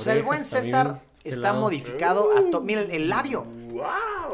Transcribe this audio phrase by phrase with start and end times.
[0.00, 3.46] O sea, el buen César este está modificado a to- Mira el, labio.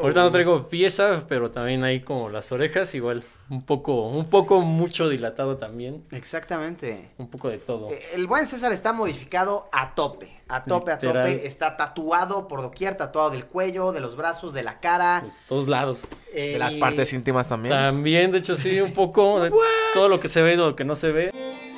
[0.01, 4.61] Ahorita no traigo pieza, pero también ahí como las orejas, igual un poco, un poco
[4.61, 7.09] mucho dilatado también, Exactamente.
[7.17, 7.89] un poco de todo.
[7.91, 10.35] Eh, El buen César está modificado a tope.
[10.49, 11.45] A tope, a tope.
[11.45, 15.21] Está tatuado por doquier, tatuado del cuello, de los brazos, de la cara.
[15.25, 16.03] De todos lados.
[16.33, 17.73] eh, De las partes íntimas también.
[17.75, 19.51] También, de hecho, sí, un poco de
[19.93, 21.31] todo lo que se ve y lo que no se ve.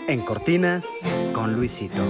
[0.07, 0.85] En Cortinas
[1.33, 2.01] con Luisito.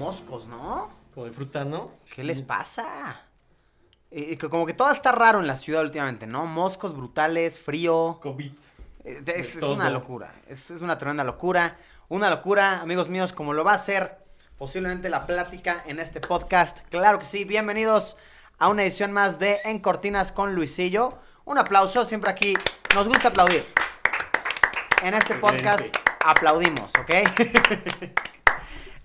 [0.00, 0.88] Moscos, ¿no?
[1.12, 1.90] Como de fruta, ¿no?
[2.14, 3.20] ¿Qué les pasa?
[4.10, 6.46] Eh, que como que todo está raro en la ciudad últimamente, ¿no?
[6.46, 8.18] Moscos brutales, frío.
[8.22, 8.50] COVID.
[9.04, 10.32] Eh, Es, una locura.
[10.48, 11.76] Es, es una tremenda locura.
[12.08, 14.16] Una locura, amigos míos, como lo va a ser
[14.56, 16.78] posiblemente la plática en este podcast.
[16.88, 17.44] Claro que sí.
[17.44, 18.16] Bienvenidos
[18.58, 21.18] a una edición más de En Cortinas con Luisillo.
[21.44, 22.06] Un aplauso.
[22.06, 22.54] Siempre aquí
[22.94, 23.66] nos gusta aplaudir.
[25.02, 25.84] En este podcast
[26.24, 27.10] aplaudimos, ¿ok?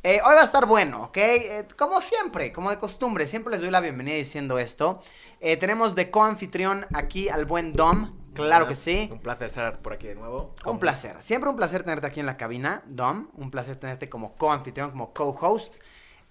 [0.07, 1.17] Eh, hoy va a estar bueno, ¿ok?
[1.17, 5.01] Eh, como siempre, como de costumbre, siempre les doy la bienvenida diciendo esto.
[5.39, 9.09] Eh, tenemos de coanfitrión aquí al buen Dom, claro que sí.
[9.11, 10.53] Un placer estar por aquí de nuevo.
[10.63, 13.29] Un placer, siempre un placer tenerte aquí en la cabina, Dom.
[13.33, 15.77] Un placer tenerte como coanfitrión, como co-host.
[15.77, 15.79] Eh,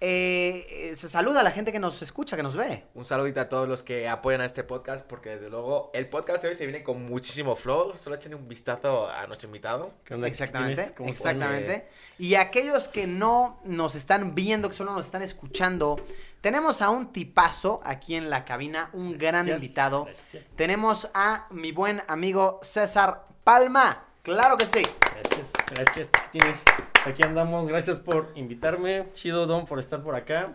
[0.06, 2.84] eh, se saluda a la gente que nos escucha, que nos ve.
[2.94, 6.42] Un saludito a todos los que apoyan a este podcast, porque desde luego el podcast
[6.42, 7.96] de hoy se viene con muchísimo flow.
[7.96, 9.94] Solo echen un vistazo a nuestro invitado.
[10.24, 10.92] Exactamente, ¿Quién es?
[10.92, 11.88] ¿Cómo se exactamente.
[12.18, 15.98] Y aquellos que no nos están viendo, que solo nos están escuchando,
[16.42, 20.04] tenemos a un tipazo aquí en la cabina, un gran Gracias, invitado.
[20.04, 20.44] gracias.
[20.56, 24.04] Tenemos a mi buen amigo César Palma.
[24.22, 24.82] Claro que sí.
[25.00, 26.60] Gracias, gracias, chiquitines.
[27.06, 29.06] Aquí andamos, gracias por invitarme.
[29.12, 30.52] Chido, Don, por estar por acá.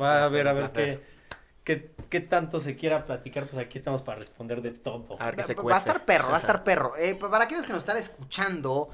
[0.00, 1.00] Va a ver, a ver qué,
[1.64, 3.48] qué, qué tanto se quiera platicar.
[3.48, 5.16] Pues aquí estamos para responder de todo.
[5.20, 6.96] A ver qué se Va- va a estar perro, va a estar perro.
[6.96, 8.90] Eh, pa- para aquellos que nos están escuchando,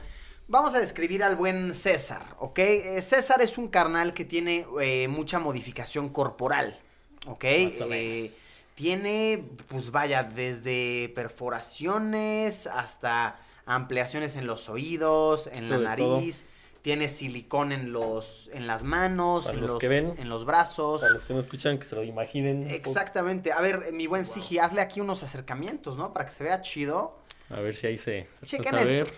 [0.49, 2.59] vamos a describir al buen César, ¿ok?
[2.61, 6.79] Eh, César es un carnal que tiene eh, mucha modificación corporal,
[7.27, 7.45] ¿ok?
[7.65, 8.31] Más o Eh,
[8.75, 13.37] tiene, pues vaya, desde perforaciones hasta
[13.67, 15.85] ampliaciones en los oídos, en la Todo
[16.17, 16.47] nariz.
[16.85, 20.15] Tiene silicón en los, en las manos, Para en los los, que ven.
[20.19, 21.01] en los brazos.
[21.01, 22.69] Para los que no escuchan, que se lo imaginen.
[22.71, 23.53] Exactamente.
[23.53, 26.13] A ver, mi buen Sigi, hazle aquí unos acercamientos, ¿no?
[26.13, 27.17] Para que se vea chido.
[27.49, 28.27] A ver si ahí se.
[28.45, 28.91] Chequen esto.
[28.91, 29.15] ver.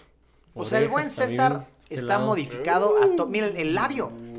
[0.54, 2.26] O sea, el buen también, César este está lado.
[2.26, 3.74] modificado a to- Mira el, el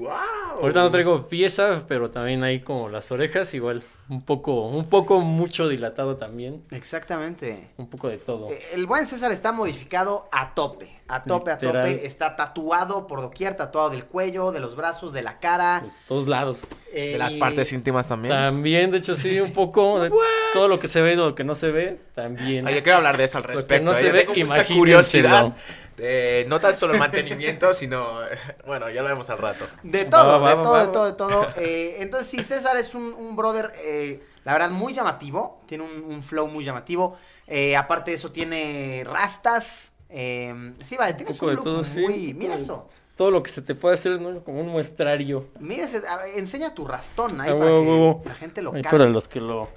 [0.08, 0.62] labio.
[0.62, 5.20] Ahorita no traigo pieza, pero también ahí como las orejas, igual un poco, un poco
[5.20, 7.70] mucho dilatado también, Exactamente.
[7.78, 8.50] un poco de todo.
[8.52, 10.98] Eh, El buen César está modificado a tope.
[11.10, 12.06] A tope, a tope.
[12.06, 15.82] Está tatuado por doquier, tatuado del cuello, de los brazos, de la cara.
[15.86, 16.64] De todos lados.
[16.92, 18.34] eh, De las partes íntimas también.
[18.34, 20.12] También, de hecho, sí, un poco de
[20.54, 22.66] todo lo que se ve y lo que no se ve, también.
[22.68, 23.86] Oye, quiero hablar de eso al Lo que respecto.
[23.86, 23.96] no ¿eh?
[23.96, 24.78] se Yo ve, imagínenselo.
[24.80, 25.54] curiosidad.
[25.98, 28.20] De no tan solo el mantenimiento, sino.
[28.66, 29.66] Bueno, ya lo vemos al rato.
[29.84, 31.48] De todo, va, de va, todo, va, de todo, de todo.
[31.58, 35.62] Eh, entonces, sí, César es un, un brother, eh, la verdad, muy llamativo.
[35.66, 37.18] Tiene un, un flow muy llamativo.
[37.48, 39.92] Eh, aparte de eso, tiene rastas.
[40.10, 42.32] Eh, sí, vale, tienes poco un de look todo, sí, muy...
[42.32, 42.88] un Mira poco de- eso.
[43.18, 44.44] Todo lo que se te puede hacer, ¿no?
[44.44, 45.48] Como un muestrario.
[45.60, 48.22] Mira, ese- a ver, enseña tu rastón ahí Ah, para huevo, que huevo.
[48.26, 49.68] la gente lo para los que lo,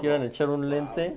[0.00, 1.16] quieran echar un lente,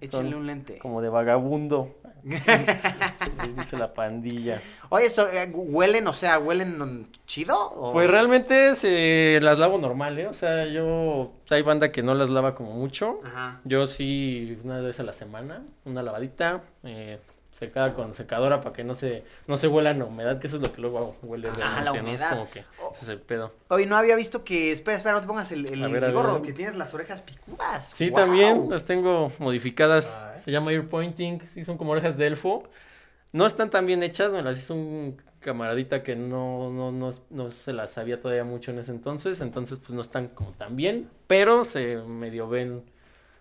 [0.00, 0.78] Échenle un lente.
[0.78, 1.94] como de vagabundo.
[3.56, 4.60] Dice la pandilla.
[4.90, 7.56] Oye, eso, eh, ¿huelen, o sea, huelen chido?
[7.70, 10.26] o- Pues realmente se las lavo normal, ¿eh?
[10.26, 11.32] O sea, yo.
[11.50, 13.20] Hay banda que no las lava como mucho.
[13.24, 13.60] Ajá.
[13.64, 17.18] Yo sí, una vez a la semana, una lavadita, eh,
[17.58, 20.62] secada con secadora para que no se, no se huela la humedad, que eso es
[20.62, 21.94] lo que luego huele Ah, la ¿no?
[21.96, 22.30] Es humedad.
[22.30, 22.92] como que Oh.
[22.92, 23.52] ese es el pedo.
[23.68, 24.70] Oye, no había visto que...
[24.70, 26.42] Espera, espera, no te pongas el, el- ver, gorro, ver.
[26.42, 27.92] que tienes las orejas picudas.
[27.96, 30.24] Sí, también las tengo modificadas.
[30.24, 30.40] Ah, ¿eh?
[30.40, 31.40] Se llama ear pointing.
[31.46, 32.62] Sí, son como orejas de elfo.
[33.32, 34.32] No están tan bien hechas.
[34.32, 38.70] Me las hizo un camaradita que no, no, no, no se las sabía todavía mucho
[38.70, 39.40] en ese entonces.
[39.40, 41.08] Entonces, pues no están como tan bien.
[41.26, 42.84] Pero se medio ven.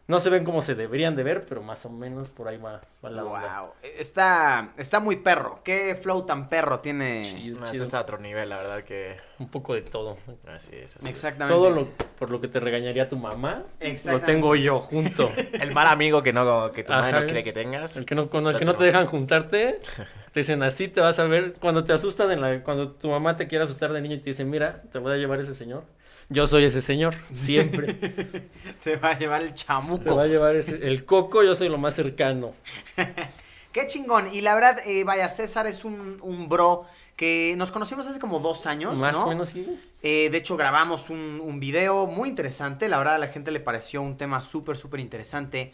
[0.08, 2.80] No se ven como se deberían de ver, pero más o menos por ahí va,
[3.04, 3.62] va la onda.
[3.62, 5.60] Wow, está, está muy perro.
[5.64, 7.24] ¿Qué flow tan perro tiene?
[7.24, 9.18] Chido, es a otro nivel, la verdad que.
[9.40, 10.18] Un poco de todo.
[10.48, 10.96] Así es.
[10.96, 11.10] Así es.
[11.10, 11.54] Exactamente.
[11.54, 13.64] Todo lo por lo que te regañaría tu mamá,
[14.06, 15.32] lo tengo yo junto.
[15.62, 17.20] El mal amigo que, no, que tu madre Ajá.
[17.20, 17.96] no quiere que tengas.
[17.98, 19.80] El que no, con el que no te dejan juntarte,
[20.32, 23.38] te dicen así, te vas a ver, cuando te asustan, en la, cuando tu mamá
[23.38, 25.84] te quiere asustar de niño y te dice, mira, te voy a llevar ese señor.
[26.30, 27.94] Yo soy ese señor, siempre.
[28.84, 30.16] Te va a llevar el te chamuco.
[30.16, 32.54] va a llevar ese, el coco, yo soy lo más cercano.
[33.72, 34.28] Qué chingón.
[34.34, 36.86] Y la verdad, eh, vaya, César es un, un bro
[37.16, 39.26] que nos conocimos hace como dos años, Más ¿no?
[39.26, 39.66] o menos sí.
[40.04, 42.90] Eh, de hecho, grabamos un, un video muy interesante.
[42.90, 45.74] La verdad, a la gente le pareció un tema súper, súper interesante.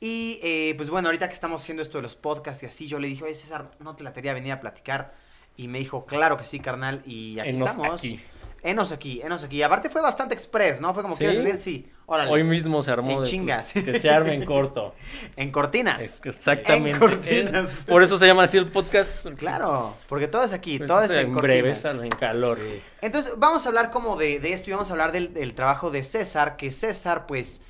[0.00, 2.98] Y eh, pues bueno, ahorita que estamos haciendo esto de los podcasts y así, yo
[2.98, 5.14] le dije, oye César, ¿no te la quería venir a platicar?
[5.56, 7.02] Y me dijo, claro que sí, carnal.
[7.06, 8.00] Y aquí Enos estamos.
[8.00, 8.20] aquí.
[8.64, 9.56] Enos aquí, enos aquí.
[9.56, 10.94] Y aparte fue bastante express, ¿no?
[10.94, 11.18] Fue como, Sí.
[11.18, 11.58] ¿quieres venir?
[11.60, 12.30] Sí, órale.
[12.30, 13.10] Hoy mismo se armó.
[13.12, 13.70] En de, chingas.
[13.72, 14.94] pues, que se arme en corto.
[15.36, 16.00] En cortinas.
[16.02, 16.90] Es- exactamente.
[16.90, 17.72] En cortinas.
[17.72, 19.26] Eh, por eso se llama así el podcast.
[19.36, 22.02] Claro, porque todo es aquí, Pues, todo es en, en breve, cortinas.
[22.04, 22.60] en calor.
[23.00, 25.90] Entonces, vamos a hablar como de, de esto y vamos a hablar del, del trabajo
[25.90, 27.62] de César, que César, pues,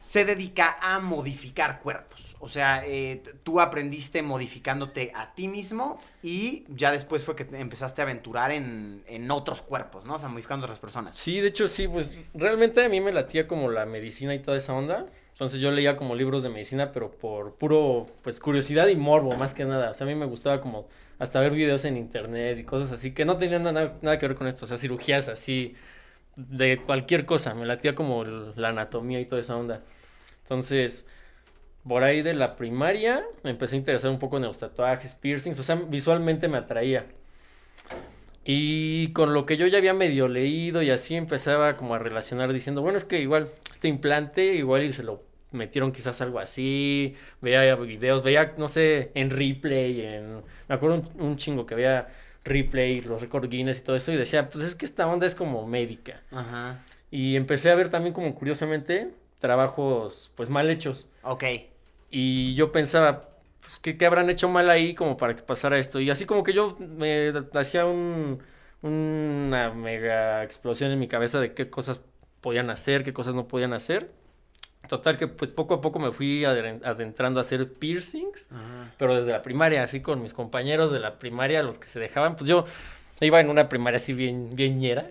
[0.00, 2.34] se dedica a modificar cuerpos.
[2.40, 7.60] O sea, eh, tú aprendiste modificándote a ti mismo y ya después fue que te
[7.60, 10.14] empezaste a aventurar en, en otros cuerpos, ¿no?
[10.14, 11.16] O sea, modificando otras personas.
[11.16, 14.56] Sí, de hecho sí, pues realmente a mí me latía como la medicina y toda
[14.56, 15.06] esa onda.
[15.32, 19.52] Entonces yo leía como libros de medicina, pero por puro, pues curiosidad y morbo, más
[19.52, 19.90] que nada.
[19.90, 20.88] O sea, a mí me gustaba como
[21.18, 24.36] hasta ver videos en internet y cosas así, que no tenían nada, nada que ver
[24.36, 24.64] con esto.
[24.64, 25.74] O sea, cirugías así,
[26.48, 27.54] de cualquier cosa.
[27.54, 29.82] Me latía como la anatomía y toda esa onda.
[30.42, 31.06] Entonces,
[31.86, 35.58] por ahí de la primaria me empecé a interesar un poco en los tatuajes, piercings.
[35.58, 37.06] O sea, visualmente me atraía.
[38.44, 42.52] Y con lo que yo ya había medio leído y así empezaba como a relacionar
[42.52, 45.22] diciendo, bueno, es que igual este implante igual y se lo
[45.52, 50.42] metieron quizás algo así, veía videos, veía, no sé, en replay, en...
[50.68, 52.08] Me acuerdo un, un chingo que veía
[52.44, 55.34] replay, los récord Guinness y todo eso y decía, pues es que esta onda es
[55.34, 56.22] como médica.
[56.30, 56.82] Ajá.
[57.10, 61.10] Y empecé a ver también como curiosamente trabajos pues mal hechos.
[61.22, 61.44] Ok.
[62.10, 63.28] Y yo pensaba,
[63.60, 66.00] pues, ¿qué, qué habrán hecho mal ahí como para que pasara esto?
[66.00, 68.40] Y así como que yo me hacía un,
[68.82, 72.00] una mega explosión en mi cabeza de qué cosas
[72.40, 74.10] podían hacer, qué cosas no podían hacer.
[74.90, 78.92] Total que pues poco a poco me fui adentrando a hacer piercings, Ajá.
[78.98, 82.34] pero desde la primaria, así con mis compañeros de la primaria, los que se dejaban,
[82.34, 82.64] pues yo
[83.26, 85.08] iba en una primaria así bien, bien ñera,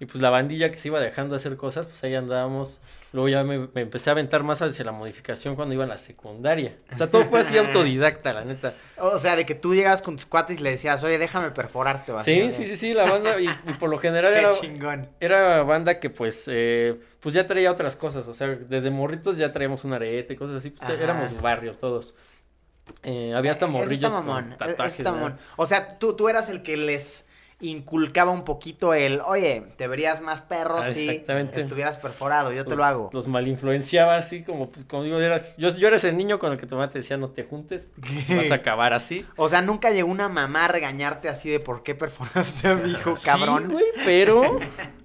[0.00, 2.80] y pues la bandilla que se iba dejando hacer cosas, pues ahí andábamos.
[3.12, 5.98] Luego ya me, me empecé a aventar más hacia la modificación cuando iba a la
[5.98, 6.76] secundaria.
[6.92, 8.74] O sea, todo fue así autodidacta, la neta.
[8.98, 12.12] O sea, de que tú llegas con tus cuates y le decías, oye, déjame perforarte.
[12.22, 15.08] Sí, sí, sí, sí, la banda, y, y por lo general Qué era, chingón.
[15.18, 19.50] era banda que pues, eh, pues ya traía otras cosas, o sea, desde morritos ya
[19.50, 21.02] traíamos un arete y cosas así, pues Ajá.
[21.02, 22.14] éramos barrio todos.
[23.02, 25.36] Eh, había hasta Eso morrillos está mamón.
[25.56, 27.27] O sea, tú, tú eras el que les
[27.60, 32.76] inculcaba un poquito el, oye, te verías más perro Ah, si estuvieras perforado, yo te
[32.76, 33.10] lo hago.
[33.12, 36.58] Los malinfluenciaba así, como, pues, como digo, eras, yo, yo era ese niño con el
[36.58, 37.88] que tu mamá te decía no te juntes,
[38.28, 39.26] vas a acabar así.
[39.36, 42.90] O sea, nunca llegó una mamá a regañarte así de por qué perforaste a mi
[42.92, 43.64] hijo, cabrón.
[43.66, 44.58] Sí, güey, pero.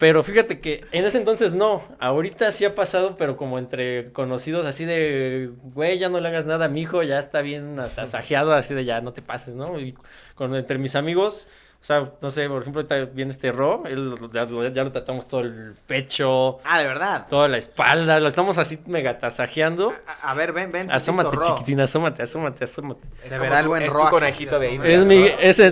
[0.00, 1.84] Pero fíjate que en ese entonces no.
[2.00, 6.46] Ahorita sí ha pasado, pero como entre conocidos, así de, güey, ya no le hagas
[6.46, 9.78] nada a mi hijo, ya está bien atasajeado, así de ya no te pases, ¿no?
[9.78, 9.94] Y
[10.34, 11.46] con, entre mis amigos,
[11.82, 14.84] o sea, no sé, por ejemplo, ahorita viene este Ro, él, lo- ya, lo- ya
[14.84, 17.26] lo tratamos todo el pecho, Ah, de verdad.
[17.28, 19.92] toda la espalda, lo estamos así mega tasajeando.
[20.22, 20.90] A, a ver, ven, ven.
[20.90, 21.42] Asómate, Ro.
[21.46, 23.06] chiquitina, asómate, asómate, asómate.
[23.18, 24.72] Se verá el buen es Ro tu conejito de.
[24.72, 24.92] Indias.
[24.94, 25.66] Es mi, ese,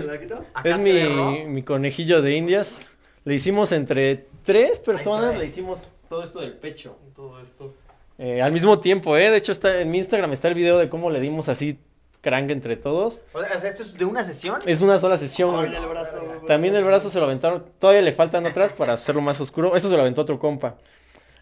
[0.53, 2.88] Acá es se mi, mi conejillo de indias.
[3.25, 6.97] Le hicimos entre tres personas, le hicimos todo esto del pecho.
[7.15, 7.73] Todo esto.
[8.17, 9.29] Eh, al mismo tiempo, ¿eh?
[9.29, 11.79] De hecho, está en mi Instagram está el video de cómo le dimos así
[12.21, 13.23] crank entre todos.
[13.33, 14.59] O sea, ¿esto es de una sesión?
[14.65, 15.71] Es una sola sesión, güey.
[15.71, 16.21] También el brazo.
[16.25, 16.47] güey.
[16.47, 17.65] También el brazo se lo aventaron.
[17.79, 19.75] Todavía le faltan otras para hacerlo más oscuro.
[19.75, 20.75] Eso se lo aventó otro compa.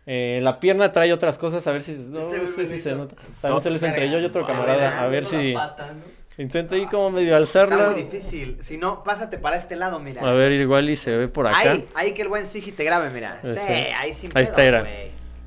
[0.06, 1.94] Eh, la pierna trae otras cosas, a ver si.
[1.94, 3.16] No Este güey sé si se nota.
[3.42, 5.02] También se les entre yo y otro camarada.
[5.02, 5.54] A ver si.
[5.54, 6.17] pata, ¿no?
[6.38, 7.90] Intenta ahí como medio Está alzarla.
[7.90, 8.60] muy difícil.
[8.62, 10.22] Si no, pásate para este lado, mira.
[10.22, 11.58] A ver, igual y se ve por acá.
[11.58, 13.40] Ahí, ahí que el buen Sigi te grabe, mira.
[13.44, 13.74] Sí, sí.
[14.00, 14.84] ahí sin Ahí está, era.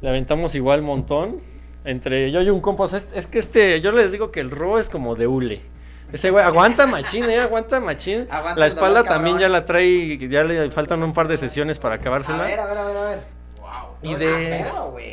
[0.00, 1.40] Le aventamos igual montón.
[1.84, 2.84] Entre yo y un compa.
[2.84, 3.80] O sea, es, es que este.
[3.80, 5.62] Yo les digo que el ro es como de hule.
[6.12, 8.26] Ese güey aguanta machín, eh, aguanta machín.
[8.30, 10.18] Aguanta la espalda dolor, también ya la trae.
[10.28, 12.42] Ya le faltan un par de sesiones para A acabársela.
[12.42, 13.39] ver, a ver, a ver, a ver.
[14.02, 14.64] Y de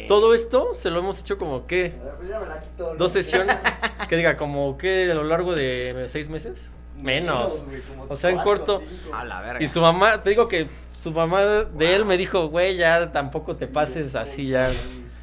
[0.07, 1.93] todo esto se lo hemos hecho como que.
[2.17, 2.95] Pues ya me la quito, ¿no?
[2.97, 3.57] Dos sesiones.
[4.09, 6.71] que diga, como que a lo largo de seis meses.
[6.97, 7.65] Menos.
[8.09, 8.79] O sea, en corto.
[8.79, 9.15] cinco.
[9.15, 9.63] A la verga.
[9.63, 10.67] Y su mamá, te digo que
[10.97, 14.71] su mamá de él me dijo, güey, ya tampoco te pases así ya.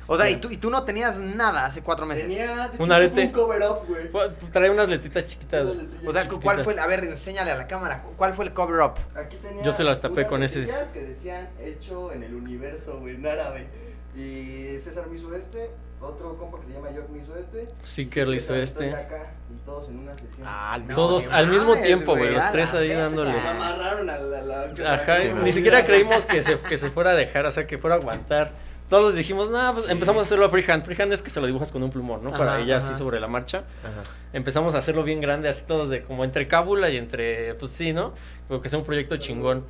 [0.06, 2.24] O sea, y tú, y tú no tenías nada hace cuatro meses.
[2.28, 3.22] Tenía Un arete.
[3.26, 4.10] Un cover up, güey.
[4.52, 5.64] Trae unas letritas chiquitas.
[5.64, 5.88] güey.
[6.06, 6.74] O sea, ¿cuál fue?
[6.74, 8.02] el- A ver, enséñale a la cámara.
[8.16, 8.94] ¿Cuál fue el cover up?
[9.16, 10.68] Aquí tenía Yo se las tapé con ese.
[10.92, 13.66] que decían hecho en el universo, güey, en árabe.
[14.14, 15.70] Y César me hizo este,
[16.00, 18.06] otro compa que se llama York me hizo este.
[18.06, 18.94] Que le hizo este.
[18.94, 20.46] acá, y todos en una sesión.
[20.46, 21.36] Ah, al mismo Todos tiempo.
[21.36, 23.30] al mismo tiempo, güey, los tres la ahí dándole.
[23.32, 24.42] Amarraron a la.
[24.76, 27.66] la Ajá, Sí, ni siquiera creímos que se, que se fuera a dejar, o sea,
[27.66, 28.52] que fuera a aguantar.
[28.88, 29.92] Todos dijimos, no, pues Sí.
[29.92, 30.84] empezamos a hacerlo a freehand.
[30.84, 32.30] Freehand es que se lo dibujas con un plumón, ¿no?
[32.30, 32.90] Para ella ajá.
[32.90, 33.64] así sobre la marcha.
[33.82, 34.02] Ajá.
[34.32, 37.92] Empezamos a hacerlo bien grande, así todos de como entre cábula y entre, pues sí,
[37.92, 38.12] ¿no?
[38.46, 39.64] Como que sea un proyecto chingón.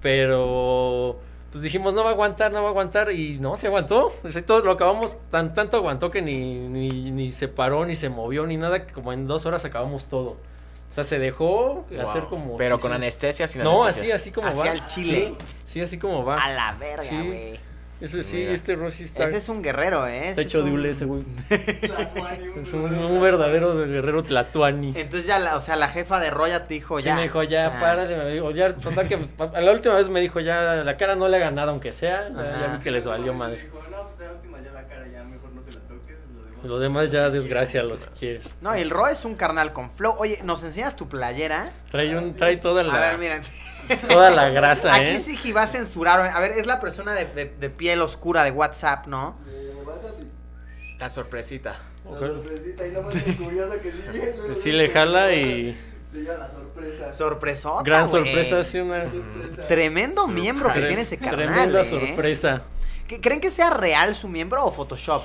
[0.00, 1.18] Pero,
[1.50, 3.10] pues dijimos, no va a aguantar, no va a aguantar.
[3.12, 4.12] Y no, se aguantó.
[4.46, 8.46] Todo lo acabamos, tan, tanto aguantó que ni, ni, ni se paró, ni se movió,
[8.46, 10.30] ni nada, que como en dos horas acabamos todo.
[10.90, 12.56] O sea, se dejó hacer como.
[12.56, 14.14] Pero con anestesia sin No, así, anestesia.
[14.14, 14.72] así como Hacia va.
[14.72, 15.34] el chile.
[15.38, 16.36] Sí, sí, así como va.
[16.36, 17.54] A la verga, Sí.
[18.00, 18.52] Eso sí, Mira.
[18.52, 19.24] este Rossi está.
[19.24, 20.28] Ese es un guerrero, ¿eh?
[20.28, 21.24] Está Ese hecho es de un- ese güey.
[21.80, 24.92] Tlatuani, Es un, un verdadero guerrero tlatuani.
[24.96, 27.16] Entonces ya, la, o sea, la jefa de Roya te dijo Sí, ya.
[27.16, 29.18] me dijo, ya, o sea, párale, me dijo, ya, total que,
[29.54, 32.28] a la última vez me dijo, ya, la cara no le haga nada, aunque sea,
[32.30, 32.60] ya, Ajá.
[32.60, 33.62] ya vi que les valió madre.
[33.62, 36.16] Dijo, no, pues la última ya la cara, ya mejor no se la toques.
[36.34, 36.64] Lo demás.
[36.66, 38.54] Lo demás ya desgracialo si quieres.
[38.60, 40.14] No, el Ro es un carnal con flow.
[40.18, 41.68] Oye, ¿nos enseñas tu playera?
[41.90, 43.42] Trae un, trae toda la, A ver, miren.
[44.08, 45.18] toda la grasa, Aquí eh.
[45.20, 46.20] sí va a censurar.
[46.20, 49.36] A ver, es la persona de, de- de piel oscura de WhatsApp, ¿no?
[49.48, 49.72] Eh,
[50.98, 51.78] La sorpresita.
[52.10, 53.98] la sorpresita y no más es curioso que sí
[54.48, 55.76] Que sí le jala y
[56.12, 57.12] Se lleva la sorpresa.
[57.12, 59.66] Sorpresota, gran sorpresa, sí, una Sorpresa.
[59.66, 61.84] Tremendo miembro que tiene ese carnal, tremenda ¿eh?
[61.84, 62.62] sorpresa.
[63.06, 65.22] ¿Qué- ¿Creen que sea real su miembro o Photoshop?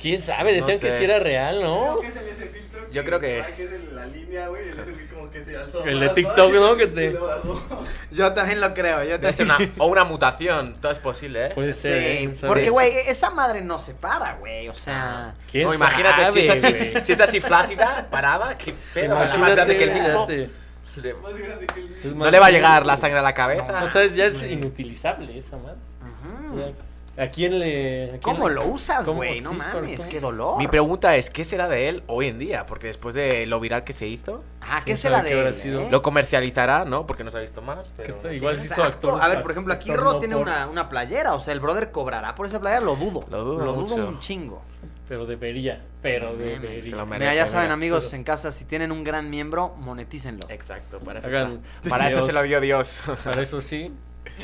[0.00, 0.58] ¿Quién sabe?
[0.58, 1.98] No Decían que sí era real, ¿no?
[1.98, 2.48] Creo que es el
[2.92, 4.68] Yo creo que- ay, que es el- la línea, güey.
[4.68, 5.84] El ese güey como que se alzó.
[5.84, 6.76] El de TikTok, ¿no?
[6.76, 7.16] Que te-.
[8.12, 9.50] Yo también lo creo, yo también.
[9.50, 11.50] una, o una mutación, todo es posible, ¿eh?
[11.54, 12.28] Puede ser.
[12.30, 12.46] Sí, ¿eh?
[12.46, 14.68] porque, güey, esa madre no se para, güey.
[14.68, 17.04] O sea, ¿Quién No, imagínate sabe, si es así, güey?
[17.04, 20.26] si es así flácida, parada, qué pedo, es más Imagínate, grande que el mismo.
[20.26, 20.50] fíjate.
[20.96, 21.96] De- Más grande que el mío.
[22.04, 23.84] Es No le va a llegar la sangre a la cabeza.
[23.84, 25.76] O sea, es- ya es inutilizable esa madre.
[27.18, 28.04] ¿A quién le.?
[28.04, 29.40] a quién ¿cómo le- lo usas, güey?
[29.40, 30.58] No sí, mames, qué dolor.
[30.58, 32.66] Mi pregunta es, ¿qué será de él hoy en día?
[32.66, 35.80] Porque después de lo viral que se hizo, Ajá, ¿qué ¿Quién será de él, sido?
[35.80, 35.88] eh?
[35.90, 37.06] lo comercializará, ¿no?
[37.06, 38.32] Porque no se ha visto más, ¿Qué pero...
[38.32, 39.20] Igual se hizo actor.
[39.22, 41.60] A ver, por ejemplo, aquí Ro no tiene por- una, una playera, o sea, el
[41.60, 43.24] brother cobrará por esa playera, lo dudo.
[43.30, 44.06] Lo dudo mucho.
[44.08, 44.62] un chingo.
[45.08, 45.82] Pero debería.
[46.02, 46.82] Pero No debería.
[46.82, 47.30] se lo merece.
[47.30, 50.42] Mira, ya saben, amigos, Pero- en casa, si tienen un gran miembro, monetícenlo.
[50.50, 51.88] Exacto, para eso, Hagan está.
[51.88, 53.02] Para eso se lo dio Dios.
[53.24, 53.92] Para eso sí.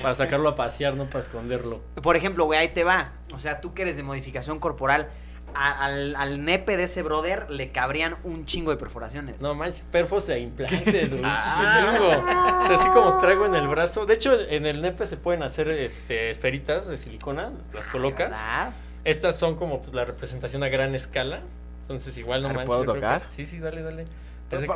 [0.00, 1.80] Para sacarlo a pasear, no para esconderlo.
[2.02, 3.12] Por ejemplo, güey, ahí te va.
[3.34, 5.10] O sea, tú que eres de modificación corporal,
[5.54, 9.40] a- al, al nepe de ese brother le cabrían un chingo de perforaciones.
[9.42, 11.22] No manches, perfos e implantes, güey.
[11.24, 11.90] Ah.
[11.92, 12.08] Chingo.
[12.08, 14.06] O sea, así como traigo en el brazo.
[14.06, 17.50] De hecho, en el nepe se pueden hacer este, esferitas de silicona.
[17.74, 18.30] Las colocas.
[18.30, 18.72] ¿Verdad?
[19.04, 21.40] Estas son como pues, la representación a gran escala.
[21.82, 22.76] Entonces, igual no A ver, manches.
[22.76, 23.26] ¿puedo que- tocar?
[23.36, 24.06] Sí, sí, dale, dale.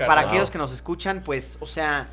[0.07, 2.09] Para aquellos que nos escuchan, pues, o sea,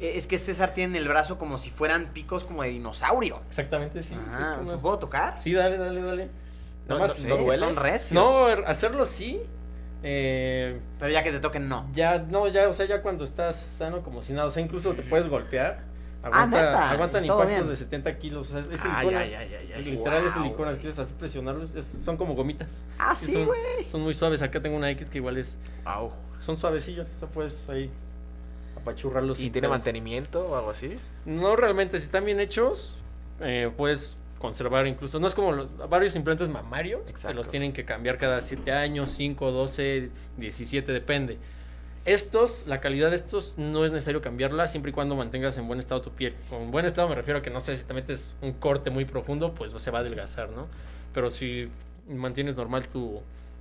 [0.00, 3.40] es que César tiene el brazo como si fueran picos como de dinosaurio.
[3.48, 4.14] Exactamente, sí.
[4.28, 5.40] Ajá, sí, unas- ¿Puedo tocar?
[5.40, 6.30] Sí, dale, dale, dale.
[6.88, 7.66] No, más- no, Sí, duele?
[7.66, 8.12] Son recios.
[8.12, 9.40] No, hacerlo sí.
[10.02, 11.88] Eh, Pero ya que te toquen, no.
[11.92, 14.94] ya, no, ya, o sea, ya cuando estás sano como si nada, o sea, incluso
[14.94, 15.86] te puedes golpear.
[16.22, 17.68] Ah, Aguanta, neta, aguantan impactos bien.
[17.68, 19.20] de 70 kilos, o sea, es, es Ay, silicona.
[19.20, 19.84] ay, ay, ay, ay.
[19.84, 22.84] Literal es Wow, silicona, si quieres así presionarlos, es- son como gomitas.
[22.98, 23.60] Ah, Sí, son- güey.
[23.88, 26.12] Son muy suaves, acá tengo una X que igual es, Wow.
[26.38, 27.90] son suavecillos, o sea, puedes ahí
[28.88, 29.38] apachurrarlos.
[29.38, 29.78] ¿Y sin tiene pedos.
[29.78, 30.96] mantenimiento o algo así?
[31.24, 32.94] No realmente, si están bien hechos,
[33.40, 37.36] eh, puedes conservar incluso, no es como los varios implantes mamarios, que Exacto.
[37.36, 41.38] los tienen que cambiar cada 7 años, 5, 12, 17, depende.
[42.04, 45.78] Estos, la calidad de estos no es necesario cambiarla siempre y cuando mantengas en buen
[45.78, 46.34] estado tu piel.
[46.48, 49.04] Con buen estado me refiero a que no sé si te metes un corte muy
[49.04, 50.68] profundo, pues se va a adelgazar, ¿no?
[51.12, 51.68] Pero si
[52.08, 53.20] mantienes normal tu,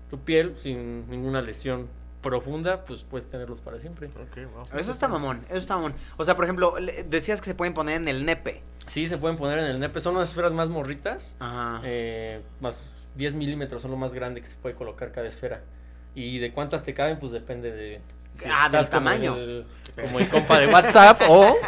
[0.09, 1.87] tu piel sin ninguna lesión
[2.21, 4.07] profunda, pues puedes tenerlos para siempre.
[4.07, 4.79] Wow.
[4.79, 5.93] Eso está mamón, eso está mamón.
[6.17, 6.75] O sea, por ejemplo,
[7.07, 8.61] decías que se pueden poner en el nepe.
[8.87, 11.35] Sí, se pueden poner en el nepe, son unas esferas más morritas.
[11.39, 11.81] Ajá.
[11.83, 12.83] Eh, más
[13.15, 15.61] 10 milímetros son lo más grande que se puede colocar cada esfera.
[16.15, 18.01] Y de cuántas te caben, pues depende de.
[18.51, 19.35] Ah, del como tamaño.
[19.35, 19.65] el-
[20.05, 21.55] Como el compa de WhatsApp o.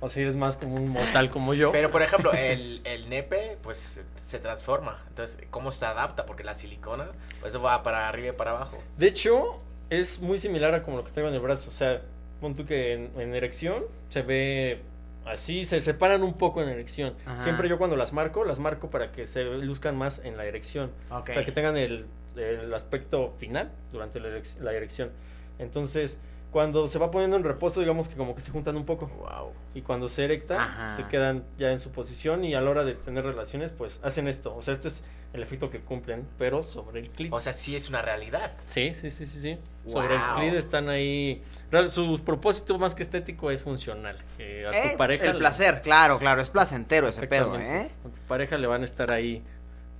[0.00, 1.72] O si eres más como un mortal como yo.
[1.72, 5.02] Pero, por ejemplo, el, el nepe, pues, se, se transforma.
[5.08, 6.26] Entonces, ¿cómo se adapta?
[6.26, 7.08] Porque la silicona,
[7.40, 8.78] pues, eso va para arriba y para abajo.
[8.98, 11.70] De hecho, es muy similar a como lo que traigo en el brazo.
[11.70, 12.02] O sea,
[12.40, 14.82] pon tú que en, en erección se ve
[15.24, 17.14] así, se separan un poco en erección.
[17.24, 17.40] Ajá.
[17.40, 20.90] Siempre yo cuando las marco, las marco para que se luzcan más en la erección.
[21.10, 21.30] Ok.
[21.30, 25.10] O sea, que tengan el, el aspecto final durante la, erec- la erección.
[25.58, 26.18] Entonces,
[26.56, 29.08] cuando se va poniendo en reposo, digamos que como que se juntan un poco.
[29.18, 29.52] Wow.
[29.74, 30.96] Y cuando se erecta, Ajá.
[30.96, 34.26] se quedan ya en su posición y a la hora de tener relaciones, pues hacen
[34.26, 34.56] esto.
[34.56, 35.02] O sea, este es
[35.34, 37.30] el efecto que cumplen, pero sobre el clit.
[37.30, 38.54] O sea, sí es una realidad.
[38.64, 39.58] Sí, sí, sí, sí, sí.
[39.86, 41.42] Sobre el clit están ahí.
[41.88, 44.16] Su propósito más que estético es funcional.
[44.38, 45.26] Que a tu Eh, pareja.
[45.26, 47.54] el le- placer, claro, claro, es placentero ese pedo.
[47.58, 47.90] ¿eh?
[48.02, 49.44] A tu pareja le van a estar ahí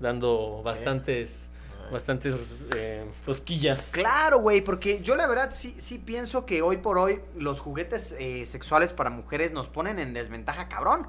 [0.01, 1.51] dando bastantes,
[1.91, 2.35] bastantes
[2.75, 3.91] eh, cosquillas.
[3.93, 8.15] Claro, güey, porque yo la verdad sí, sí pienso que hoy por hoy los juguetes
[8.19, 11.09] eh, sexuales para mujeres nos ponen en desventaja, cabrón.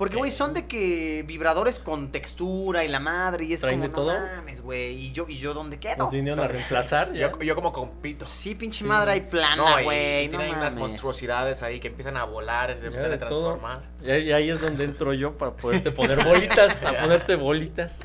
[0.00, 3.88] Porque, güey, son de que vibradores con textura y la madre y es ¿Traen como,
[3.88, 4.18] de todo?
[4.18, 5.98] no mames, güey, y yo, y yo ¿dónde quedo?
[5.98, 7.30] Nos vinieron a reemplazar ya.
[7.30, 8.24] Yo, yo como compito.
[8.26, 8.84] Sí, pinche Sí.
[8.84, 10.78] madre, hay plana, güey, y no tienen unas mames.
[10.78, 13.28] monstruosidades ahí que empiezan a volar, se Ya empiezan de a todo.
[13.28, 13.82] transformar.
[14.02, 18.00] Y ahí, y ahí es donde entro yo para poderte poner bolitas, a ponerte bolitas,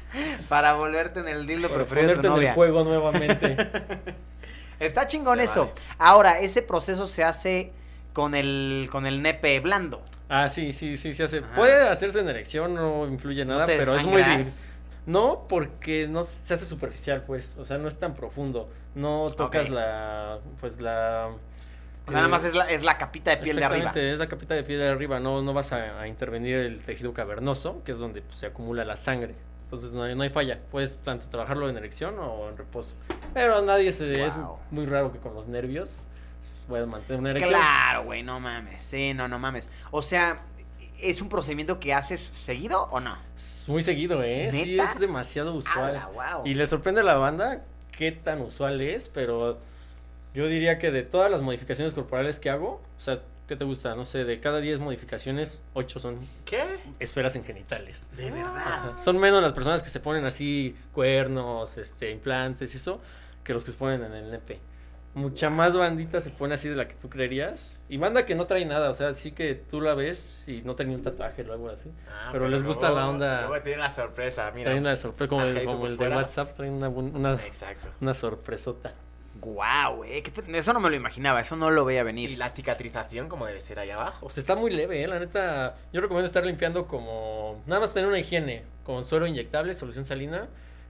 [0.50, 2.50] Para volverte en el dildo para preferido de ponerte tu en novia.
[2.50, 3.56] el juego nuevamente.
[4.80, 5.60] Está chingón Se eso.
[5.68, 5.72] vale.
[5.98, 7.72] Ahora, ese proceso se hace
[8.12, 10.04] con el, con el nepe blando.
[10.30, 11.40] Ah, sí, sí, sí, se hace.
[11.40, 11.54] Ajá.
[11.56, 14.18] Puede hacerse en erección, no influye nada, ¿No te pero es muy...
[14.18, 14.66] di- desangras?
[15.06, 17.56] No, porque no se hace superficial, pues.
[17.58, 18.70] O sea, no es tan profundo.
[18.96, 20.40] No tocas la.
[20.60, 21.30] Pues la.
[22.08, 23.92] O sea, nada eh, más es la, es la capita de piel de arriba.
[23.94, 25.20] Es la capita de piel de arriba.
[25.20, 28.84] No, no vas a, a intervenir el tejido cavernoso, que es donde pues, se acumula
[28.84, 29.36] la sangre.
[29.66, 30.60] Entonces no hay, no hay falla.
[30.72, 32.96] Puedes tanto trabajarlo en erección o en reposo.
[33.34, 34.26] Pero nadie se.
[34.26, 34.34] Es
[34.72, 36.04] muy raro que con los nervios
[36.68, 37.54] puedas mantener una erección.
[37.54, 38.82] Claro, güey, no mames.
[38.82, 39.70] Sí, no, no mames.
[39.92, 40.44] O sea,
[41.00, 43.18] ¿es un procedimiento que haces seguido o no?
[43.36, 44.50] Es muy seguido, ¿eh?
[44.52, 45.96] Sí, es demasiado usual.
[45.96, 46.46] ¡Hala, wow!
[46.46, 49.60] Y le sorprende a la banda qué tan usual es, pero
[50.34, 53.96] yo diría que de todas las modificaciones corporales que hago, o sea, ¿qué te gusta?
[53.96, 56.64] No sé, de cada 10 modificaciones, 8 son ¿Qué?
[57.00, 58.10] esferas en genitales.
[58.18, 58.56] De verdad.
[58.56, 58.98] Ajá.
[58.98, 63.00] Son menos las personas que se ponen así cuernos, este, implantes y eso,
[63.44, 64.60] que los que se ponen en el nepe.
[65.16, 67.82] Mucha más bandita se pone así de la que tú creerías.
[67.90, 70.76] Y banda que no trae nada, o sea, sí que tú la ves y no
[70.76, 71.90] trae ni un tatuaje o algo así.
[72.10, 74.66] Ah, Pero les gusta la onda- Luego tienen la sorpresa, mira.
[74.72, 76.10] Traen una sorpresa, como, el, como de.
[76.10, 77.88] WhatsApp, traen una, una, Exacto.
[78.02, 78.94] una sorpresota.
[79.40, 80.22] Guau, güey.
[80.22, 82.30] ¿qué te- Eso no me lo imaginaba, eso no lo veía venir.
[82.32, 84.22] Y la cicatrización, como debe ser ahí abajo.
[84.28, 85.08] Pues está muy leve, ¿eh?
[85.08, 85.76] la neta.
[85.94, 87.62] Yo recomiendo estar limpiando como.
[87.68, 90.48] Nada más tener una higiene con suero inyectable, solución salina.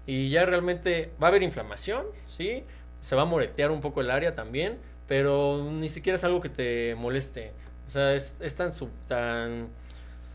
[0.08, 2.63] Y ya realmente va a haber inflamación, ¿sí?
[3.05, 4.77] Se va a moretear un poco el área también.
[5.07, 7.51] Pero ni siquiera es algo que te moleste.
[7.88, 9.67] O sea, es, es tan, sub- tan.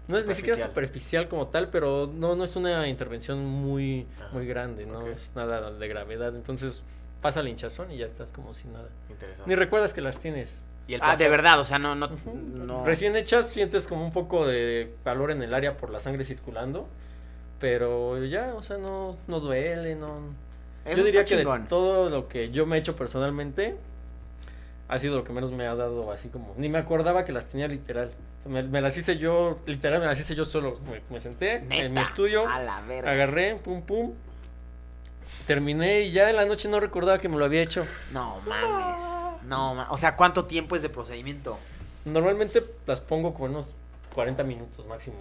[0.06, 1.26] No es ni siquiera Superficial.
[1.28, 5.72] como tal, pero no, no es una intervención muy, Ajá, muy grande, no es nada
[5.72, 6.34] de gravedad.
[6.36, 6.84] Entonces
[7.20, 8.88] pasa la hinchazón y ya estás como sin nada.
[9.08, 9.48] Interesante.
[9.48, 10.60] Ni recuerdas que las tienes.
[10.86, 12.84] Y el Ah, de verdad, o sea, no, no, no.
[12.84, 16.86] Recién hechas sientes como un poco de calor en el área por la sangre circulando,
[17.60, 20.20] pero ya, o sea, no, no duele, no...
[20.84, 23.76] Eso yo diría que de todo lo que yo me he hecho personalmente,
[24.88, 26.54] ha sido lo que menos me ha dado así como...
[26.56, 28.12] Ni me acordaba que las tenía literal.
[28.46, 30.80] Me, me las hice yo, literal me las hice yo solo.
[30.90, 33.10] Me, me senté en mi estudio, A la verga.
[33.12, 34.14] agarré, pum, pum.
[35.46, 37.86] Terminé y ya en la noche no recordaba que me lo había hecho.
[38.12, 39.02] No mames.
[39.44, 39.92] No mames.
[39.92, 41.58] O sea, ¿cuánto tiempo es de procedimiento?
[42.04, 43.70] Normalmente las pongo como unos
[44.14, 45.16] 40 minutos máximo.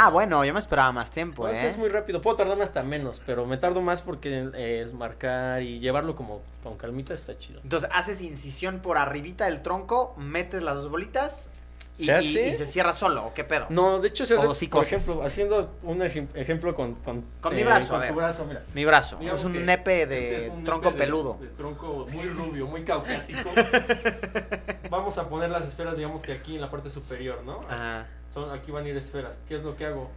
[0.00, 1.66] Ah, bueno, yo me esperaba más tiempo, No, ¿eh?
[1.66, 2.22] es muy rápido.
[2.22, 6.40] Puedo tardarme hasta menos, pero me tardo más porque eh, es marcar y llevarlo como
[6.62, 7.60] con calmita está chido.
[7.64, 11.50] Entonces haces incisión por arribita del tronco, metes las dos bolitas
[11.98, 12.46] y, ¿Se hace?
[12.46, 13.66] y- y se cierra solo, ¿o qué pedo?
[13.70, 16.94] No, de hecho se hace, por ejemplo, haciendo un ejem- ejemplo con...
[16.96, 18.08] Con, Con mi brazo, a Con ver.
[18.10, 18.62] tu brazo, mira.
[18.74, 19.16] Mi brazo.
[19.18, 21.38] Digamos es un nepe este de es un tronco nepe de- peludo.
[21.40, 23.50] de tronco muy rubio, muy caucásico.
[24.90, 27.60] Vamos a poner las esferas, digamos que aquí en la parte superior, ¿no?
[27.68, 28.06] Ajá.
[28.32, 29.42] Son, aquí van a ir esferas.
[29.48, 30.10] ¿Qué es lo que hago?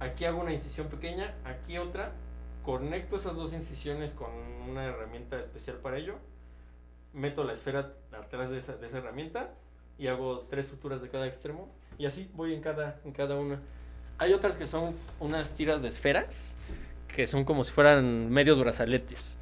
[0.00, 2.12] Aquí hago una incisión pequeña, aquí otra.
[2.64, 4.30] Conecto esas dos incisiones con
[4.68, 6.14] una herramienta especial para ello.
[7.12, 9.50] Meto la esfera atrás de esa, de esa herramienta
[10.02, 11.68] y hago tres suturas de cada extremo.
[11.96, 13.60] Y así voy en cada, en cada una.
[14.18, 16.58] Hay otras que son unas tiras de esferas
[17.06, 19.38] que son como si fueran medios brazaletes.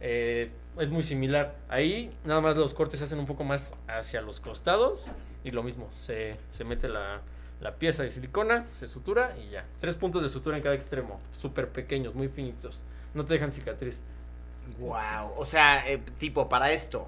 [0.00, 1.56] Eh, es muy similar.
[1.68, 5.10] Ahí nada más los cortes se hacen un poco más hacia los costados
[5.42, 7.22] y lo mismo, se, se mete la,
[7.60, 9.64] la pieza de silicona, se sutura y ya.
[9.80, 12.82] Tres puntos de sutura en cada extremo, súper pequeños, muy finitos.
[13.14, 14.00] No te dejan cicatriz.
[14.78, 15.32] Wow.
[15.36, 17.06] O sea, eh, tipo, para esto,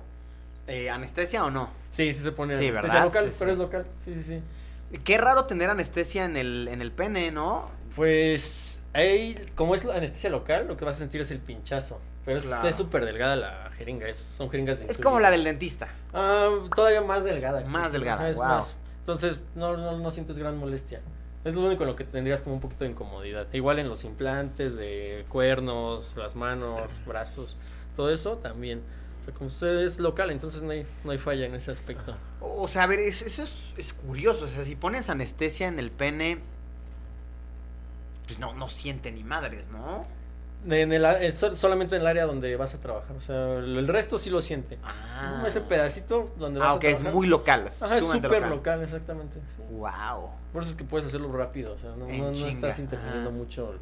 [0.67, 1.71] eh, ¿anestesia o no?
[1.93, 3.05] Sí, sí se pone Sí, anestesia ¿verdad?
[3.05, 3.53] local, Sí, pero sí.
[3.53, 3.87] es local.
[4.05, 4.99] Sí, sí, sí.
[5.05, 7.71] Qué raro tener anestesia en el, en el pene, ¿no?
[7.95, 12.01] Pues ahí, como es anestesia local, lo que vas a sentir es el pinchazo.
[12.25, 12.69] Pero es Claro.
[12.69, 15.89] es súper delgada la jeringa, es- son jeringas de Es como la del dentista.
[16.13, 17.61] Ah, todavía más delgada.
[17.65, 18.43] Más delgada, wow.
[18.43, 18.77] más.
[18.99, 21.01] Entonces, no, no, no sientes gran molestia.
[21.45, 23.47] Es lo único en lo que tendrías como un poquito de incomodidad.
[23.53, 27.57] Igual en los implantes de cuernos, las manos, brazos,
[27.95, 28.83] todo eso también.
[29.27, 32.17] Sea, como usted es local, entonces no hay, no hay falla en ese aspecto.
[32.41, 34.47] O sea, a ver, eso, eso es, es curioso.
[34.47, 36.39] O sea, si pones anestesia en el pene,
[38.27, 40.05] pues no, no siente ni madres, ¿no?
[40.69, 43.15] En el, es sol- solamente en el área donde vas a trabajar.
[43.17, 44.79] O sea, el, resto sí lo siente.
[44.83, 47.15] Ah, Ese pedacito donde vas Ah, a ok, es trabajar.
[47.15, 47.69] muy local.
[47.81, 48.83] Ajá, es súper local.
[48.83, 49.39] exactamente.
[49.55, 49.63] sí.
[49.71, 50.31] Wow.
[50.53, 51.73] Por eso es que puedes hacerlo rápido.
[51.75, 53.39] O sea, no, no, estás interviniendo ajá.
[53.39, 53.75] mucho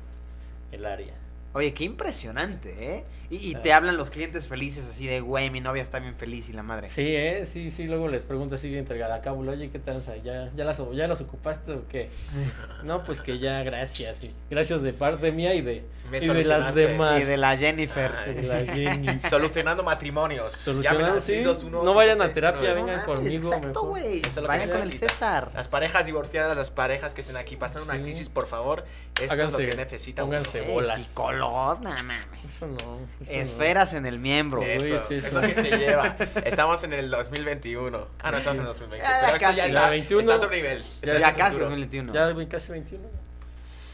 [0.73, 1.15] el área.
[1.55, 3.05] Oye, qué impresionante, ¿eh?
[3.31, 3.63] Y, y Ah.
[3.63, 6.63] te hablan los clientes felices así de, güey, mi novia está bien feliz y la
[6.65, 6.89] madre.
[6.89, 7.47] Sí, ¿eh?
[7.47, 10.03] Sí, sí, luego les pregunto así entregada a cabo, oye, ¿qué tal?
[10.25, 12.11] ¿Ya, ya, las, ¿Ya las ocupaste o qué?
[12.85, 14.23] No, pues que ya, gracias.
[14.25, 17.23] y gracias de parte mía y de, y de las demás.
[17.23, 18.11] Y de la Jennifer.
[18.35, 19.21] de la Jenny.
[19.31, 20.53] Solucionando matrimonios.
[20.53, 21.35] Solucionando, sí.
[21.35, 22.75] 621 No vayan a 56, terapia.
[22.75, 23.89] No vengan conmigo, Exacto, mejor.
[23.89, 24.23] güey.
[24.27, 24.93] Es Vayan con el.
[24.93, 25.51] César.
[25.55, 28.03] Las parejas divorciadas, las parejas que estén aquí pasando una Sí.
[28.03, 28.85] crisis, por favor,
[29.21, 30.25] esto Háganse- es lo que necesitan.
[30.27, 30.97] pónganse bolas.
[30.97, 32.45] psicólogos los, no mames.
[32.45, 32.75] Eso no.
[33.21, 33.39] eso no.
[33.41, 34.61] Esferas en el miembro.
[34.61, 35.41] Uy, Eso, sí, es eso.
[35.41, 36.17] lo que se lleva.
[36.45, 38.07] Estamos en el 2021.
[38.23, 39.07] Ah, no, estamos en el 2020.
[39.07, 39.57] Ya, Pero casi.
[39.57, 40.21] ya Ya, está, 21.
[40.21, 40.85] está a otro nivel.
[41.03, 41.65] Ya, el casi futuro.
[41.71, 42.13] 2021.
[42.13, 43.09] Ya casi 21.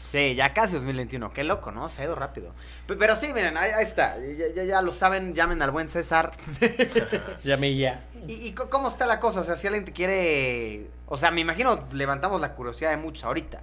[0.07, 1.31] Sí, ya casi 2021.
[1.31, 1.87] Qué loco, ¿no?
[1.87, 2.53] Se ha ido rápido.
[2.85, 4.17] Pe- Pero sí, miren, ahí, ahí está.
[4.19, 6.31] Ya, ya- ya lo saben, llamen al buen César.
[7.43, 8.01] Llame ya.
[8.27, 9.39] ¿Y, y cómo está la cosa?
[9.39, 10.87] O sea, si alguien te quiere...
[11.07, 13.61] O sea, me imagino, levantamos la curiosidad de muchos ahorita.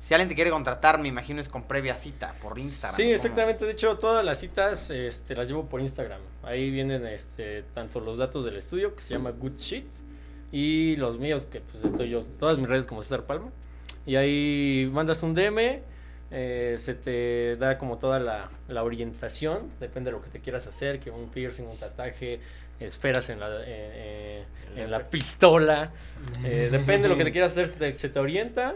[0.00, 2.96] Si alguien te quiere contratar, me imagino es con previa cita por Instagram.
[2.96, 3.14] Sí, ¿cómo?
[3.14, 3.66] exactamente.
[3.66, 6.20] De hecho, todas las citas este, las llevo por Instagram.
[6.42, 9.86] Ahí vienen este, tanto los datos del estudio, que se llama Good Shit,
[10.52, 13.50] y los míos, que pues estoy yo, todas mis redes como César Palma.
[14.06, 15.82] Y ahí mandas un DM,
[16.30, 20.66] eh, se te da como toda la, la orientación, depende de lo que te quieras
[20.66, 22.40] hacer, que un piercing, un tatuaje,
[22.80, 24.44] esferas en la, eh, eh,
[24.76, 25.92] en la pistola,
[26.44, 28.74] eh, depende de lo que te quieras hacer, se te, se te orienta.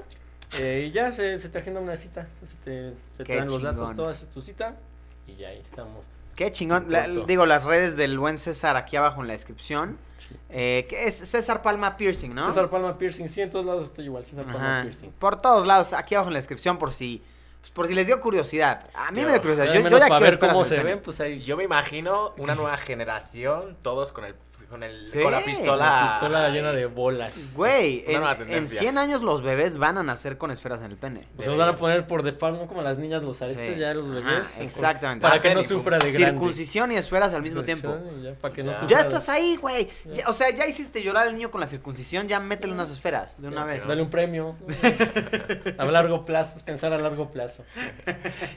[0.59, 3.63] Eh, y ya se, se te agenda una cita, se te, se te dan los
[3.63, 3.97] datos, chingón.
[3.97, 4.77] toda tu cita
[5.27, 6.05] y ya ahí estamos.
[6.37, 6.87] Qué chingón.
[6.89, 9.99] La- digo, las redes del buen César aquí abajo en la descripción.
[10.49, 12.47] Eh, que es César Palma Piercing, ¿no?
[12.47, 14.83] César Palma Piercing, sí, en todos lados estoy igual, César Palma Ajá.
[14.85, 15.11] Piercing.
[15.13, 17.23] Por todos lados, aquí abajo en la descripción por si...
[17.61, 18.89] pues, por si les dio curiosidad.
[18.95, 19.67] A mí me dio curiosidad.
[19.73, 21.41] Yo, yo ya para ver cómo se ven, pues ahí.
[21.43, 24.35] Yo me imagino una nueva generación, todos con el
[24.75, 25.77] con el Sí, con la pistola.
[25.87, 27.55] La pistola llena de bolas.
[27.55, 28.81] Güey, en, en tendencia.
[28.81, 31.29] 100 años los bebés van a nacer con esferas en el pene.
[31.39, 32.67] Se los van a poner por default.
[32.67, 33.81] Como las niñas los aretes, Sí.
[33.81, 34.49] ya los bebés.
[34.59, 35.23] exactamente.
[35.23, 36.31] Para que no sufra de grande.
[36.33, 37.97] Circuncisión y esferas al mismo tiempo.
[38.21, 38.81] Ya, para que no Ya.
[38.81, 39.89] sufra Ya estás ahí, güey.
[40.27, 43.47] O sea, ya hiciste llorar al niño con la circuncisión, ya métele unas esferas de
[43.47, 43.87] una vez.
[43.87, 44.57] Dale un premio.
[45.79, 47.65] a largo plazo, es pensar a largo plazo.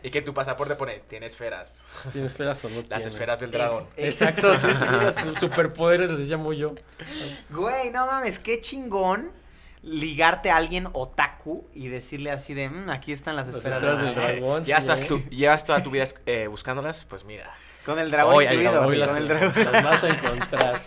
[0.01, 1.83] Y que tu pasaporte pone, tiene esferas.
[2.11, 2.77] ¿Tienes esferas o no?
[2.77, 3.05] Las tiene?
[3.05, 3.83] esferas del dragón.
[3.95, 4.65] Ex- Exacto, sí,
[6.07, 6.73] superpoderes les llamo yo.
[7.49, 9.31] Güey, no mames, qué chingón
[9.83, 13.77] ligarte a alguien otaku y decirle así de, "Mm, aquí están las esferas.
[13.77, 14.63] esferas de- del dragón.
[14.65, 15.05] ya sí, estás ¿eh?
[15.07, 17.49] tú, llevas toda tu vida eh, buscándolas, pues mira.
[17.85, 18.71] Con el dragón Hoy incluido.
[18.71, 19.53] llegado, Hoy las, con el dragón.
[19.71, 20.81] las vas a encontrar.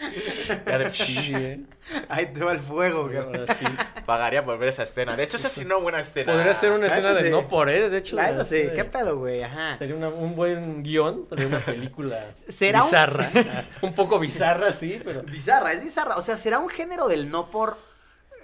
[0.66, 1.60] Ya de- Sí, ¿eh?
[2.08, 3.10] Ahí te va el fuego.
[3.16, 3.64] Ahora sí.
[4.06, 5.16] Pagaría por ver esa escena.
[5.16, 6.32] De hecho, esa sí una buena escena.
[6.32, 7.30] Podría ser una escena de sí.
[7.30, 8.16] no por él, de hecho.
[8.16, 9.76] La neta sí, qué pedo, güey, ajá.
[9.78, 13.30] Sería una- un buen guion de una película ¿Será un- bizarra.
[13.82, 15.22] un poco bizarra, sí, pero.
[15.22, 16.16] Bizarra, es bizarra.
[16.16, 17.76] O sea, ¿será un género del no por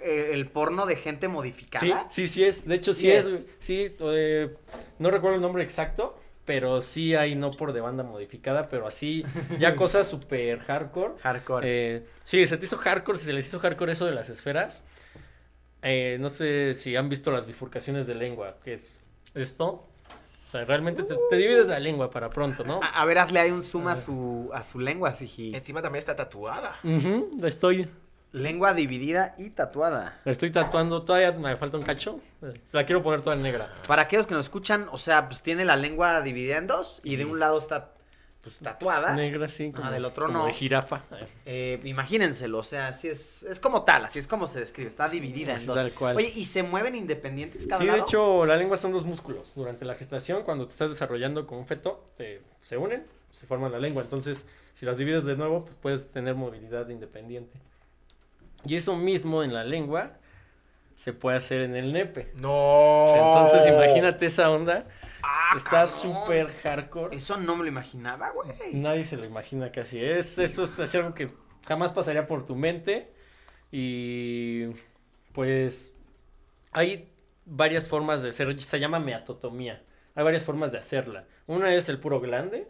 [0.03, 2.07] eh, el porno de gente modificada?
[2.09, 2.65] Sí, sí, sí es.
[2.67, 3.25] De hecho, sí, Sí es.
[3.25, 3.47] es.
[3.59, 4.55] Sí, eh,
[4.99, 9.23] no recuerdo el nombre exacto, pero sí hay no por de banda modificada, pero así,
[9.59, 11.13] ya cosas súper hardcore.
[11.21, 11.67] Hardcore.
[11.95, 14.83] Eh, sí, se te hizo hardcore, si se les hizo hardcore eso de las esferas.
[15.83, 19.87] eh, no sé si han visto las bifurcaciones de lengua, que es esto.
[20.47, 22.81] O sea, realmente te, te divides la lengua para pronto, ¿no?
[22.83, 25.55] A, a ver, hazle ahí un zoom a su, a su lengua, Siji.
[25.55, 26.75] Encima también está tatuada.
[26.83, 27.87] Ujú, la estoy,
[28.33, 30.19] Lengua dividida y tatuada.
[30.23, 32.21] la estoy tatuando, todavía me falta un cacho.
[32.71, 33.73] La quiero poner toda negra.
[33.87, 37.17] Para aquellos que nos escuchan, o sea, pues tiene la lengua dividida en dos y
[37.17, 37.93] de un lado está
[38.41, 39.15] pues tatuada.
[39.15, 39.71] Negra, sí.
[39.71, 40.45] Como, del otro como no.
[40.45, 41.03] de jirafa.
[41.45, 41.79] eh.
[41.83, 45.53] Imagínenselo, o sea, así es, es como tal, así es como se describe, está dividida
[45.55, 45.75] en dos.
[45.75, 46.15] tal cual.
[46.15, 48.03] Oye, ¿y se mueven independientes cada Sí, de lado?
[48.03, 49.51] hecho, la lengua son dos músculos.
[49.55, 53.71] Durante la gestación, cuando te estás desarrollando como un feto, te, se unen, se forman
[53.73, 54.01] la lengua.
[54.01, 57.59] Entonces, si las divides de nuevo, pues puedes tener movilidad independiente.
[58.65, 60.13] Y eso mismo en la lengua
[60.95, 62.31] se puede hacer en el nepe.
[62.35, 63.05] No.
[63.07, 64.85] Entonces, imagínate esa onda.
[65.23, 67.15] Ah, Está súper hardcore.
[67.15, 68.49] Eso no me lo imaginaba, güey.
[68.73, 70.03] Nadie se lo imagina casi.
[70.03, 71.31] Es, eso es, es algo que
[71.65, 73.11] jamás pasaría por tu mente.
[73.71, 74.67] Y
[75.33, 75.93] pues
[76.71, 77.09] hay
[77.45, 78.61] varias formas de hacer.
[78.61, 79.83] Se llama meatotomía.
[80.15, 81.25] Hay varias formas de hacerla.
[81.47, 82.67] Una es el puro glande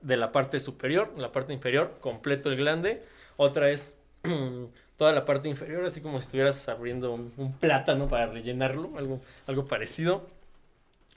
[0.00, 3.02] de la parte superior, la parte inferior, completo el glande.
[3.36, 3.98] Otra es
[5.02, 9.20] toda la parte inferior, así como si estuvieras abriendo un, un plátano para rellenarlo, algo,
[9.48, 10.28] algo parecido.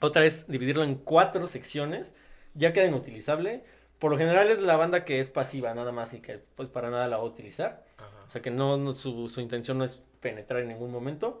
[0.00, 2.12] Otra es dividirlo en cuatro secciones,
[2.54, 3.62] ya queda inutilizable.
[4.00, 6.90] Por lo general es la banda que es pasiva nada más y que pues para
[6.90, 7.84] nada la va a utilizar.
[7.98, 8.24] Ajá.
[8.26, 11.40] O sea que no, no- su, su intención no es penetrar en ningún momento.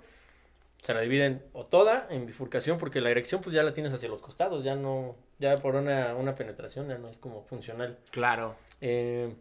[0.82, 4.08] Se la dividen o toda en bifurcación porque la erección pues ya la tienes hacia
[4.08, 7.98] los costados, ya no, ya por una, una penetración ya no es como funcional.
[8.12, 8.54] Claro.
[8.80, 9.34] Eh,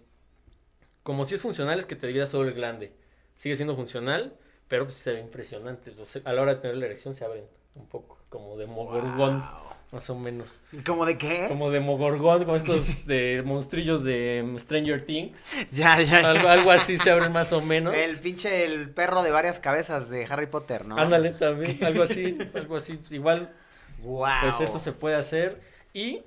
[1.06, 2.92] como si es funcional es que te divida solo el glande.
[3.38, 4.34] Sigue siendo funcional,
[4.68, 5.94] pero pues se ve impresionante.
[6.24, 7.44] A la hora de tener la erección se abren
[7.76, 9.46] un poco, como de mogorgón,
[9.92, 10.64] más o menos.
[10.84, 11.46] ¿Cómo de qué?
[11.48, 15.46] Como de mogorgón, como estos de monstrillos de Stranger Things.
[15.72, 16.32] Ya, ya, ya.
[16.32, 17.94] Algo, algo así se abren más o menos.
[17.94, 20.98] El pinche el perro de varias cabezas de Harry Potter, ¿no?
[20.98, 23.00] Ándale también, algo así, algo así.
[23.12, 23.54] Igual,
[24.02, 24.26] Wow.
[24.42, 25.62] pues eso se puede hacer.
[25.94, 26.24] Y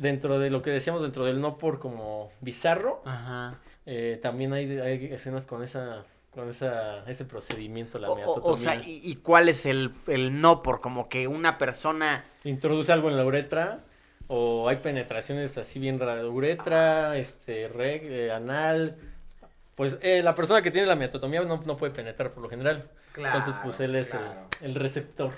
[0.00, 3.58] dentro de lo que decíamos, dentro del no por como bizarro, Ajá.
[3.86, 8.76] eh, también hay, hay escenas con esa con esa, ese procedimiento, la O, o- sea,
[8.76, 12.24] ¿y, y cuál es el, el no por como que una persona...
[12.44, 13.80] Introduce algo en la uretra,
[14.28, 18.96] o hay penetraciones así bien raras, uretra, este, reg, eh, anal.
[19.74, 22.88] Pues eh, la persona que tiene la meatotomía no, no puede penetrar por lo general.
[23.16, 24.46] Entonces, pues él es el- claro.
[24.60, 25.32] el, receptor.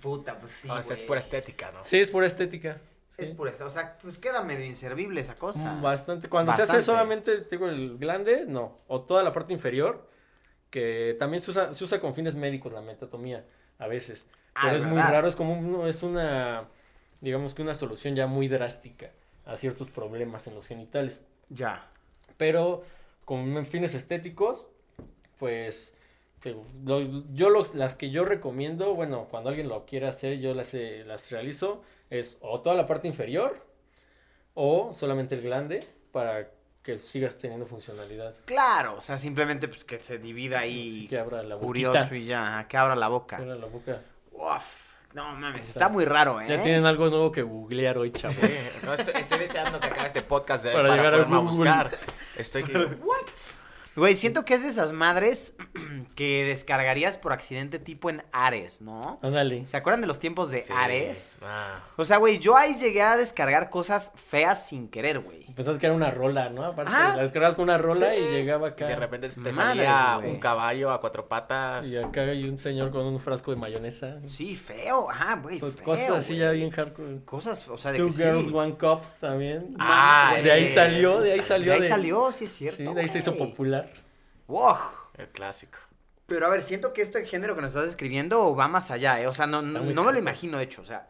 [0.00, 1.84] Puta, pues sí, o sea, es pura estética, ¿no?
[1.84, 2.78] Sí, es pura estética.
[3.20, 3.66] Es pura estética.
[3.68, 5.74] O sea, pues queda medio inservible esa cosa.
[5.74, 6.28] Mm, Bastante.
[6.28, 6.84] Cuando se hace Bastante.
[6.86, 8.78] solamente, te digo, el glande, no.
[8.88, 10.08] O toda la parte inferior,
[10.70, 13.44] que también se usa, se usa con fines médicos la metatomía,
[13.78, 14.26] a veces.
[14.54, 15.10] Ah, Pero ¿de es muy verdad?
[15.12, 16.64] raro, es como un- es una,
[17.20, 19.10] digamos que una solución ya muy drástica
[19.46, 21.22] a ciertos problemas en los genitales.
[21.48, 21.88] Ya.
[22.36, 22.84] Pero
[23.24, 24.70] con fines estéticos,
[25.38, 25.94] pues
[27.34, 31.04] yo los- las que yo recomiendo, bueno, cuando alguien lo quiere hacer, yo las, eh,
[31.06, 33.64] las realizo, es o toda la parte inferior
[34.54, 36.50] o solamente el glande para
[36.82, 38.34] que sigas teniendo funcionalidad.
[38.46, 42.16] Claro, o sea, simplemente pues que se divida ahí Así que abra la curioso boquita.
[42.16, 43.36] y ya, que abra la boca.
[43.36, 44.00] Abra la boca.
[44.32, 44.64] Uf,
[45.12, 45.80] no mames, Está.
[45.80, 46.46] está muy raro, ¿eh?
[46.48, 48.36] Ya tienen algo nuevo que googlear hoy, chavos.
[48.36, 51.24] Sí, no, estoy, estoy deseando que acabe este podcast de, Para para, llegar a a
[51.24, 51.40] Google.
[51.42, 51.90] buscar.
[52.36, 53.26] Estoy que, ¿what?
[53.96, 55.56] Güey, siento que es de esas madres
[56.14, 59.18] que descargarías por accidente tipo en Ares, ¿no?
[59.22, 59.66] Ándale.
[59.66, 60.72] ¿Se acuerdan de los tiempos de Sí.
[60.76, 61.38] Ares?
[61.42, 61.80] Ah.
[61.96, 65.46] O sea, güey, yo ahí llegué a descargar cosas feas sin querer, güey.
[65.54, 66.64] Pensabas que era una rola, ¿no?
[66.64, 67.16] Aparte, Ajá.
[67.16, 68.20] la descargabas con una rola Sí.
[68.20, 68.86] y llegaba Y acá.
[68.86, 70.30] de repente te Madres, salía güey.
[70.30, 71.86] un caballo a cuatro patas.
[71.86, 74.18] Y acá hay un señor con un frasco de mayonesa.
[74.26, 76.38] Sí, feo, ajá, güey, Pues, feo, Cosas así güey.
[76.40, 77.24] ya bien hardcore.
[77.24, 78.52] Cosas, o sea, de Two que Girls, sí.
[78.54, 79.74] One Cup también.
[79.78, 81.72] Ah, Güey, de ahí salió, de ahí salió.
[81.72, 83.50] De ahí salió, sí es cierto, Sí, de ahí se hizo güey.
[83.50, 83.90] popular.
[84.46, 84.76] Wow.
[85.16, 85.78] El clásico.
[86.30, 89.26] Pero a ver, siento que este género que nos estás describiendo va más allá, ¿eh?
[89.26, 91.08] O sea, no, no, me lo imagino, de hecho, o sea,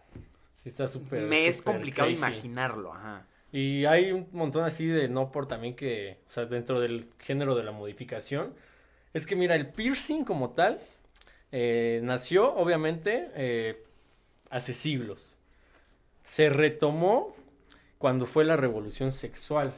[0.56, 1.24] Sí, está súper.
[1.24, 2.18] me es complicado crazy.
[2.22, 3.26] imaginarlo, ajá.
[3.52, 7.54] Y hay un montón así de no por también que, o sea, dentro del género
[7.54, 8.54] de la modificación.
[9.12, 10.80] Es que mira, el piercing como tal
[11.52, 13.84] eh, nació obviamente eh,
[14.48, 15.36] hace siglos.
[16.24, 17.36] Se retomó
[17.98, 19.74] cuando fue la revolución sexual.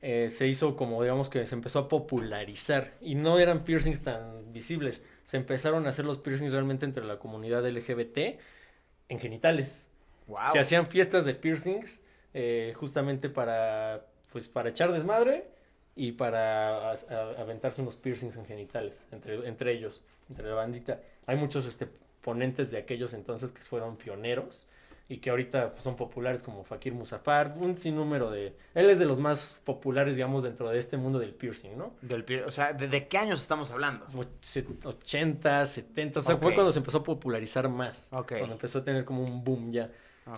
[0.00, 4.52] Eh, se hizo como, digamos que se empezó a popularizar y no eran piercings tan
[4.52, 5.02] visibles.
[5.24, 8.38] Se empezaron a hacer los piercings realmente entre la comunidad LGBT
[9.08, 9.84] en genitales.
[10.28, 10.38] Wow.
[10.52, 12.00] Se hacían fiestas de piercings
[12.34, 15.46] eh, justamente para, pues, para echar desmadre
[15.96, 21.00] y para a- a- aventarse unos piercings en genitales entre, entre ellos, entre la bandita.
[21.26, 21.88] Hay muchos este,
[22.22, 24.68] ponentes de aquellos entonces que fueron pioneros
[25.10, 28.54] y que ahorita pues, son populares como Fakir Musafar, un sinnúmero de...
[28.74, 31.94] Él es de los más populares, digamos, dentro de este mundo del piercing, ¿no?
[32.02, 34.04] Del pier- o sea, ¿de, de qué años estamos hablando?
[34.06, 38.32] Como set- 80, 70, o sea, fue cuando se empezó a popularizar más, Ok.
[38.36, 39.90] cuando empezó a tener como un boom ya.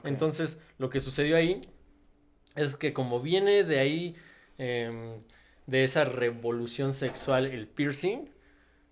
[0.05, 1.61] Entonces, lo que sucedió ahí
[2.55, 4.15] es que como viene de ahí,
[4.59, 5.21] em,
[5.67, 8.29] de esa revolución sexual, el piercing,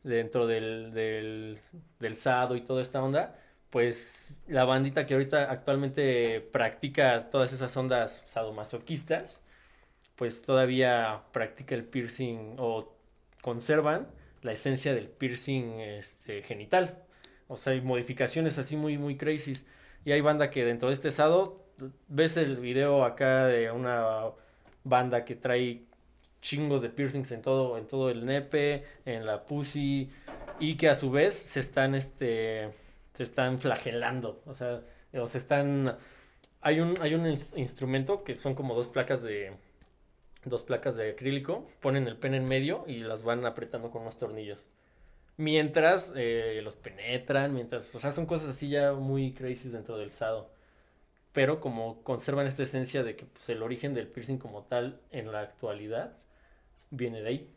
[0.02, 1.58] dentro del, del,
[2.00, 3.36] del sado y toda esta onda,
[3.70, 9.42] pues la bandita que ahorita actualmente practica todas esas ondas sadomasoquistas,
[10.16, 12.92] pues todavía practica el piercing o
[13.42, 14.08] conservan
[14.42, 17.02] la esencia del piercing este, genital.
[17.48, 19.54] O sea, hay modificaciones así muy, muy crazy.
[20.04, 21.64] Y hay banda que dentro de este sado,
[22.08, 24.30] ves el video acá de una
[24.84, 25.82] banda que trae
[26.40, 30.10] chingos de piercings en todo, en todo el nepe, en la pussy,
[30.60, 32.70] y que a su vez se están, este,
[33.18, 34.40] se están flagelando.
[34.46, 34.80] O sea,
[35.12, 35.90] o se están...
[36.60, 39.56] Hay un, hay un ins- instrumento que son como dos placas de,
[40.44, 44.18] dos placas de acrílico, ponen el pene en medio y las van apretando con unos
[44.18, 44.70] tornillos.
[45.36, 50.12] Mientras eh, los penetran, mientras, o sea, son cosas así ya muy crazy dentro del
[50.12, 50.52] sado.
[51.32, 55.32] Pero como conservan esta esencia de que pues, el origen del piercing como tal en
[55.32, 56.12] la actualidad
[56.90, 57.50] viene de ahí.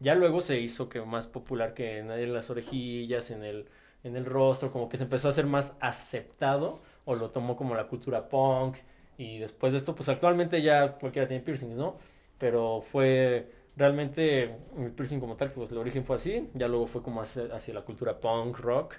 [0.00, 3.68] Ya luego se hizo que más popular que en las orejillas, en el,
[4.08, 7.74] en el rostro, como que se empezó a hacer más aceptado o lo tomó como
[7.74, 8.76] la cultura punk.
[9.16, 11.96] Y después de esto, pues actualmente ya cualquiera tiene piercings, ¿no?
[12.38, 17.02] Pero fue realmente el piercing como tal, pues el origen fue así, ya luego fue
[17.02, 18.94] como hacia, hacia la cultura punk, rock.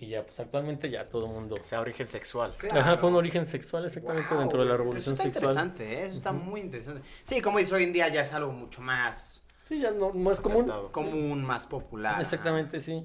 [0.00, 1.56] Y ya, pues actualmente ya todo el mundo.
[1.60, 2.54] O sea, origen sexual.
[2.70, 5.50] Ajá, fue un origen sexual exactamente Wow, dentro de la revolución eso está sexual.
[5.66, 6.02] interesante, ¿eh?
[6.04, 7.02] Eso está muy interesante.
[7.24, 10.40] Sí, como dices, hoy en día ya es algo mucho más Sí, ya no, más
[10.40, 10.66] común.
[10.92, 12.18] Común, más popular.
[12.18, 13.04] Exactamente, sí.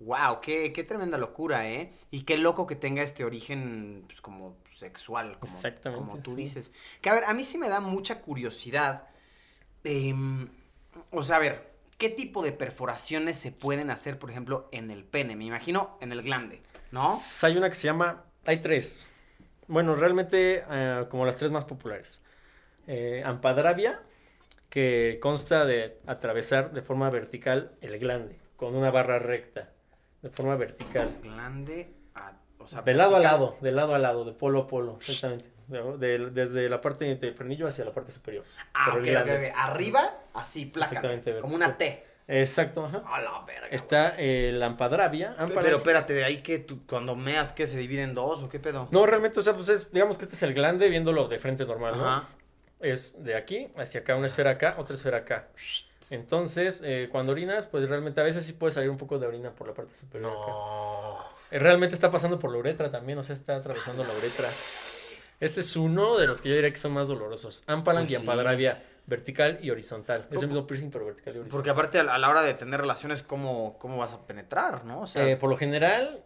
[0.00, 1.92] Wow, qué, qué tremenda locura, ¿eh?
[2.10, 6.36] Y qué loco que tenga este origen, pues, como sexual, como, Exactamente, como tú sí.
[6.36, 6.72] dices.
[7.02, 9.08] Que a ver, a mí sí me da mucha curiosidad.
[9.84, 10.48] em,
[11.12, 15.04] o sea, a ver, ¿qué tipo de perforaciones se pueden hacer, por ejemplo, en el
[15.04, 15.36] pene?
[15.36, 17.10] Me imagino en el glande, ¿no?
[17.42, 19.08] Hay una que se llama, hay tres.
[19.68, 22.22] Bueno, realmente eh, como las tres más populares.
[22.86, 24.02] Eh, Ampadravia,
[24.68, 29.72] que consta de atravesar de forma vertical el glande con una barra recta,
[30.22, 31.18] de forma vertical.
[31.22, 31.94] Glande.
[32.14, 33.40] a- o sea, De lado a vertical.
[33.40, 35.46] lado, de lado a lado, de polo a polo, exactamente.
[35.68, 38.44] De- de- desde la parte del frenillo hacia la parte superior.
[38.74, 39.48] Ah, Por ok, el ok, glande.
[39.50, 39.54] ok.
[39.56, 40.88] Arriba, así, placa.
[40.88, 42.04] Exactamente, Como una T.
[42.32, 43.02] Exacto, ajá.
[43.06, 43.68] A la verga.
[43.68, 48.02] Está eh, la ampara- Pero espérate, de ahí que tú, cuando meas, que se divide
[48.02, 48.88] en dos o qué pedo?
[48.92, 51.64] No, realmente, o sea, pues es, digamos que este es el glande viéndolo de frente
[51.66, 52.08] normal, ¿no?
[52.08, 52.28] Ajá.
[52.78, 55.48] Es de aquí hacia acá, una esfera acá, otra esfera acá.
[56.10, 59.52] Entonces, eh, cuando orinas, pues realmente a veces sí puede salir un poco de orina
[59.54, 60.30] por la parte superior.
[60.32, 60.46] acá.
[60.50, 61.18] No.
[61.52, 64.48] Eh, Realmente está pasando por la uretra también, o sea, está atravesando la uretra.
[65.38, 67.62] Este es uno de los que yo diría que son más dolorosos.
[67.66, 68.20] Ampalan Pues y sí.
[68.20, 70.26] ampadravia vertical y horizontal.
[70.30, 71.56] Es el mismo piercing, pero vertical y horizontal.
[71.56, 74.84] Porque aparte a la, a la hora de tener relaciones, ¿cómo, cómo vas a penetrar,
[74.84, 75.00] no?
[75.02, 76.22] O sea, Eh, por lo general,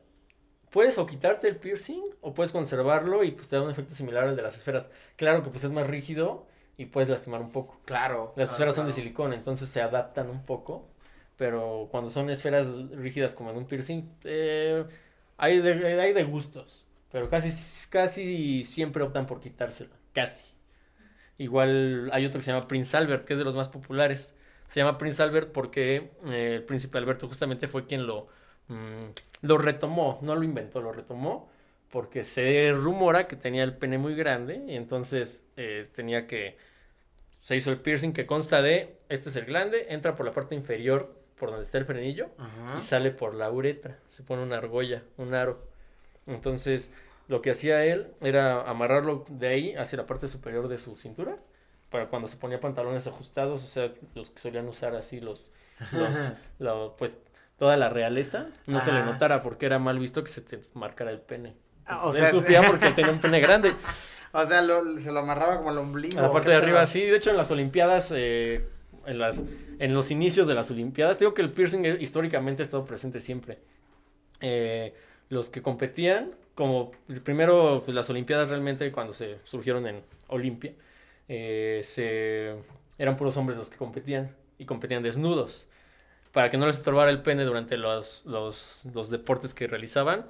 [0.71, 4.25] puedes o quitarte el piercing o puedes conservarlo y pues te da un efecto similar
[4.25, 4.91] al de las esferas.
[5.17, 7.81] Claro que pues es más rígido y puedes lastimar un poco.
[7.85, 8.33] claro.
[8.37, 10.89] Las claro, esferas son de silicona, entonces se adaptan un poco.
[11.37, 14.85] Pero cuando son esferas rígidas como en un piercing, eh,
[15.37, 16.87] hay, de, hay de gustos.
[17.11, 17.51] Pero casi,
[17.91, 19.91] casi siempre optan por quitárselo.
[20.13, 20.53] Casi.
[21.39, 24.35] Igual hay otro que se llama Prince Albert, que es de los más populares.
[24.67, 28.29] Se llama Prince Albert porque eh, el príncipe Alberto justamente fue quien lo,
[28.69, 29.11] mm,
[29.43, 30.19] lo retomó.
[30.23, 31.51] No lo inventó, lo retomó.
[31.95, 36.57] Porque se rumora que tenía el pene muy grande y entonces eh, tenía que
[37.41, 40.57] se hizo el piercing que consta de, este es el glande, entra por la parte
[40.57, 42.75] inferior, por donde está el frenillo, Ajá.
[42.79, 43.97] y sale por la uretra.
[44.09, 45.63] Se pone una argolla, un aro.
[46.27, 46.93] Entonces,
[47.29, 51.37] lo que hacía él era amarrarlo de ahí hacia la parte superior de su cintura,
[51.91, 55.53] para cuando se ponía pantalones ajustados, o sea, los que solían usar así los,
[55.93, 57.19] los, lo- pues,
[57.57, 61.13] toda la realeza, no se le notara porque era mal visto que se te marcara
[61.13, 61.55] el pene.
[61.87, 63.73] Ah, o Entonces, sea, él supía porque tenía un pene grande.
[64.37, 66.19] O sea, lo- se lo amarraba como al ombligo.
[66.19, 67.03] A la parte ¿qué de arriba, sí.
[67.03, 68.67] De hecho, en las Olimpiadas, eh,
[69.07, 69.45] en, las,
[69.79, 73.21] en los inicios de las Olimpiadas, digo que el piercing eh, históricamente ha estado presente
[73.21, 73.61] siempre.
[74.41, 74.93] Eh,
[75.29, 80.73] los que competían, como el primero, pues, las Olimpiadas realmente cuando se surgieron en Olimpia,
[81.29, 82.57] eh, se,
[82.99, 85.67] eran puros hombres los que competían y competían desnudos.
[86.33, 90.27] Para que no les estorbara el pene durante los, los, los deportes que realizaban,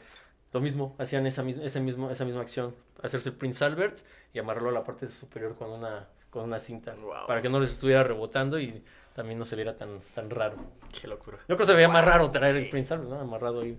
[0.54, 3.98] lo mismo, hacían esa, mis- ese mismo, esa misma acción, hacerse Prince Albert
[4.32, 7.26] y amarrarlo a la parte superior con una, con una cinta, Wow.
[7.26, 8.82] para que no les estuviera rebotando y
[9.16, 10.56] también no se viera tan, tan raro.
[10.98, 11.38] Qué locura.
[11.40, 13.20] Yo creo que se veía más raro traer el Prince Albert, ¿no?
[13.20, 13.76] Amarrado ahí.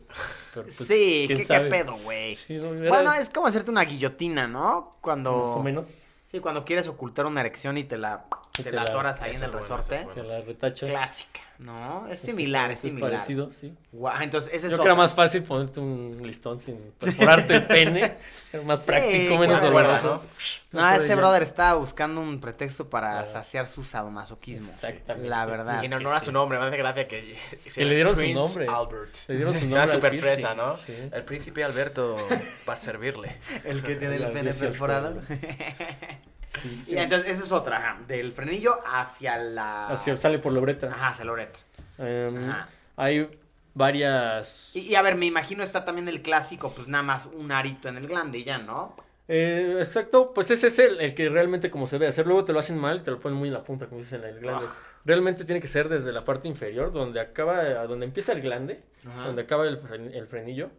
[0.54, 2.36] Pero, pues, sí, ¿qué, pedo, güey?
[2.36, 4.92] Sí, no, era Bueno, es como hacerte una guillotina, ¿no?
[5.00, 5.44] Cuando...
[5.44, 6.04] más o menos.
[6.28, 8.26] Sí, cuando quieres ocultar una erección y te la,
[8.58, 9.84] te te la atoras ahí en el es buena, resorte.
[9.86, 10.22] esa es buena.
[10.22, 10.90] Que la retachas.
[10.90, 12.08] Clásica, ¿no?
[12.08, 13.12] Es Sí, similar, es es similar.
[13.12, 13.74] parecido, sí.
[13.92, 17.56] Guau, entonces ese es Yo creo que era más fácil ponerte un listón sin perforarte
[17.56, 18.18] el pene.
[18.54, 19.74] Era más Sí, práctico, menos claro.
[19.76, 20.24] doloroso.
[20.72, 23.28] No, ese ya- brother estaba buscando un pretexto para Claro.
[23.28, 24.72] saciar su sadomasoquismo.
[24.72, 25.28] Exactamente.
[25.30, 25.84] La verdad.
[25.84, 27.38] Y en honor a su nombre, me hace gracia que...
[27.76, 28.66] Le dieron su nombre.
[28.70, 29.16] Albert.
[29.28, 30.78] Le dieron su nombre al súper fresa, ¿no?
[30.78, 30.94] sí.
[31.12, 32.18] El príncipe Alberto
[32.70, 33.38] va a servirle.
[33.66, 35.18] El que tiene el pene perforado.
[36.88, 39.88] Y entonces esa es otra, ajá, del frenillo hacia la...
[39.90, 40.92] Hacia- sale por la uretra.
[40.92, 41.62] Ajá, hacia la uretra.
[41.98, 42.68] Em, Ajá.
[42.96, 43.30] hay
[43.74, 44.76] varias.
[44.76, 47.88] Y, y a ver, me imagino está también el clásico, pues nada más un arito
[47.90, 48.96] en el glande y ya, ¿no?
[49.28, 52.26] Eh, exacto, pues ese es el, el que realmente como se debe hacer.
[52.28, 54.24] Luego te lo hacen mal, te lo ponen muy en la punta, como dices en
[54.24, 54.66] el glande.
[55.04, 59.26] Realmente tiene que ser desde la parte inferior, donde acaba, donde empieza el glande, Ajá.
[59.28, 59.80] donde acaba el,
[60.14, 60.70] el frenillo.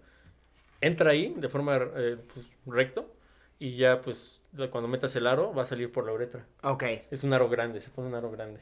[0.81, 3.13] Entra ahí de forma eh, pues, recto
[3.59, 4.41] y ya pues
[4.71, 6.47] cuando metas el aro va a salir por la uretra.
[6.63, 6.85] Ok.
[7.11, 8.61] Es un aro grande, se pone un aro grande.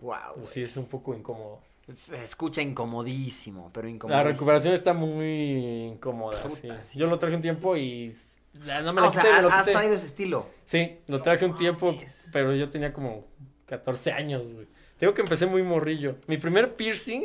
[0.00, 0.34] Wow.
[0.36, 1.60] Pues sí, es un poco incómodo.
[1.88, 4.30] Se escucha incomodísimo, pero La incomodísimo.
[4.32, 6.42] recuperación está muy incómoda.
[6.42, 6.92] Puta, sí.
[6.92, 6.98] sí.
[6.98, 8.14] Yo lo traje un tiempo y
[8.54, 9.72] no me Ah, la o sea, quité, me lo has quité.
[9.72, 10.46] traído ese estilo.
[10.64, 12.26] Sí, lo traje un tiempo, mames.
[12.32, 13.26] pero yo tenía como
[13.66, 14.66] 14 años, güey.
[14.98, 16.16] Tengo que empecé muy morrillo.
[16.26, 17.24] Mi primer piercing,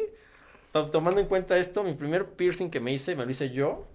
[0.72, 3.86] to- tomando en cuenta esto, mi primer piercing que me hice, me lo hice yo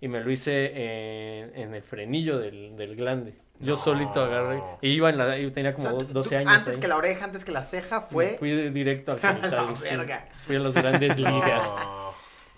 [0.00, 3.34] y me lo hice en, en el frenillo del, del glande.
[3.58, 3.76] Yo No.
[3.76, 4.62] solito agarré.
[4.80, 6.52] Y iba en la, yo tenía como O sea, do- tú- 12 tú años.
[6.58, 6.80] Antes ahí.
[6.80, 8.36] que la oreja, antes que la ceja, Me fue...
[8.38, 9.76] Fui directo al genital.
[9.76, 9.88] Sí.
[10.46, 11.66] Fui a las grandes ligas.
[11.78, 12.10] No.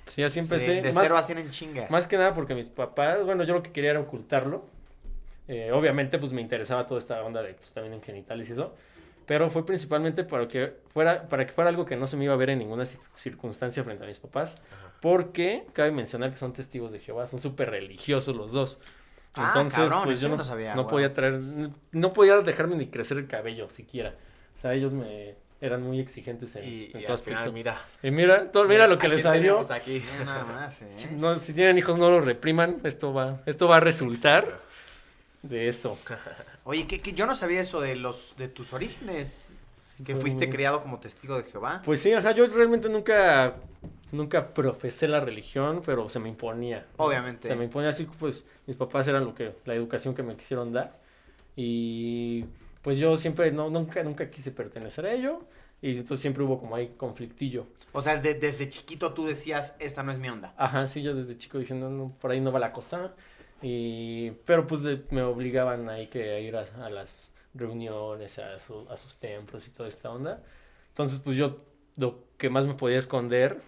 [0.06, 0.82] Sí, así Sí, empecé.
[0.82, 1.86] de Más- cero a en chinga.
[1.90, 4.64] Más que nada porque mis papás, bueno, yo lo que quería era ocultarlo.
[5.48, 8.74] Eh, obviamente, pues me interesaba toda esta onda de, pues, también en genitales y eso.
[9.26, 12.34] Pero fue principalmente para que fuera, para que fuera algo que no se me iba
[12.34, 14.56] a ver en ninguna cir- circunstancia frente a mis papás.
[15.02, 18.80] Porque cabe mencionar que son testigos de Jehová, son súper religiosos los dos.
[19.34, 20.90] Ah, Entonces, cabrón, pues yo no, no sabía, no wow.
[20.92, 21.40] podía traer,
[21.90, 24.14] no podía dejarme ni crecer el cabello siquiera.
[24.54, 27.52] O sea, ellos me eran muy exigentes en, Y, en y todo final, aspecto.
[27.52, 27.80] mira.
[28.02, 29.54] Y mira, todo, mira lo que ¿A les salió.
[29.54, 30.02] tenemos aquí?
[30.12, 30.88] Mira nada más, ¿eh?
[31.16, 32.76] No, si tienen hijos, no los repriman.
[32.84, 34.60] Esto va, esto va a resultar
[35.42, 35.98] de eso.
[36.64, 39.52] Oye, que, que yo no sabía eso de los de tus orígenes.
[40.04, 41.80] Que fuiste criado como testigo de Jehová.
[41.84, 43.54] Pues sí, ajá, yo realmente nunca,
[44.12, 46.86] nunca profesé la religión, pero se me imponía.
[46.98, 47.04] ¿no?
[47.04, 47.48] Obviamente.
[47.48, 50.72] Se me imponía así, pues mis papás eran lo que, la educación que me quisieron
[50.72, 51.00] dar.
[51.56, 52.44] Y
[52.82, 55.40] pues yo siempre, no, nunca, nunca quise pertenecer a ello.
[55.80, 57.66] Y entonces siempre hubo como ahí conflictillo.
[57.92, 60.54] O sea, desde, desde chiquito tú decías, esta no es mi onda.
[60.56, 63.12] Ajá, sí, yo desde chico dije, no, no, por ahí no va la cosa.
[63.60, 68.58] Y, pero pues de- me obligaban ahí que a ir a, a las reuniones, a,
[68.60, 70.40] su- a sus templos y toda esta onda.
[70.88, 71.58] Entonces, pues yo
[71.96, 73.60] lo que más me podía esconder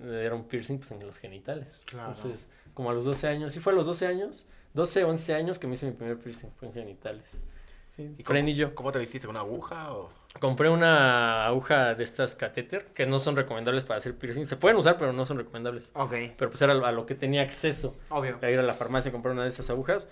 [0.00, 1.80] era un piercing pues, en los genitales.
[1.84, 2.12] Claro.
[2.14, 5.58] Entonces, como a los 12 años, sí fue a los 12 años, 12, 11 años
[5.58, 7.24] que me hice mi primer piercing, fue en genitales.
[7.96, 8.74] Sí, ¿Y frenillo.
[8.74, 9.26] ¿Cómo te lo hiciste?
[9.28, 10.10] ¿Con una aguja o...?
[10.40, 14.44] Compré una aguja de estas catéter que no son recomendables para hacer piercing.
[14.46, 15.92] Se pueden usar, pero no son recomendables.
[15.94, 17.96] Ok, Pero pues era a lo que tenía acceso.
[18.08, 18.36] obvio.
[18.42, 20.08] A ir a la farmacia a comprar una de esas agujas.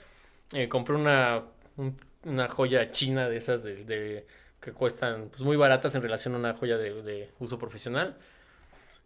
[0.52, 1.42] Eh, compré una,
[1.76, 4.26] un- una joya china de esas de, de-
[4.60, 8.16] que cuestan pues, muy baratas en relación a una joya de, de uso profesional.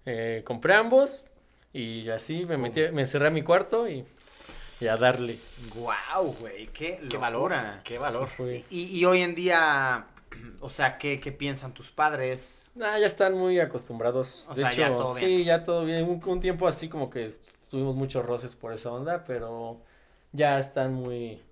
[0.06, 1.26] Eh, compré ambos
[1.72, 4.04] y así me metí, me encerré a mi cuarto y,
[4.80, 5.38] y a darle.
[5.74, 7.50] Wow, güey, qué, ¡Qué valor!
[7.50, 7.80] locura.
[7.84, 8.28] ¡Qué valor!
[8.70, 10.06] Y, y hoy en día,
[10.60, 12.62] o sea, ¿qué, qué piensan tus padres?
[12.80, 14.46] Ah, ya están muy acostumbrados.
[14.50, 15.44] O de sea, hecho, ya todo sí, bien.
[15.44, 16.04] ya todo bien.
[16.08, 17.32] Un, un tiempo así como que
[17.70, 19.80] tuvimos muchos roces por esa onda, pero
[20.32, 21.42] ya están muy,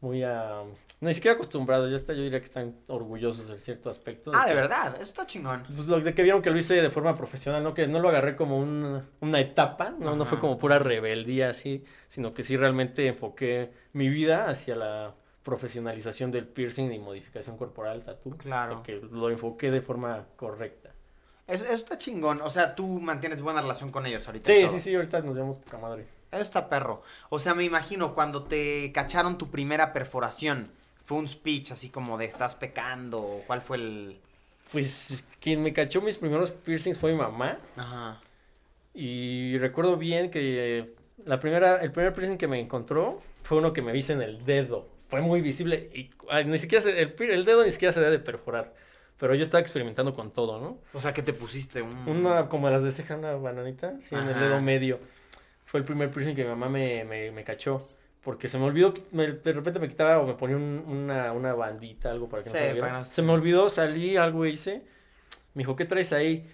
[0.00, 0.64] muy, ah,
[1.04, 1.90] ni siquiera acostumbrados.
[1.90, 4.32] Ya está, yo diría que están orgullosos de cierto aspecto.
[4.34, 5.62] Ah, de verdad, eso está chingón.
[5.74, 7.74] Pues lo de que vieron que lo hice de forma profesional, ¿no?
[7.74, 10.16] Que no lo agarré como un- una etapa, ¿no?
[10.16, 15.14] No fue como pura rebeldía así, sino que sí realmente enfoqué mi vida hacia la
[15.42, 18.36] profesionalización del piercing y modificación corporal, tatú.
[18.36, 18.72] Claro.
[18.72, 20.90] O sea, que lo enfoqué de forma correcta.
[21.46, 22.40] Eso, eso está chingón.
[22.40, 24.46] O sea, tú mantienes buena relación con ellos ahorita.
[24.46, 26.06] Sí, sí, sí, ahorita nos llevamos poca madre.
[26.32, 27.02] Eso está perro.
[27.28, 30.70] O sea, me imagino cuando te cacharon tu primera perforación,
[31.04, 34.16] fue un speech así como de estás pecando, cuál fue el...
[34.72, 37.58] Pues quien me cachó mis primeros piercings fue mi mamá.
[37.76, 38.20] Ajá.
[38.94, 40.94] Y recuerdo bien que
[41.24, 44.44] la primera, el primer piercing que me encontró fue uno que me hice en el
[44.44, 44.88] dedo.
[45.08, 46.10] Fue muy visible y
[46.46, 48.74] ni siquiera se- el, el dedo ni siquiera se debe de perforar.
[49.18, 50.78] Pero yo estaba experimentando con todo, ¿no?
[50.92, 52.08] O sea, que te pusiste un...
[52.08, 54.98] Una como las de ceja, una bananita, sí, en el dedo medio.
[55.66, 57.86] Fue el primer piercing que mi mamá me, me, me cachó.
[58.24, 61.52] Porque se me olvidó, me- de repente me quitaba o me ponía un- una, una
[61.54, 64.82] bandita, algo para que no Sí, se me no- Se me olvidó, salí, algo hice.
[65.54, 66.48] Me dijo, ¿qué traes ahí?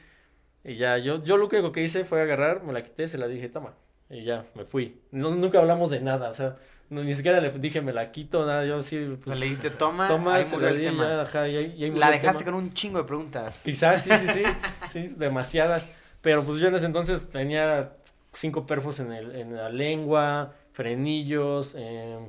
[0.64, 3.28] Y ya, yo, yo lo único que hice fue agarrar, me la quité, se la
[3.28, 3.74] dije, toma.
[4.10, 5.00] Y ya, me fui.
[5.12, 6.56] No, nunca hablamos de nada, o sea,
[6.90, 9.16] no, ni siquiera le dije, me la quito, nada, yo sí.
[9.24, 11.04] Pues, le dijiste, toma, toma, ahí murió la el tema.
[11.08, 12.56] ya, ajá, y ahí- y ahí murió La el dejaste tema.
[12.56, 13.60] con un chingo de preguntas.
[13.64, 14.42] Quizás, sí, sí, sí,
[14.92, 15.94] sí, demasiadas.
[16.20, 17.92] Pero pues yo en ese entonces tenía
[18.32, 22.28] cinco perfos en, el, en la lengua, frenillos, em,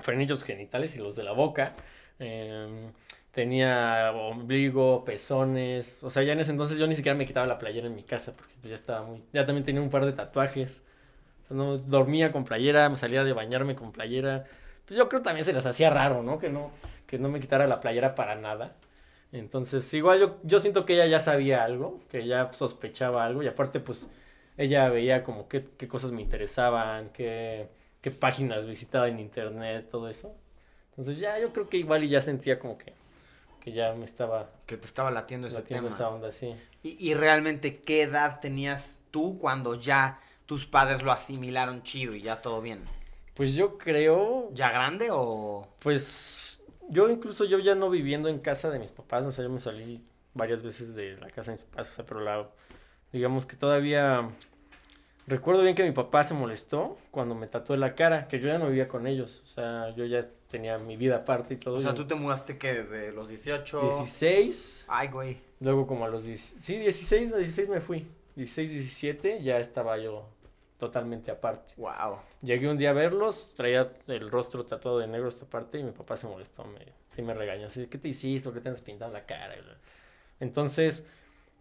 [0.00, 1.74] frenillos genitales y los de la boca.
[2.20, 2.92] em,
[3.32, 6.04] tenía ombligo, pezones.
[6.04, 8.04] O sea, ya en ese entonces yo ni siquiera me quitaba la playera en mi
[8.04, 9.22] casa porque pues, ya estaba muy...
[9.32, 10.82] Ya también tenía un par de tatuajes.
[11.50, 14.44] O sea, dormía con playera, me salía de bañarme con playera.
[14.86, 16.38] Pues yo creo también se les hacía raro, ¿no?
[16.38, 16.70] Que no,
[17.06, 18.76] que no me quitara la playera para nada.
[19.32, 23.48] Entonces, igual yo, yo siento que ella ya sabía algo, que ya sospechaba algo, y
[23.48, 24.08] aparte, pues,
[24.56, 27.68] ella veía como qué, qué cosas me interesaban, qué,
[28.00, 30.34] qué páginas visitaba en internet, todo eso.
[30.90, 32.92] Entonces, ya yo creo que igual y ya sentía como que,
[33.60, 35.94] que ya me estaba Que te estaba latiendo ese latiendo tema.
[35.96, 36.54] esa onda, sí.
[36.82, 42.22] Y, y realmente, ¿qué edad tenías tú cuando ya tus padres lo asimilaron chido y
[42.22, 42.84] ya todo bien?
[43.34, 45.68] Pues yo creo, ¿Ya grande o...?
[45.80, 49.50] pues, yo incluso yo ya no viviendo en casa de mis papás, o sea, yo
[49.50, 52.48] me salí varias veces de la casa de mis papás, o sea, pero la,
[53.14, 54.28] digamos que todavía
[55.26, 58.58] recuerdo bien que mi papá se molestó cuando me tatué la cara, que yo ya
[58.58, 61.76] no vivía con ellos, o sea, yo ya tenía mi vida aparte y todo.
[61.76, 63.80] O sea, yo- tú te mudaste que desde los 18...
[64.00, 65.38] 16, Ay, güey.
[65.60, 68.06] luego como a los 10, sí, 16, a 16 me fui,
[68.36, 70.28] 16, 17, ya estaba yo
[70.78, 71.74] totalmente aparte.
[71.76, 72.18] Wow.
[72.42, 75.92] Llegué un día a verlos, traía el rostro tatuado de negro esta parte y mi
[75.92, 78.48] papá se molestó, me, sí me regañó, así, ¿qué te hiciste?
[78.50, 79.54] ¿Por qué te has pintado la cara?
[80.40, 81.06] Entonces,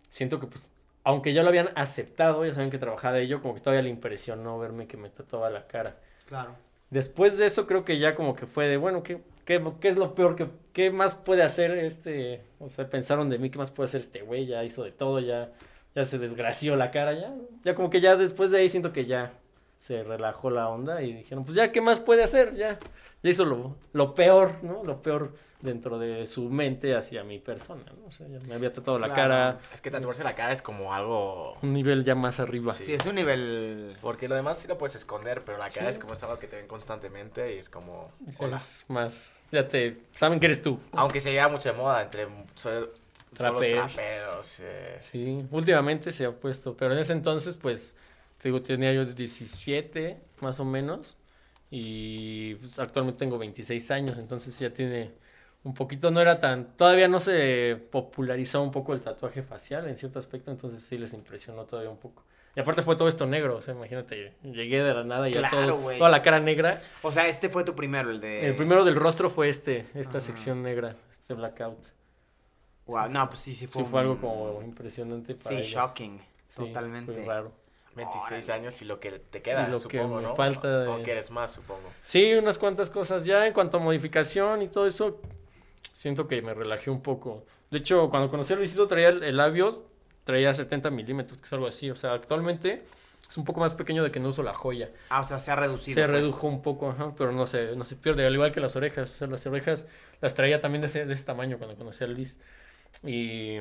[0.09, 0.67] siento que pues,
[1.03, 3.89] aunque ya lo habían aceptado, ya saben que trabajaba de ello, como que todavía le
[3.89, 5.97] impresionó verme que me tatuaba la cara.
[6.27, 6.55] Claro.
[6.89, 9.97] Después de eso creo que ya como que fue de, bueno, ¿qué, qué, qué es
[9.97, 10.35] lo peor?
[10.35, 12.41] que ¿Qué más puede hacer este?
[12.59, 14.47] O sea, pensaron de mí, ¿qué más puede hacer este güey?
[14.47, 15.51] Ya hizo de todo, ya,
[15.93, 17.33] ya se desgració la cara, ya.
[17.63, 19.33] Ya como que ya después de ahí siento que ya
[19.83, 22.55] se relajó la onda y dijeron, pues ya, ¿qué más puede hacer?
[22.55, 22.79] Ya,
[23.21, 24.81] ya hizo lo, lo peor, ¿no?
[24.85, 28.07] Lo peor dentro de su mente hacia mi persona, ¿no?
[28.07, 29.21] O sea, ya me había tatuado la Claro.
[29.21, 31.57] cara Es que tatuarse la cara es como algo...
[31.61, 32.71] un nivel ya más arriba.
[32.71, 32.85] Sí.
[32.85, 33.93] Sí, es un nivel...
[34.01, 35.95] Porque lo demás sí lo puedes esconder, pero la cara Sí.
[35.95, 38.09] es como es algo que te ven constantemente y es como...
[38.37, 38.55] Hola.
[38.55, 40.79] Es más, ya te, saben que eres tú.
[40.93, 42.25] Aunque se lleva mucho de moda entre...
[42.55, 42.87] sobre-
[43.35, 43.93] Todos los Traperos.
[43.95, 44.59] traperos.
[44.61, 44.97] eh.
[45.01, 47.95] Sí, últimamente se ha puesto, pero en ese entonces, pues,
[48.43, 51.15] te digo, tenía yo 17, más o menos,
[51.71, 55.11] y pues, actualmente tengo 26 años, entonces ya tiene
[55.63, 59.95] un poquito, no era tan, todavía no se popularizó un poco el tatuaje facial en
[59.97, 62.25] cierto aspecto, entonces sí les impresionó todavía un poco.
[62.53, 65.39] Y aparte fue todo esto negro, o sea, imagínate, llegué de la nada y ya
[65.47, 65.97] Claro, todo- güey.
[65.97, 66.81] toda la cara negra.
[67.01, 68.45] O sea, este fue tu primero, el de.
[68.45, 71.87] El primero del rostro fue este, esta sección negra, este blackout.
[72.87, 73.85] Wow, no, pues sí, sí fue.
[73.85, 75.71] Sí, fue algo como impresionante para Sí, ellos.
[75.71, 76.19] shocking.
[76.19, 77.23] Sí, fue totalmente.
[77.25, 77.53] raro.
[77.95, 78.53] 26 Órale.
[78.61, 80.35] años y lo que te queda, Y lo que supongo, me ¿no?
[80.35, 81.89] falta de- O quieres más, supongo.
[82.01, 83.25] Sí, unas cuantas cosas.
[83.25, 85.21] Ya en cuanto a modificación y todo eso,
[85.91, 87.45] siento que me relajé un poco.
[87.71, 89.81] De hecho, cuando conocí a Luisito traía el, el labios,
[90.23, 91.89] traía 70 milímetros, que es algo así.
[91.91, 92.83] O sea, actualmente
[93.27, 94.91] es un poco más pequeño de que no uso la joya.
[95.09, 95.95] Ah, o sea, se ha reducido.
[95.95, 96.11] se pues.
[96.11, 99.11] redujo un poco, ajá, pero no se, no se pierde, al igual que las orejas.
[99.11, 99.85] O sea, las orejas
[100.21, 102.37] las traía también de ese, de ese tamaño cuando conocí a Luis.
[103.03, 103.57] Y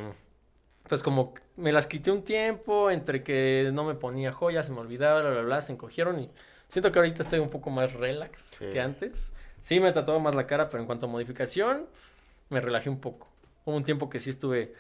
[0.89, 4.81] pues como me las quité un tiempo, entre que no me ponía joyas, se me
[4.81, 6.31] olvidaba, bla, bla, bla, se encogieron y
[6.69, 8.67] siento que ahorita estoy un poco más relax Sí.
[8.73, 9.33] que antes.
[9.61, 11.87] Sí, me tatuaba más la cara, pero en cuanto a modificación,
[12.51, 13.29] me relajé un poco.
[13.65, 14.75] Hubo un tiempo que sí estuve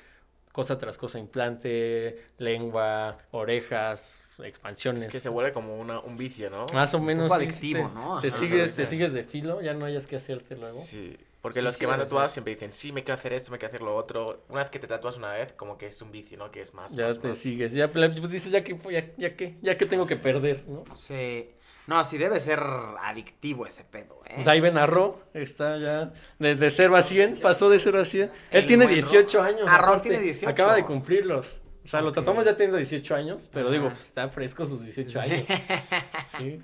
[0.50, 5.02] cosa tras cosa, implante, lengua, orejas, expansiones.
[5.04, 6.66] Es que se vuelve como una, un vicio, ¿no?
[6.74, 7.30] Más o menos.
[7.32, 8.20] sí, adictivo, te, ¿no?
[8.20, 8.36] Te Ajá.
[8.38, 8.90] sigues, Sí, te sí.
[8.90, 10.78] sigues de filo, ya no hayas que hacerte luego.
[10.78, 13.50] Sí, porque Sí, los sí, que van tatuados siempre dicen, sí, me quiero hacer esto,
[13.50, 14.44] me quiero hacer lo otro.
[14.48, 16.50] Una vez que te tatúas una vez, como que es un vicio, ¿no?
[16.50, 17.38] Que es más, ya más, te más.
[17.38, 17.72] sigues.
[17.74, 20.84] Ya pues dices, ya que, ya, ya que, ya que tengo que perder, ¿no?
[20.94, 21.50] Sí.
[21.88, 22.60] No, sí debe ser
[23.00, 24.34] adictivo ese pedo, ¿eh?
[24.36, 28.04] Pues ahí ven a Ro, está ya desde 0 a 100, pasó de 0 a
[28.04, 28.22] 100.
[28.22, 29.08] Él El tiene buen Ro.
[29.08, 29.62] 18 años.
[29.66, 30.48] Ah, Ro aparte, tiene 18.
[30.48, 31.60] Acaba de cumplirlos.
[31.84, 32.14] O sea, lo Ok.
[32.14, 35.42] tatuamos ya teniendo 18 años, pero digo, pues está fresco sus 18 años.
[36.38, 36.60] Sí.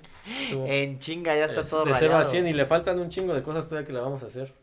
[0.65, 2.31] En chinga ya está es todo de 0 a rayado.
[2.31, 4.53] 100 y le faltan un chingo de cosas todavía que le vamos a hacer.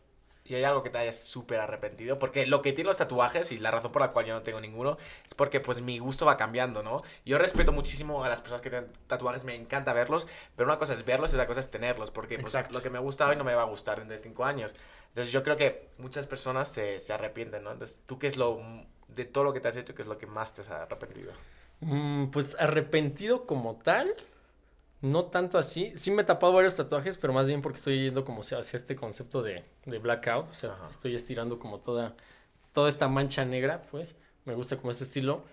[0.47, 3.57] Y hay algo que te hayas súper arrepentido, porque lo que tienen los tatuajes y
[3.57, 6.37] la razón por la cual yo no tengo ninguno es porque pues mi gusto va
[6.37, 7.03] cambiando, ¿no?
[7.25, 10.93] Yo respeto muchísimo a las personas que tienen tatuajes, me encanta verlos, pero una cosa
[10.93, 13.43] es verlos y otra cosa es tenerlos, porque pues, lo que me gusta hoy no
[13.43, 14.73] me va a gustar dentro de cinco años.
[15.09, 17.71] Entonces yo creo que muchas personas se, se arrepienten, ¿no?
[17.71, 18.61] Entonces, ¿tú qué es lo,
[19.07, 21.33] de todo lo que te has hecho, qué es lo que más te has arrepentido?
[21.79, 24.15] Mm, pues arrepentido como tal,
[25.01, 25.91] no tanto así.
[25.95, 28.95] Sí me he tapado varios tatuajes, pero más bien porque estoy yendo como hacia este
[28.95, 30.49] concepto de, de blackout.
[30.49, 30.89] O sea, Ajá.
[30.89, 32.15] estoy estirando como toda,
[32.73, 34.15] toda esta mancha negra, pues.
[34.45, 35.43] Me gusta como este estilo.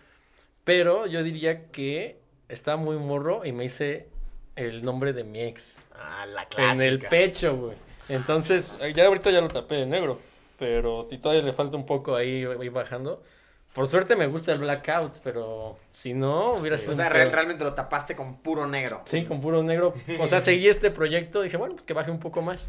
[0.64, 4.08] Pero yo diría que estaba muy morro y me hice
[4.56, 5.76] el nombre de mi ex.
[5.94, 7.76] Ah, la En el pecho, güey.
[8.08, 10.18] Entonces, ya ahorita ya lo tapé de negro.
[10.58, 13.22] Pero y todavía le falta un poco ahí, ahí bajando.
[13.74, 16.84] Por suerte me gusta el blackout, pero si no, hubiera Sí.
[16.84, 19.02] sido O sea, real- realmente lo tapaste con puro negro.
[19.04, 19.92] Sí, con puro negro.
[20.20, 21.42] O sea, seguí este proyecto.
[21.42, 22.68] Dije, bueno, pues que baje un poco más.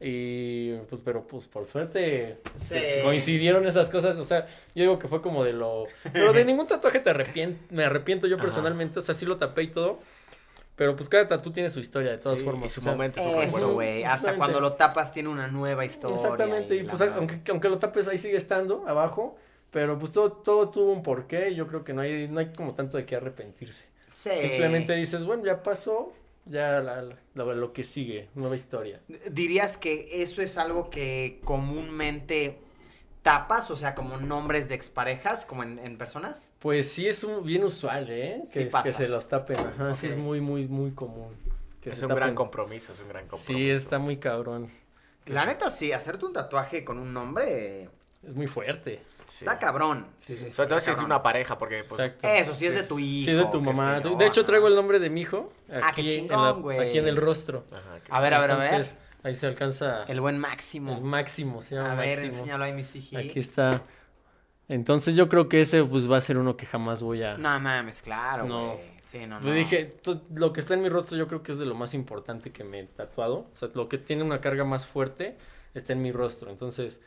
[0.00, 2.74] Y pues, pero pues por suerte Sí.
[2.74, 4.16] pues, coincidieron esas cosas.
[4.18, 5.86] O sea, yo digo que fue como de lo.
[6.12, 8.44] Pero de ningún tatuaje te arrepien- me arrepiento yo Ajá.
[8.44, 8.98] personalmente.
[8.98, 9.98] O sea, sí lo tapé y todo.
[10.76, 12.66] Pero pues cada tatu tiene su historia de todas Sí, formas.
[12.70, 14.02] y su o sea, momento súper Eso, güey.
[14.02, 16.16] Hasta cuando lo tapas tiene una nueva historia.
[16.16, 19.38] Exactamente, y la pues aunque, aunque lo tapes ahí sigue estando abajo,
[19.74, 22.52] pero pues todo, todo tuvo un porqué y yo creo que no hay, no hay
[22.52, 23.86] como tanto de qué arrepentirse.
[24.12, 24.30] Sí.
[24.40, 26.12] Simplemente dices, bueno, ya pasó,
[26.46, 29.00] ya la- la- lo que sigue, nueva historia.
[29.32, 32.58] ¿Dirías que eso es algo que comúnmente
[33.22, 33.68] tapas?
[33.72, 36.52] O sea, como nombres de exparejas, como en, en personas.
[36.60, 38.42] Pues sí es un, bien usual, ¿eh?
[38.46, 38.84] Sí Que, pasa.
[38.92, 41.34] que se los tapen, ajá, sí es muy, muy, muy común.
[41.80, 43.52] que Es un gran compromiso, es un gran compromiso.
[43.58, 44.70] Sí, está muy cabrón.
[45.26, 47.88] La neta, sí, hacerte un tatuaje con un nombre
[48.22, 49.00] Es muy fuerte.
[49.26, 49.44] Sí.
[49.44, 50.06] está cabrón.
[50.20, 52.28] Sobre Está todo si es una pareja, porque pues, Exacto.
[52.28, 53.24] Eso, si es de Sí, tu hijo.
[53.24, 54.00] Sí, es de tu qué mamá.
[54.00, 56.50] yo, De hecho, traigo el nombre de mi hijo Ah, qué aquí, en, chingón, la-
[56.52, 56.88] güey.
[56.88, 57.64] aquí en el rostro.
[57.72, 58.86] ajá, que- A ver, a ver, a ver.
[59.22, 61.00] Ahí se alcanza El buen el máximo.
[61.00, 62.26] máximo, se llama A ver, máximo.
[62.34, 63.18] enséñalo ahí, mis hijos.
[63.18, 63.82] Aquí está.
[64.68, 67.36] Entonces yo creo que ese pues va a ser uno que jamás voy a...
[67.36, 68.72] No mames, claro, No.
[68.74, 68.94] güey.
[69.06, 69.52] Sí, no, no.
[69.52, 71.94] dije, "Tú- lo que está en mi rostro yo creo que es de lo más
[71.94, 73.34] importante que me he tatuado.
[73.36, 75.36] O sea, lo que tiene una carga más fuerte
[75.74, 76.50] está en mi rostro.
[76.50, 77.00] Entonces,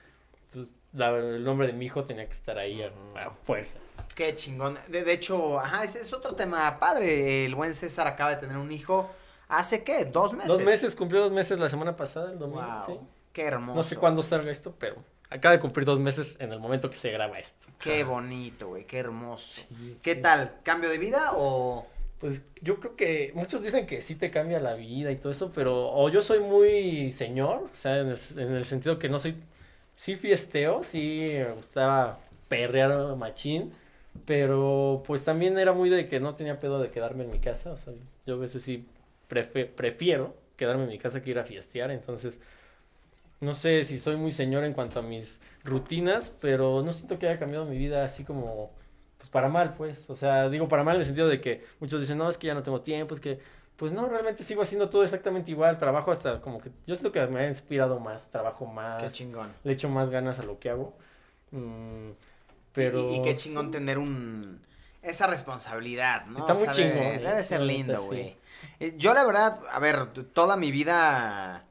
[0.52, 2.88] pues la- el nombre de mi hijo tenía que estar ahí a,
[3.20, 3.80] a fuerza.
[4.16, 4.78] Qué chingón.
[4.88, 7.46] De, de hecho, ajá, ese es otro tema padre.
[7.46, 9.10] El buen César acaba de tener un hijo.
[9.50, 10.06] ¿Hace qué?
[10.06, 10.50] ¿Dos meses?
[10.50, 12.62] Dos meses, cumplió dos meses la semana pasada, el domingo.
[12.64, 12.84] Wow.
[12.86, 13.00] sí.
[13.32, 13.76] Qué hermoso.
[13.78, 14.96] No sé cuándo salga esto, pero
[15.30, 17.68] acaba de cumplir dos meses en el momento que se graba esto.
[17.80, 18.86] Qué bonito, güey.
[18.86, 19.62] Qué hermoso.
[20.02, 20.56] ¿Qué tal?
[20.64, 21.86] ¿Cambio de vida o...?
[22.20, 25.52] Pues yo creo que muchos dicen que sí te cambia la vida y todo eso,
[25.54, 29.20] pero o yo soy muy señor, o sea, en el, en el sentido que no
[29.20, 29.36] soy,
[29.98, 33.74] sí fiesteo, sí me gustaba perrear machín,
[34.26, 37.74] pero pues también era muy de que no tenía pedo de quedarme en mi casa,
[37.74, 37.94] o sea,
[38.26, 38.88] yo a veces sí
[39.28, 42.40] prefiero quedarme en mi casa que ir a fiestear, entonces
[43.40, 47.28] no sé si soy muy señor en cuanto a mis rutinas, pero no siento que
[47.28, 48.72] haya cambiado mi vida así como,
[49.18, 50.10] pues para mal, pues.
[50.10, 52.48] O sea, digo para mal en el sentido de que muchos dicen, no, es que
[52.48, 53.40] ya no tengo tiempo, es que,
[53.78, 57.26] pues no, realmente sigo haciendo todo exactamente igual, trabajo hasta como que, yo siento que
[57.28, 59.54] me ha inspirado más, trabajo Qué más, chingón.
[59.64, 60.94] le echo más ganas a lo que hago.
[61.52, 62.12] Mm,
[62.74, 63.12] pero...
[63.12, 64.62] Y, y qué chingón tener un
[65.08, 66.40] esa responsabilidad, ¿no?
[66.40, 68.08] Está muy chingón, Debe, ser lindo, neta, sí.
[68.08, 68.38] güey.
[68.80, 71.66] Eh, Yo la verdad, a ver, toda mi vida,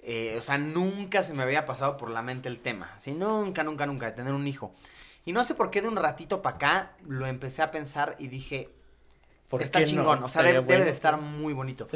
[0.00, 2.96] eh, o sea, nunca se me había pasado por la mente el tema.
[3.06, 4.72] Nunca, nunca, nunca, de tener un hijo.
[5.24, 8.28] Y no sé por qué de un ratito para acá lo empecé a pensar y
[8.28, 8.79] dije, ¿por
[9.58, 9.90] está qué no?
[9.90, 11.86] chingón, o sea, debe, debe de estar muy bonito.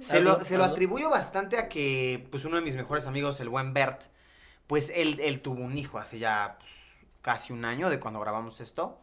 [0.00, 3.48] Se lo, se lo atribuyo bastante a que, pues, uno de mis mejores amigos, el
[3.50, 4.02] buen Bert,
[4.66, 6.70] pues, él, él tuvo un hijo hace ya pues,
[7.20, 8.98] casi un año de cuando grabamos esto.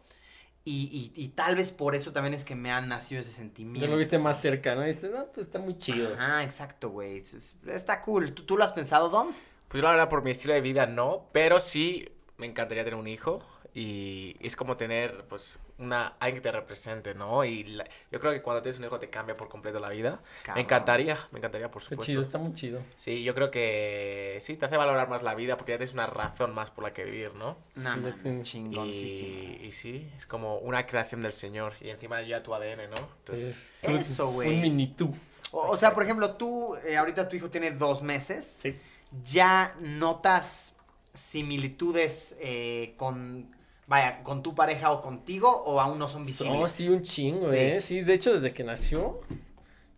[0.66, 3.86] Y, y, y tal vez por eso también es que me ha nacido ese sentimiento.
[3.86, 4.84] Ya lo viste más cerca, ¿no?
[4.84, 6.14] Y dices, no, pues está muy chido.
[6.14, 7.18] Ajá, exacto, güey.
[7.18, 8.34] Es- es- Está cool.
[8.34, 9.30] ¿Tú, tú lo has pensado, Dom?
[9.68, 13.00] Pues yo la verdad por mi estilo de vida no, pero sí me encantaría tener
[13.00, 13.44] un hijo
[13.80, 17.46] y es como tener pues una alguien que te represente, ¿no?
[17.46, 20.20] Y la- yo creo que cuando tienes un hijo te cambia por completo la vida.
[20.44, 20.56] Cabrón.
[20.56, 22.12] Me encantaría, me encantaría por Está supuesto.
[22.12, 22.82] chido, está muy chido.
[22.98, 26.08] Sí, yo creo que sí te hace valorar más la vida porque ya tienes una
[26.08, 27.56] razón más por la que vivir, ¿no?
[27.76, 28.44] No, Sí, depende.
[28.44, 29.30] chingoncísimo.
[29.62, 32.98] Y, y sí, es como una creación del Señor y encima ya tu ADN, ¿no?
[33.20, 34.56] Entonces, Eso, güey.
[34.56, 35.16] Un mini tú.
[35.52, 38.60] O, o sea, por ejemplo, tú, eh, ahorita tu hijo tiene dos meses.
[38.62, 38.78] Sí.
[39.24, 40.76] ¿Ya notas
[41.14, 43.56] similitudes eh, con,
[43.90, 46.54] vaya, con tu pareja o contigo o aún no son visibles?
[46.58, 47.58] No, sí, un chingo, Sí.
[47.58, 47.82] ¿eh?
[47.82, 49.20] Sí, de hecho, desde que nació,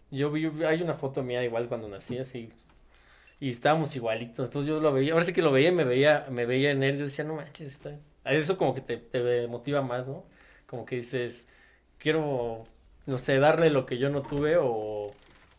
[0.09, 2.51] yo vi, hay una foto mía igual cuando nací, así,
[3.39, 6.25] y estábamos igualitos, entonces yo lo veía, ahora sí que lo veía y me veía,
[6.31, 7.95] me veía en él, yo decía, no manches, está...
[8.23, 10.23] Eso como que te, te motiva más, ¿no?
[10.67, 11.47] Como que dices,
[11.97, 12.65] quiero,
[13.07, 15.11] no sé, darle lo que yo no tuve o,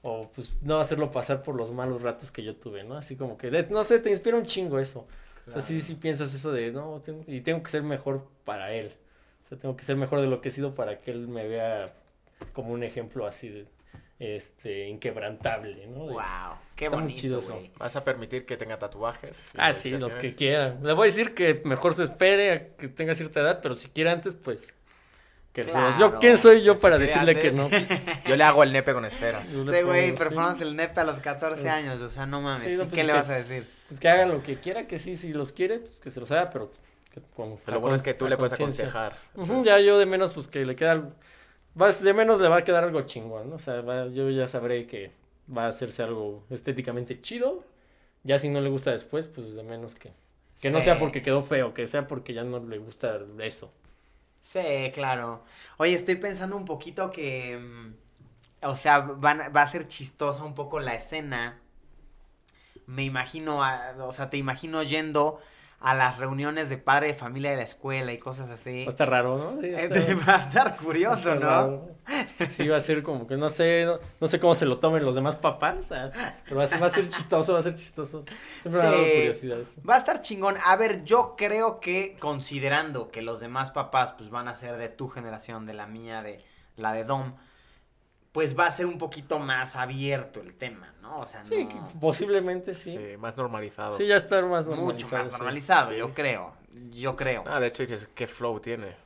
[0.03, 2.97] o pues no hacerlo pasar por los malos ratos que yo tuve, ¿no?
[2.97, 5.07] Así como que, no sé, te inspira un chingo eso.
[5.47, 8.73] O sea, sí, sí piensas eso de, no, tengo- y tengo que ser mejor para
[8.73, 8.93] él.
[9.45, 11.47] O sea, tengo que ser mejor de lo que he sido para que él me
[11.49, 11.93] vea
[12.53, 13.67] como un ejemplo así de,
[14.19, 16.07] este, inquebrantable, ¿no?
[16.07, 17.55] De- Wow, qué Está muy bonito, chido eso.
[17.55, 17.71] güey.
[17.79, 19.51] vas a permitir que tenga tatuajes.
[19.57, 20.79] Ah, sí, los que quieran.
[20.83, 23.89] Le voy a decir que mejor se espere a que tenga cierta edad, pero si
[23.89, 24.73] quiere antes, pues...
[25.53, 27.69] Que Claro, yo, ¿quién soy yo pues, para decirle que no?
[28.27, 29.53] Yo le hago el nepe con esferas.
[29.53, 30.25] Este güey, pongo, sí.
[30.25, 31.69] performance el nepe a los 14 Eh.
[31.69, 32.63] años, o sea, no mames.
[32.63, 33.69] Sí, no, ¿y pues ¿Qué es le que- vas a decir?
[33.89, 36.31] Pues que haga lo que quiera, que sí, si los quiere, pues que se los
[36.31, 36.73] haga, pero
[37.13, 39.15] que con Pero lo bueno es que tú le puedes aconsejar.
[39.63, 41.13] Ya yo de menos, pues que le queda algo.
[41.75, 43.57] Vas, de menos le va a quedar algo chingón, ¿no?
[43.57, 45.11] O sea, va- yo ya sabré que
[45.55, 47.63] va a hacerse algo estéticamente chido.
[48.25, 50.13] Ya si no le gusta después, pues de menos que.
[50.63, 53.71] Que no sea porque quedó feo, que sea porque ya no le gusta eso.
[54.43, 54.61] Sí,
[54.95, 55.45] claro.
[55.79, 57.59] Oye, estoy pensando un poquito que.
[57.59, 57.95] mm,
[58.67, 61.61] O sea, va a ser chistosa un poco la escena.
[62.87, 63.61] Me imagino,
[63.99, 65.41] o sea, te imagino yendo
[65.83, 68.85] a las reuniones de padre de familia de la escuela y cosas así.
[68.85, 69.61] Va a estar raro, ¿no?
[69.61, 71.47] Sí, va a estar- va a curioso, estar ¿no?
[71.49, 71.89] raro.
[72.51, 75.05] Sí, va a ser como que no sé, no, no sé cómo se lo tomen
[75.05, 75.89] los demás papás,
[76.45, 78.25] pero va a, ser, va a ser chistoso, va a ser chistoso.
[78.61, 79.11] Siempre me ha dado Sí.
[79.15, 79.73] curiosidad eso.
[79.89, 80.57] Va a estar chingón.
[80.65, 84.89] A ver, yo creo que considerando que los demás papás pues van a ser de
[84.89, 86.45] tu generación, de la mía, de
[86.77, 87.35] la de Dom,
[88.33, 91.21] pues va a ser un poquito más abierto el tema, ¿no?
[91.21, 91.87] O sea, Sí, no...
[92.01, 92.93] posiblemente sí.
[92.97, 93.97] Sí, más normalizado.
[93.97, 94.83] Sí, ya está más normalizado.
[94.87, 95.31] mucho más sí.
[95.33, 95.97] normalizado, Sí.
[95.99, 96.53] yo creo.
[96.91, 97.45] Yo creo.
[97.47, 98.97] Ah, de hecho dices, qué flow tiene.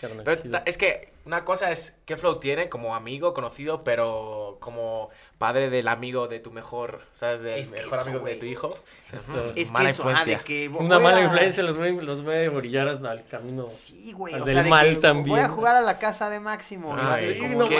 [0.00, 0.50] Carnal Pero chido.
[0.52, 5.68] ta- es que una cosa es qué flow tiene como amigo, conocido, pero como padre
[5.68, 7.42] del amigo de tu mejor, ¿sabes?
[7.42, 8.78] Del Es mejor amigo de tu hijo.
[9.12, 12.22] Esto- Es mala que eso, ah, de que Una mala a- influencia los voy, los
[12.24, 13.66] voy a orillar al camino.
[13.68, 14.34] Sí, güey.
[14.34, 15.38] O del sea, de mal que voy también.
[15.40, 16.96] a jugar a la casa de Máximo.
[16.98, 17.76] Ay, Sí, como no que-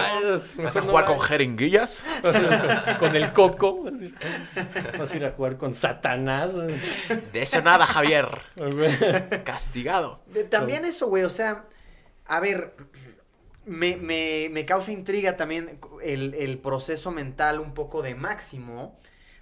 [0.63, 2.05] ¿Vas a no jugar con jeringuillas?
[2.23, 2.49] Vas a ir
[2.99, 3.85] con, con el coco.
[3.85, 4.15] Vas a, ir,
[4.99, 6.53] vas a ir a jugar con Satanás.
[7.33, 8.27] De eso nada, Javier.
[9.45, 10.21] Castigado.
[10.27, 11.65] De- también eso, güey, o sea,
[12.27, 12.75] a ver,
[13.67, 18.99] me, me, me causa intriga también el, el proceso mental un poco de Máximo,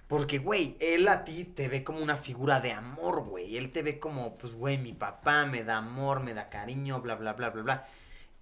[0.07, 3.81] porque, güey, él a ti te ve como una figura de amor, güey, él te
[3.81, 7.49] ve como, pues, güey, mi papá me da amor, me da cariño, bla, bla, bla,
[7.49, 7.87] bla, bla.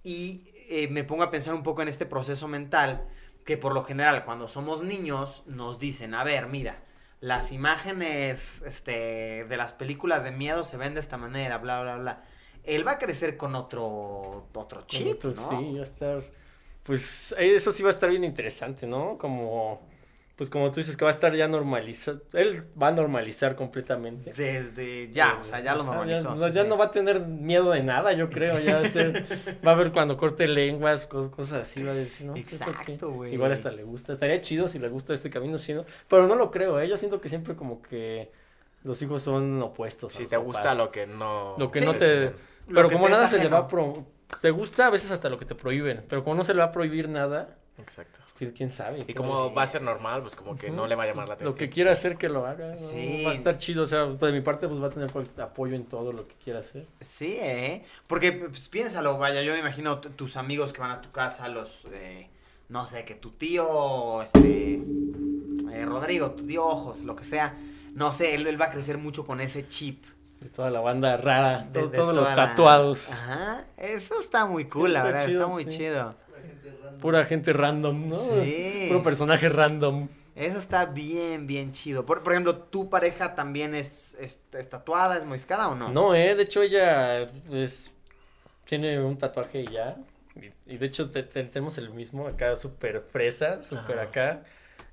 [0.03, 3.07] Y eh, me pongo a pensar un poco en este proceso mental,
[3.45, 6.83] que por lo general cuando somos niños nos dicen, a ver, mira,
[7.21, 11.97] las imágenes este, de las películas de miedo se ven de esta manera, bla, bla,
[11.97, 12.23] bla.
[12.63, 15.49] Él va a crecer con otro, otro chip, Otro- ¿no?
[15.49, 16.23] Sí, va a estar.
[16.83, 19.17] Pues eso sí va a estar bien interesante, ¿no?
[19.17, 19.81] Como.
[20.35, 24.33] pues como tú dices que va a estar ya normalizado, él va a normalizar completamente.
[24.33, 26.23] Desde ya, o sea, ya lo normalizó.
[26.35, 26.67] Ya, no, sí, ya sí.
[26.69, 28.59] no va a tener miedo de nada, yo creo.
[28.59, 29.25] Ya va a, ser-
[29.65, 32.35] va a ver cuando corte lenguas, cos- cosas así, va a decir, ¿no?
[32.35, 33.33] Exacto, güey.
[33.33, 34.11] Igual hasta le gusta.
[34.11, 35.85] Estaría chido si le gusta este camino, sí, ¿no?
[36.09, 36.89] Pero no lo creo, ¿eh?
[36.89, 38.29] Yo siento que siempre como que
[38.83, 40.11] los hijos son opuestos.
[40.13, 40.45] Si te papás.
[40.45, 41.55] gusta lo que no...
[41.57, 42.31] Lo que Sí, no sí, te...
[42.67, 43.67] Pero que como nada se le va a...
[43.67, 44.05] Pro...
[44.41, 46.65] Te gusta a veces hasta lo que te prohíben, pero como no se le va
[46.65, 48.19] a prohibir nada, Exacto.
[48.37, 49.05] pues quién sabe.
[49.07, 49.53] Y como Sí.
[49.55, 51.51] va a ser normal, pues como que no le va a llamar la atención.
[51.53, 52.69] Lo que quiera hacer que lo haga.
[52.69, 52.75] ¿no?
[52.75, 53.23] Sí.
[53.25, 55.09] Va a estar chido, o sea, pues, de mi parte pues va a tener
[55.39, 56.87] apoyo en todo lo que quiera hacer.
[56.99, 57.83] Sí, ¿eh?
[58.07, 61.85] Porque pues, piénsalo, vaya, yo me imagino tus amigos que van a tu casa, los,
[61.91, 62.27] eh,
[62.69, 64.81] no sé, que tu tío, este,
[65.71, 67.55] eh, Rodrigo, tu tío Ojos, lo que sea,
[67.93, 70.03] no sé, él, él va a crecer mucho con ese chip.
[70.43, 73.09] De toda la banda rara, de- to- de todos los la- tatuados.
[73.09, 75.77] Ajá, eso está muy cool, la verdad, está muy sí.
[75.77, 76.15] chido.
[77.01, 78.15] Pura gente random, ¿no?
[78.15, 78.85] Sí.
[78.89, 80.07] Puro personaje random.
[80.35, 82.05] Eso está bien, bien chido.
[82.05, 85.89] Por, por ejemplo, ¿tu pareja también es, es, es tatuada, es modificada o no?
[85.89, 87.21] No, eh, de hecho ella
[87.51, 87.91] es
[88.65, 89.97] tiene un tatuaje ya.
[90.35, 94.41] Y, y de hecho te- te- tenemos el mismo acá, súper fresa, súper acá.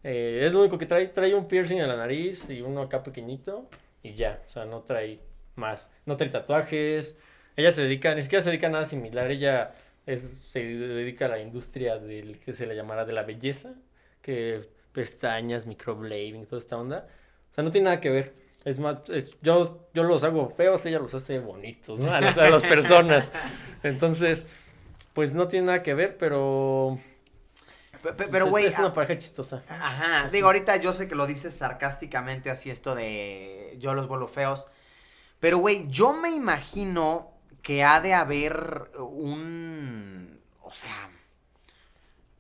[0.05, 3.03] Eh, es lo único que trae, trae un piercing en la nariz y uno acá
[3.03, 3.69] pequeñito
[4.03, 5.21] y ya, o sea, no trae
[5.61, 5.93] más.
[6.07, 7.15] No trae tatuajes.
[7.57, 9.75] Ella se dedica, ni siquiera se dedica a nada similar, ella
[10.07, 13.75] es, se dedica a la industria del que se le llamará de la belleza,
[14.23, 17.07] que pestañas, microblading, toda esta onda.
[17.51, 18.33] O sea, no tiene nada que ver.
[18.65, 22.11] Es más, es- yo, yo los hago feos, ella los hace bonitos, ¿no?
[22.13, 23.31] A, las- a las personas.
[23.83, 24.47] Entonces,
[25.15, 26.99] pues no tiene nada que ver, pero...
[28.03, 29.63] Pe- pe- pues, Pero, es- güey, es, una pareja chistosa.
[29.69, 34.29] Ajá, digo, ahorita yo sé que lo dices sarcásticamente así esto de yo los vuelvo
[34.29, 34.67] feos,
[35.41, 37.31] pero güey, yo me imagino
[37.63, 41.11] que ha de haber un, o sea,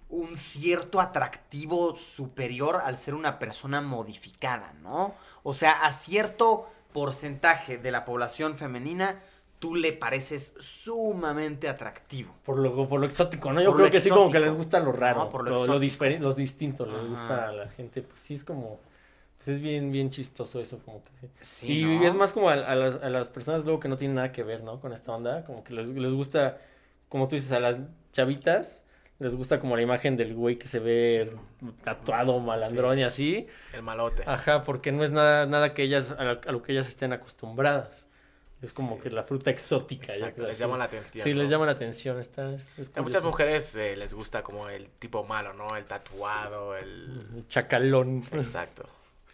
[0.09, 5.15] un cierto atractivo superior al ser una persona modificada, ¿no?
[5.43, 9.21] O sea, a cierto porcentaje de la población femenina,
[9.61, 12.35] tú le pareces sumamente atractivo.
[12.45, 13.61] Por lo, por lo exótico, ¿no?
[13.61, 15.57] Yo Por creo que sí, como que les gusta lo raro, No, por lo lo,
[15.67, 15.79] lo,
[17.03, 18.03] les gusta a la gente.
[18.03, 18.81] Pues sí, es como...
[19.45, 21.29] Pues es bien, bien chistoso eso, como que...
[21.41, 22.05] Sí, y ¿no?
[22.07, 24.43] es más como a, a las, a las personas luego que no tienen nada que
[24.43, 24.81] ver, ¿no?
[24.81, 26.59] Con esta onda, como que les, les gusta,
[27.09, 27.79] como tú dices, a las
[28.13, 28.85] chavitas,
[29.19, 31.33] les gusta como la imagen del güey que se ve
[31.85, 33.47] tatuado, malandrón y así.
[33.73, 34.25] El malote.
[34.27, 37.13] Ajá, porque no es nada, nada que ellas, a, la- a lo que ellas estén
[37.13, 38.07] acostumbradas.
[38.63, 39.05] Es como Sí.
[39.05, 40.13] que la fruta exótica.
[40.13, 40.63] Exacto, les sí.
[40.65, 41.25] llama la atención.
[41.25, 44.69] Sí, les llama la atención, está, es, es A muchas mujeres eh, les gusta como
[44.69, 45.75] el tipo malo, ¿no?
[45.79, 47.23] El tatuado, el...
[47.37, 48.23] El Chacalón.
[48.33, 48.85] Exacto.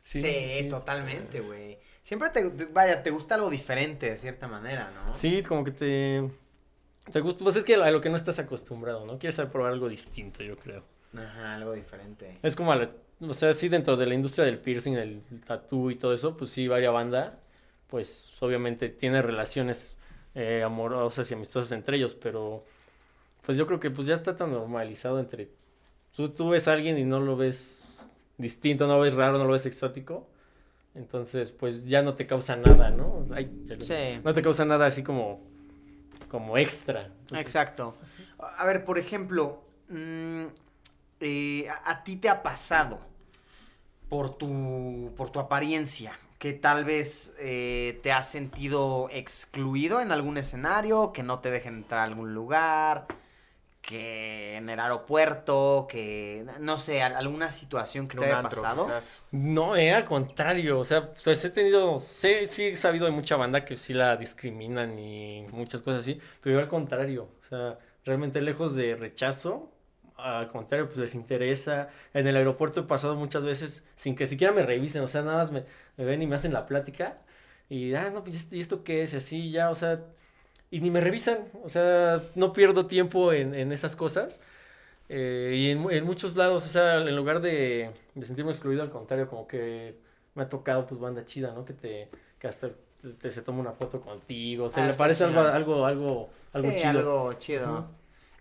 [0.06, 1.78] Sí, sí, totalmente, güey.
[2.02, 5.12] Siempre te, te- vaya, te gusta algo diferente de cierta manera, ¿no?
[5.16, 6.30] Sí, como que te...
[7.10, 9.18] Te gusta, pues es que a lo que no estás acostumbrado, ¿no?
[9.18, 10.84] Quieres probar algo distinto, yo creo.
[11.16, 12.38] Ajá, algo diferente.
[12.42, 12.90] Es como, a la-
[13.20, 16.52] o sea, sí, dentro de la industria del piercing, del tatú y todo eso, pues
[16.52, 17.40] sí, varia banda,
[17.88, 19.96] pues obviamente tiene relaciones
[20.36, 22.64] eh, amorosas y amistosas entre ellos, pero
[23.42, 25.48] pues yo creo que pues ya está tan normalizado entre...
[26.14, 27.95] Tú, tú ves a alguien y no lo ves
[28.38, 30.26] distinto, no lo ves raro, no lo ves exótico,
[30.94, 33.26] entonces pues ya no te causa nada, ¿no?
[33.34, 34.20] Ay, ya lo- Sí.
[34.24, 35.40] No te causa nada así como,
[36.28, 37.06] como extra.
[37.06, 37.94] Entonces, Exacto.
[38.38, 40.44] A ver, por ejemplo, mm,
[41.20, 42.98] eh, a, a ti te ha pasado
[44.08, 50.36] por tu, por tu apariencia que tal vez eh, te has sentido excluido en algún
[50.36, 53.06] escenario, que no te dejen entrar a algún lugar,
[53.86, 58.86] que en el aeropuerto, que no sé, al- alguna situación que te haya antro, pasado.
[58.86, 59.22] quizás.
[59.30, 63.36] No, eh, al contrario, o sea, pues he tenido, sé, sí he sabido de mucha
[63.36, 67.78] banda que sí la discriminan y muchas cosas así, pero yo al contrario, o sea,
[68.04, 69.70] realmente lejos de rechazo,
[70.16, 71.88] al contrario, pues les interesa.
[72.14, 75.38] En el aeropuerto he pasado muchas veces sin que siquiera me revisen, o sea, nada
[75.38, 75.64] más me,
[75.96, 77.16] me ven y me hacen la plática
[77.68, 79.12] y, ah, no, pues, ¿y esto- ¿y esto qué es?
[79.12, 80.00] Y así, ya, o sea,
[80.70, 84.40] y ni me revisan, o sea, no pierdo tiempo en, en esas cosas.
[85.08, 88.90] Eh, y en, en muchos lados, o sea, en lugar de, de sentirme excluido, al
[88.90, 89.96] contrario, como que
[90.34, 91.64] me ha tocado, pues, banda chida, ¿no?
[91.64, 92.08] Que te,
[92.38, 95.24] que hasta te, te- se toma una foto contigo, o sea, Ah, le está parece
[95.24, 96.88] algo, algo, algo, algo Sí, chido.
[96.98, 97.88] Algo chido.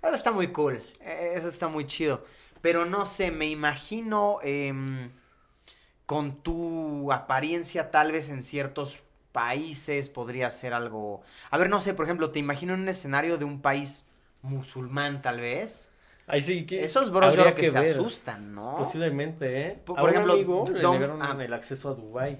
[0.03, 0.81] Eso está muy cool.
[1.01, 2.23] Eso está muy chido.
[2.61, 5.11] Pero no sé, me imagino em,
[6.05, 8.99] con tu apariencia tal vez en ciertos
[9.35, 11.21] países podría ser algo...
[11.51, 14.05] A ver, no sé, por ejemplo, te imagino en un escenario de un país
[14.41, 15.91] musulmán tal vez.
[16.27, 17.91] Ahí sí que Esos bros yo creo que, se ver.
[17.91, 18.77] asustan, ¿no?
[18.77, 19.79] Posiblemente, ¿eh?
[19.85, 21.37] Por- a por un ejemplo, amigo le negaron ah.
[21.39, 22.39] el acceso a Dubai.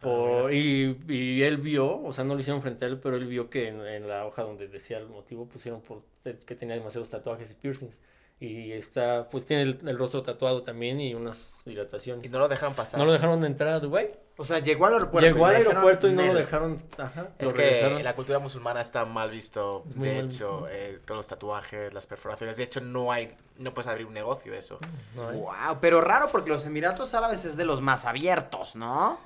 [0.00, 3.26] Por- y, y él vio, o sea, no lo hicieron frente a él, pero él
[3.26, 7.10] vio que en, en la hoja donde decía el motivo pusieron por que tenía demasiados
[7.10, 7.94] tatuajes y piercings.
[8.42, 12.30] Y está, pues tiene el, el rostro tatuado también y unas Y dilataciones.
[12.30, 12.98] no lo dejaron pasar.
[12.98, 14.10] No lo dejaron entrar a Dubai.
[14.38, 15.26] O sea, llegó al aeropuerto.
[15.28, 16.78] Llegó y al aeropuerto y no lo dejaron.
[16.96, 18.02] Ajá, Es lo que regresaron.
[18.02, 19.84] la cultura musulmana está mal visto.
[19.88, 20.24] Es De mal hecho,
[20.62, 20.68] visto.
[20.70, 22.56] eh, todos los tatuajes, las perforaciones.
[22.56, 23.28] De hecho, no hay,
[23.58, 24.78] no puedes abrir un negocio de eso.
[25.14, 25.36] No hay.
[25.38, 29.18] Wow, pero raro porque los Emiratos Árabes es de los más abiertos, ¿no?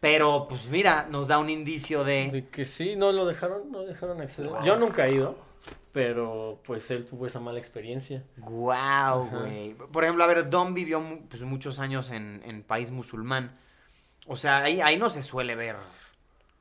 [0.00, 2.30] Pero, pues mira, nos da un indicio de...
[2.32, 4.50] De que sí, no lo dejaron, no dejaron acceder.
[4.50, 4.64] Wow.
[4.64, 5.36] Yo nunca he ido,
[5.92, 8.22] pero pues él tuvo esa mala experiencia.
[8.36, 9.38] Wow, Ajá.
[9.40, 9.74] güey.
[9.74, 13.58] Por ejemplo, a ver, Don vivió pues, muchos años en, en país musulmán.
[14.26, 15.76] O sea, ahí, ahí no se suele ver.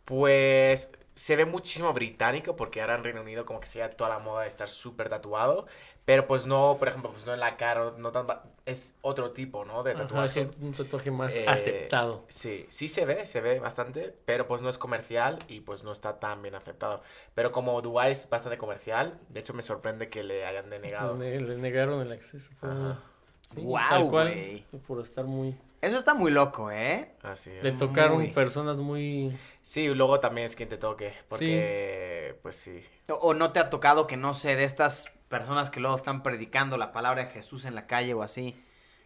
[0.06, 4.20] Pues se ve muchísimo británico porque ahora en Reino Unido como que se toda la
[4.20, 5.66] moda de estar súper tatuado.
[6.06, 8.28] Pero pues no, por ejemplo, pues no en la cara, no tan...
[8.66, 9.82] Es otro tipo, ¿no?
[9.82, 10.42] De Ajá, tatuaje.
[10.42, 12.24] es un tatuaje más Eh, aceptado.
[12.28, 15.92] Sí, sí se ve, se ve bastante, pero pues no es comercial y pues no
[15.92, 17.02] está tan bien aceptado.
[17.34, 21.18] Pero como Dubai es bastante comercial, de hecho me sorprende que le hayan denegado.
[21.18, 22.52] Le, le negaron el acceso.
[22.60, 23.00] fue- Ajá.
[23.42, 24.64] sí, Guau, tal cual.
[24.88, 25.58] Por estar muy...
[25.86, 27.12] Eso está muy loco, ¿eh?
[27.22, 27.78] Así Le es.
[27.78, 28.32] tocaron Muy.
[28.32, 29.38] personas muy...
[29.62, 32.84] Sí, y luego también es quien te toque, porque pues sí.
[33.10, 36.24] O, o no te ha tocado que, no sé, de estas personas que luego están
[36.24, 38.56] predicando la palabra de Jesús en la calle o así,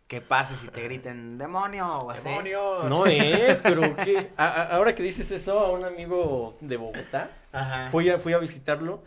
[0.08, 2.24] que pases y te griten, demonio o así.
[2.24, 2.84] ¡Demonio!
[2.90, 4.30] No, eh, pero que...
[4.38, 7.90] a- a- ahora que dices eso, a un amigo de Bogotá, Ajá.
[7.90, 9.04] fui a, fui a visitarlo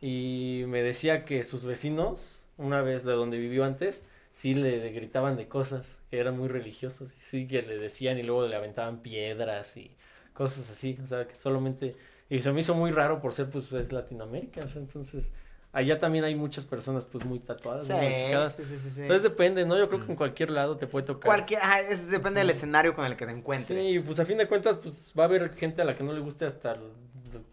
[0.00, 4.90] y me decía que sus vecinos, una vez de donde vivió antes, sí le, le
[4.90, 9.00] gritaban de cosas, eran muy religiosos, y sí que le decían y luego le aventaban
[9.00, 9.94] piedras y
[10.32, 11.96] cosas así, o sea, que solamente...
[12.30, 15.32] Y se me hizo muy raro por ser, pues, es Latinoamérica, o sea, entonces...
[15.72, 18.54] Allá también hay muchas personas, pues, muy tatuadas, Sí, muy modificadas.
[18.54, 19.00] sí, sí, sí, sí.
[19.02, 19.76] Entonces depende, ¿no?
[19.76, 21.24] Yo creo que en cualquier lado te puede tocar.
[21.24, 23.90] Cualquier, ajá, es- depende del escenario con el que te encuentres.
[23.90, 26.12] Sí, pues a fin de cuentas, pues va a haber gente a la que no
[26.12, 26.92] le guste hasta, el-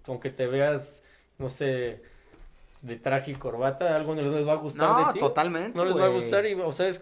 [0.05, 1.01] aunque te veas,
[1.39, 2.03] no sé,
[2.83, 5.19] de traje y corbata, algo no les va a gustar no, de ti.
[5.19, 5.75] totalmente.
[5.75, 7.01] No les va a gustar y, o sea, es-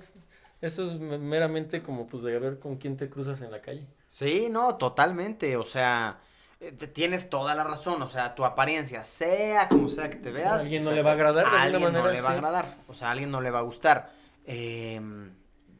[0.61, 3.85] eso es me- meramente como pues de ver con quién te cruzas en la calle.
[4.11, 5.55] Sí, no, totalmente.
[5.57, 6.19] O sea,
[6.59, 8.01] eh, te- tienes toda la razón.
[8.01, 10.51] O sea, tu apariencia, sea como sea que te veas.
[10.61, 12.03] A alguien no o sea, le va a agradar de alguna alguien manera.
[12.07, 12.77] no le va a agradar.
[12.87, 14.11] O sea, a alguien no le va a gustar.
[14.45, 14.99] Eh,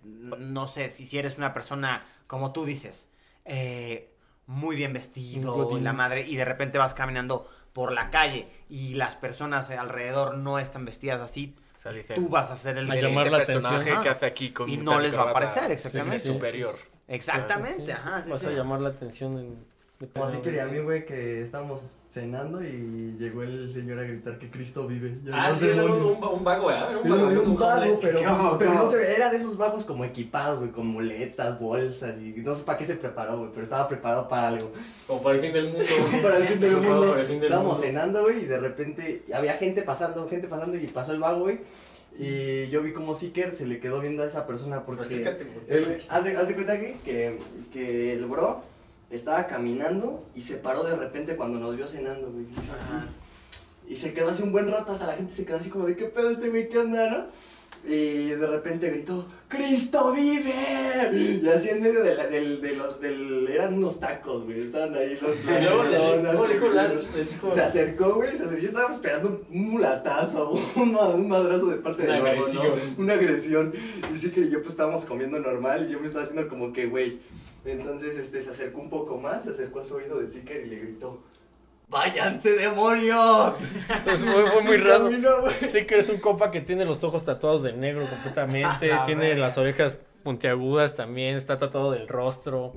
[0.03, 3.11] no sé, si, si eres una persona, como tú dices,
[3.45, 4.13] eh,
[4.45, 9.15] muy bien vestido, la madre, y de repente vas caminando por la calle y las
[9.15, 12.93] personas alrededor no están vestidas así, O sea, dicen, tú vas a ser el A
[12.93, 15.33] que llamar este la personaje atención, que hace aquí con Y no les va a
[15.33, 16.19] parecer, es exactamente.
[16.19, 16.75] superior.
[17.07, 17.91] Exactamente, Sí.
[17.91, 18.47] ajá, sí, Vas sí.
[18.47, 19.65] a llamar la atención en...
[20.13, 24.39] Como así que a mí, güey, que estábamos cenando y llegó el señor a gritar
[24.39, 25.13] que Cristo vive.
[25.29, 25.93] Ah, no sí, era güey.
[25.93, 26.91] un, un vago, ¿verdad?
[26.91, 29.57] Era un vago, era un un vago, pero, ¿Cómo, pero no sé, era de esos
[29.57, 33.49] vagos como equipados, güey, con muletas, bolsas y no sé para qué se preparó, güey,
[33.51, 34.71] pero estaba preparado para algo.
[35.05, 35.83] Como para el fin del mundo.
[36.23, 37.09] para el fin del mundo.
[37.09, 37.85] para el fin del Estábamos mundo.
[37.85, 41.59] cenando, güey, y de repente había gente pasando, gente pasando y pasó el vago, güey.
[42.17, 45.03] Y yo vi como Seeker se le quedó viendo a esa persona porque...
[45.03, 45.45] Acércate,
[46.09, 47.37] haz, de, haz de cuenta güey, que,
[47.71, 48.61] que el bro
[49.09, 52.45] estaba caminando y se paró de repente cuando nos vio cenando, güey.
[53.87, 55.95] Y se quedó así un buen rato, hasta la gente se quedó así como de
[55.95, 57.25] qué pedo este güey, qué onda, ¿no?
[57.89, 61.09] Y de repente gritó, ¡Cristo vive!
[61.13, 65.17] Y así en medio de, la, de los, del, eran unos tacos, güey, estaban ahí
[65.21, 65.31] los
[65.63, 67.07] luego se le- personas, ¿cómo le dijo la- güey.
[67.15, 71.67] le dijo- Se acercó, güey, se acercó, yo estaba esperando un mulatazo, un, un madrazo
[71.67, 72.65] de parte Una de lobo, agresión.
[72.97, 73.03] ¿no?
[73.03, 73.73] Una agresión.
[74.13, 76.85] Y sí que yo pues estábamos comiendo normal y yo me estaba haciendo como que,
[76.87, 77.19] güey.
[77.71, 80.69] Entonces, este, se acercó un poco más, se acercó a su oído de Seeker y
[80.69, 81.21] le gritó,
[81.89, 83.55] ¡Váyanse, demonios!
[84.03, 85.09] Pues fue, fue muy raro.
[85.09, 89.57] que eres un compa que tiene los ojos tatuados de negro completamente, La tiene las
[89.57, 92.73] orejas puntiagudas también, está tatuado del rostro.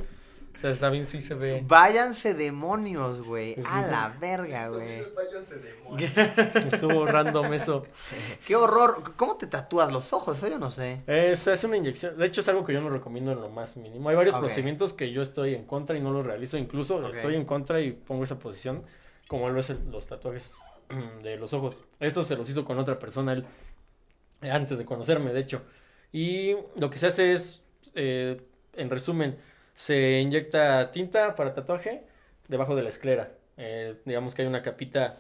[0.55, 1.65] O sea, está bien, sí se ve.
[1.67, 3.57] Váyanse demonios, güey.
[3.67, 5.03] A la verga, güey.
[5.15, 6.11] Váyanse, demonios.
[6.73, 7.85] Estuvo random eso.
[8.47, 9.03] Qué horror.
[9.17, 10.39] ¿Cómo te tatúas los ojos?
[10.39, 11.03] Eso yo no sé.
[11.09, 12.17] Eh, se hace una inyección.
[12.17, 14.09] De hecho, es algo que yo no recomiendo en lo más mínimo.
[14.09, 16.57] Hay varios procedimientos que yo estoy en contra y no los realizo.
[16.59, 18.85] Incluso estoy en contra y pongo esa posición,
[19.29, 20.53] como lo es el- los tatuajes
[21.25, 21.77] de los ojos.
[21.99, 23.45] Eso se los hizo con otra persona él,
[24.43, 25.63] eh, antes de conocerme, de hecho.
[26.13, 27.63] Y lo que se hace es,
[27.95, 28.41] eh,
[28.75, 29.39] en resumen,
[29.75, 32.03] se inyecta tinta para tatuaje
[32.49, 33.33] debajo de la esclera.
[33.57, 35.19] Eh, digamos que hay una capita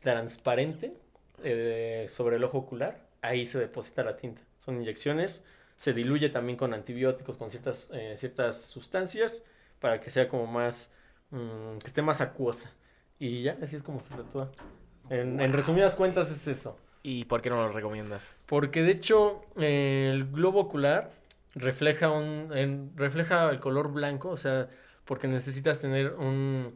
[0.00, 0.94] transparente
[1.42, 3.00] eh, sobre el ojo ocular.
[3.20, 4.42] Ahí se deposita la tinta.
[4.58, 5.44] Son inyecciones.
[5.76, 9.42] Se diluye también con antibióticos, con ciertas, eh, ciertas sustancias,
[9.80, 10.92] para que sea como más,
[11.30, 12.72] mm, que esté más acuosa.
[13.18, 14.50] Y ya, así es como se tatúa.
[15.10, 16.78] En, en resumidas cuentas es eso.
[17.02, 18.32] ¿Y por qué no lo recomiendas?
[18.46, 21.10] Porque de hecho el globo ocular
[21.54, 24.68] refleja un refleja el color blanco, o sea,
[25.04, 26.74] porque necesitas tener un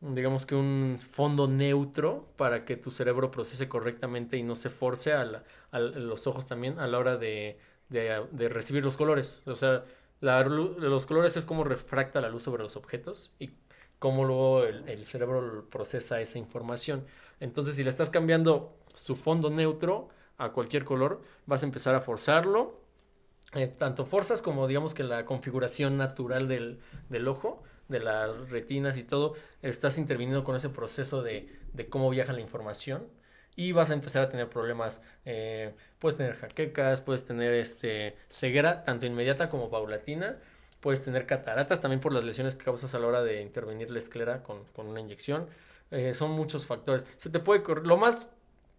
[0.00, 5.12] digamos que un fondo neutro para que tu cerebro procese correctamente y no se force
[5.12, 9.42] a, la- a los ojos también a la hora de, de- recibir los colores.
[9.46, 9.84] O sea,
[10.20, 13.50] la los colores es como refracta la luz sobre los objetos y
[13.98, 17.06] cómo luego el, el cerebro procesa esa información.
[17.40, 22.00] Entonces, si le estás cambiando su fondo neutro a cualquier color, vas a empezar a
[22.00, 22.80] forzarlo.
[23.54, 28.96] Eh, tanto forzas como digamos que la configuración natural del, del ojo, de las retinas
[28.96, 33.06] y todo, estás interviniendo con ese proceso de, de cómo viaja la información
[33.56, 35.00] y vas a empezar a tener problemas.
[35.24, 40.38] eh, puedes tener jaquecas, puedes tener este, ceguera, tanto inmediata como paulatina.
[40.80, 43.98] Puedes tener cataratas también por las lesiones que causas a la hora de intervenir la
[44.00, 45.46] esclera con, con una inyección.
[45.90, 47.06] Eh, son muchos factores.
[47.18, 47.62] Se te puede.
[47.84, 48.28] Lo más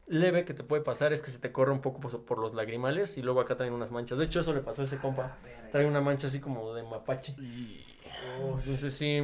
[0.08, 2.54] leve que te puede pasar es que se te corre un poco por, por los
[2.54, 4.18] lagrimales y luego acá traen unas manchas.
[4.18, 5.38] De hecho, eso le pasó a ese compa.
[5.72, 7.36] Trae una mancha así como de mapache.
[8.58, 9.22] Entonces sí.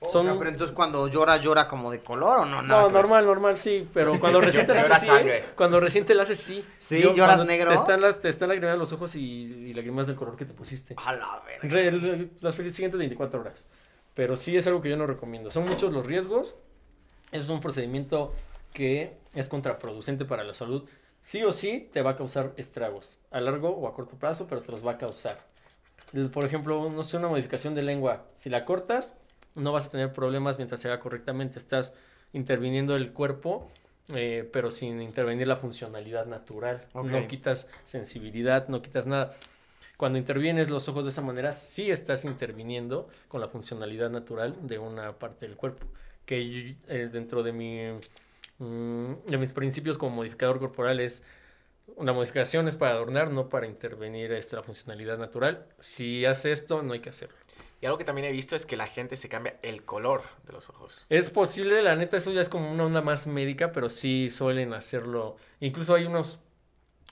[0.00, 0.24] O Son...
[0.24, 2.62] sea, pero entonces cuando llora, llora como de color o no?
[2.62, 2.92] Nada No, ver?
[2.92, 6.22] normal, normal, sí, pero cuando recién te la Llora haces sí, cuando recién te la
[6.22, 6.64] haces sí.
[6.78, 7.70] Sí, lloras negro.
[7.70, 10.54] Te están, las, te están lagrimando los ojos y, y lágrimas del color que te
[10.54, 10.94] pusiste.
[10.98, 11.68] A la verga.
[11.68, 13.66] Re- el- las siguientes 24 horas.
[14.14, 15.50] Pero sí es algo que yo no recomiendo.
[15.50, 16.54] Son muchos los riesgos.
[17.32, 18.32] Es un procedimiento
[18.72, 20.88] que es contraproducente para la salud.
[21.22, 23.18] Sí o sí te va a causar estragos.
[23.30, 25.46] A largo o a corto plazo, pero te los va a causar.
[26.32, 28.26] Por ejemplo, no sé, una modificación de lengua.
[28.34, 29.14] Si la cortas,
[29.54, 31.58] no vas a tener problemas mientras se haga correctamente.
[31.58, 31.94] Estás
[32.32, 33.68] interviniendo el cuerpo,
[34.14, 36.86] eh, pero sin intervenir la funcionalidad natural.
[36.94, 37.06] Ok.
[37.06, 39.34] No quitas sensibilidad, no quitas nada.
[39.98, 44.78] Cuando intervienes los ojos de esa manera, sí estás interviniendo con la funcionalidad natural de
[44.78, 45.86] una parte del cuerpo.
[46.24, 47.80] Que eh, dentro de, mi,
[48.58, 51.22] mm, de mis principios como modificador corporal es
[51.96, 55.66] una modificación es para adornar, no para intervenir este, la funcionalidad natural.
[55.80, 57.36] Si hace esto, no hay que hacerlo.
[57.80, 60.52] Y algo que también he visto es que la gente se cambia el color de
[60.52, 61.06] los ojos.
[61.08, 64.74] Es posible, la neta, eso ya es como una onda más médica, pero sí suelen
[64.74, 65.36] hacerlo.
[65.60, 66.40] Incluso hay unos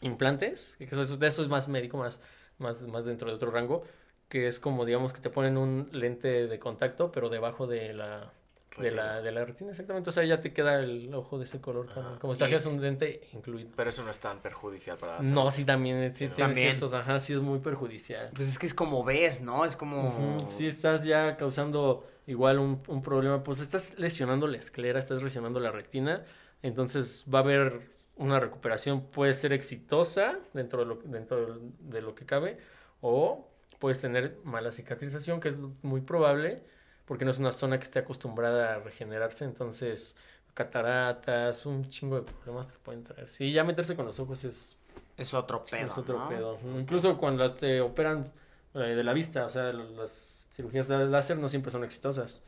[0.01, 2.21] implantes, que eso, eso es más médico, más,
[2.59, 3.85] más, más dentro de otro rango,
[4.29, 8.33] que es como, digamos, que te ponen un lente de contacto, pero debajo de la,
[8.79, 10.11] de la, de la retina, exactamente.
[10.11, 12.19] O sea, ya te queda el ojo de ese color también.
[12.19, 13.71] Como si trajeras un lente incluido.
[13.77, 15.33] Pero eso no es tan perjudicial para la salud.
[15.33, 16.69] No, sí, también, sí, tiene También.
[16.69, 18.31] ciertos, ajá, sí es muy perjudicial.
[18.35, 19.65] Pues es que es como ves, ¿no?
[19.65, 20.09] Es como...
[20.09, 25.23] Ujú, Sí, estás ya causando igual un, un problema, pues estás lesionando la esclera, estás
[25.23, 26.25] lesionando la retina,
[26.63, 32.15] entonces va a haber una recuperación, puede ser exitosa dentro de lo, dentro de lo
[32.15, 32.59] que cabe,
[33.01, 33.49] o
[33.79, 36.63] puedes tener mala cicatrización, que es muy probable,
[37.07, 40.15] porque no es una zona que esté acostumbrada a regenerarse, entonces
[40.55, 43.29] cataratas, un chingo de problemas te pueden traer.
[43.29, 44.77] Sí, ya meterse con los ojos es
[45.17, 46.29] Es otro pedo, es otro ¿no?
[46.29, 46.59] pedo.
[46.79, 48.33] Incluso cuando te operan
[48.75, 52.43] eh, de la vista, o sea, las cirugías de láser no siempre son exitosas.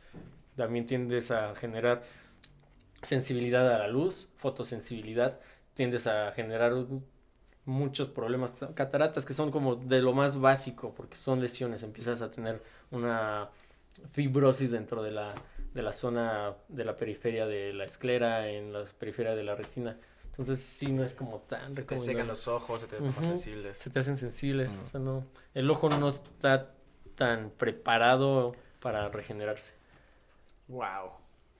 [0.55, 2.01] También tiendes a generar
[3.01, 5.39] sensibilidad a la luz, fotosensibilidad,
[5.75, 6.73] tiendes a generar
[7.65, 12.31] muchos problemas, cataratas que son como de lo más básico, porque son lesiones, empiezas a
[12.31, 13.49] tener una
[14.11, 15.33] fibrosis dentro de la,
[15.73, 19.97] de la zona de la periferia de la esclera, en la periferia de la retina.
[20.25, 23.25] Entonces sí no es como tan Se te secan los ojos, se te más Ujú.
[23.25, 23.77] sensibles.
[23.77, 24.77] se te hacen sensibles.
[24.85, 26.71] O sea, no, el ojo no está
[27.15, 29.73] tan preparado para regenerarse.
[30.69, 31.11] Wow.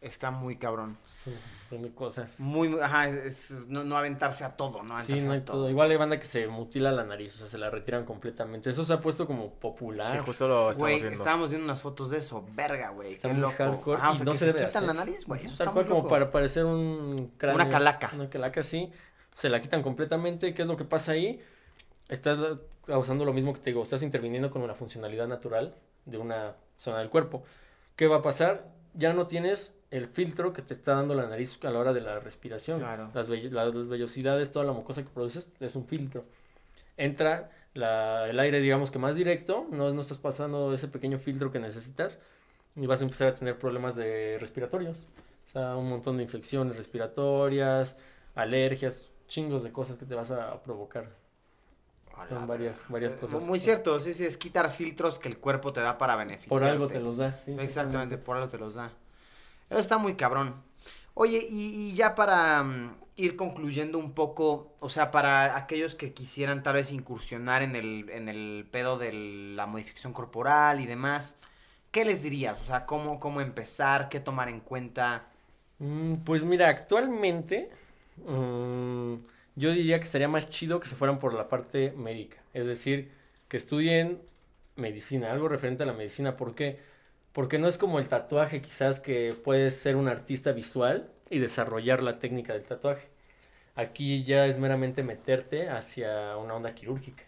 [0.02, 0.96] Está muy cabrón.
[1.24, 1.34] Sí,
[1.68, 2.40] tiene cosas.
[2.40, 5.02] Muy, muy- ajá, es, no, no aventarse a todo, ¿no?
[5.02, 5.70] Sí, Aventarse no a hay todo.
[5.70, 8.70] Igual hay banda que se mutila la nariz, o sea, se la retiran completamente.
[8.70, 10.14] Eso se ha puesto como popular.
[10.18, 11.18] Sí, justo lo estamos Güey, viendo.
[11.18, 13.10] estábamos viendo unas fotos de eso, verga, güey.
[13.10, 13.56] Está qué muy loco.
[13.58, 14.88] hardcore Ajá, o y sea, no que se se debe quitan hacer.
[14.88, 15.42] la nariz, güey.
[15.46, 17.56] Eso está como para parecer un cráneo.
[17.62, 18.12] Una calaca.
[18.14, 18.90] Una calaca, sí.
[19.34, 20.54] Se la quitan completamente.
[20.54, 21.42] ¿Qué es lo que pasa ahí?
[22.08, 22.40] Estás
[22.86, 23.84] causando lo mismo que te digo.
[23.84, 25.76] Estás interviniendo con una funcionalidad natural
[26.06, 27.44] de una zona del cuerpo.
[27.98, 28.66] ¿Qué va a pasar?
[28.94, 32.02] Ya no tienes el filtro que te está dando la nariz a la hora de
[32.02, 32.80] la respiración.
[32.80, 33.10] Claro.
[33.14, 36.26] Las, vell- las vellosidades, toda la mucosa que produces es un filtro.
[36.98, 41.52] Entra la- el aire, digamos que más directo, no, no estás pasando ese pequeño filtro
[41.52, 42.20] que necesitas
[42.76, 45.08] y vas a empezar a tener problemas de respiratorios.
[45.48, 47.98] O sea, un montón de infecciones respiratorias,
[48.36, 51.04] alergias, chingos de cosas que te vas a provocar.
[51.06, 51.08] A
[52.28, 53.44] Son varias, varias Eh, cosas.
[53.44, 56.50] Muy cierto, sí, sí, es quitar filtros que el cuerpo te da para beneficiar.
[56.50, 57.38] Por algo te los da.
[57.46, 58.92] sí, Exactamente, por algo te los da.
[59.70, 60.56] Eso está muy cabrón.
[61.14, 66.14] Oye, y, y ya para mm, ir concluyendo un poco, o sea, para aquellos que
[66.14, 71.38] quisieran tal vez incursionar en el, en el pedo de la modificación corporal y demás,
[71.92, 72.60] ¿qué les dirías?
[72.62, 74.10] O sea, ¿cómo, cómo empezar?
[74.10, 75.28] ¿Qué tomar en cuenta?
[75.80, 77.70] Mm, Pues mira, actualmente
[78.26, 79.14] mm,
[79.60, 82.38] yo diría que estaría más chido que se fueran por la parte médica.
[82.54, 83.12] Es decir,
[83.50, 84.22] que estudien
[84.78, 86.38] medicina, algo referente a la medicina.
[86.38, 86.80] ¿Por qué?
[87.34, 92.02] Porque no es como el tatuaje, quizás que puedes ser un artista visual y desarrollar
[92.02, 93.10] la técnica del tatuaje.
[93.76, 97.24] Aquí ya es meramente meterte hacia una onda quirúrgica.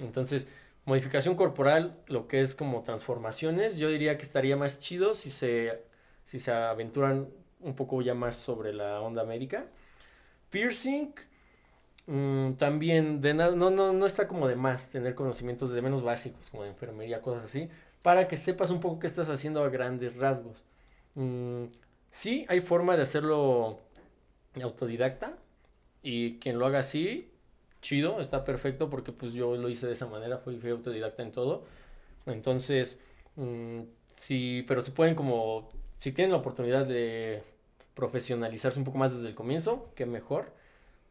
[0.00, 0.48] Entonces,
[0.84, 5.80] modificación corporal, lo que es como transformaciones, yo diría que estaría más chido si se,
[6.24, 7.28] si se aventuran
[7.60, 9.66] un poco ya más sobre la onda médica.
[10.50, 11.14] Piercing,
[12.08, 16.02] mm, también de nada, no, no, no está como de más tener conocimientos de menos
[16.02, 17.70] básicos, como de enfermería, cosas así,
[18.02, 20.62] para que sepas un poco qué estás haciendo a grandes rasgos.
[21.14, 21.66] Mm,
[22.10, 23.78] sí, hay forma de hacerlo
[24.62, 25.36] autodidacta
[26.02, 27.30] y quien lo haga así,
[27.82, 31.64] chido, está perfecto porque pues yo lo hice de esa manera, fui, autodidacta en todo.
[32.26, 33.00] Entonces,
[33.36, 33.82] mm,
[34.16, 37.42] sí, pero si pueden como, si tienen la oportunidad de
[37.94, 40.52] profesionalizarse un poco más desde el comienzo, qué mejor.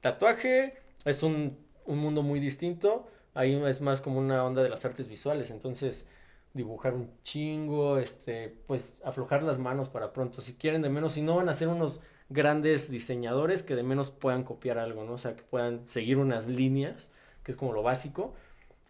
[0.01, 0.77] Tatuaje
[1.09, 5.07] es un, un mundo muy distinto, ahí es más como una onda de las artes
[5.07, 6.09] visuales, entonces
[6.53, 11.21] dibujar un chingo, este, pues aflojar las manos para pronto, si quieren de menos, si
[11.21, 15.13] no van a ser unos grandes diseñadores que de menos puedan copiar algo, ¿no?
[15.13, 17.09] O sea, que puedan seguir unas líneas,
[17.43, 18.33] que es como lo básico,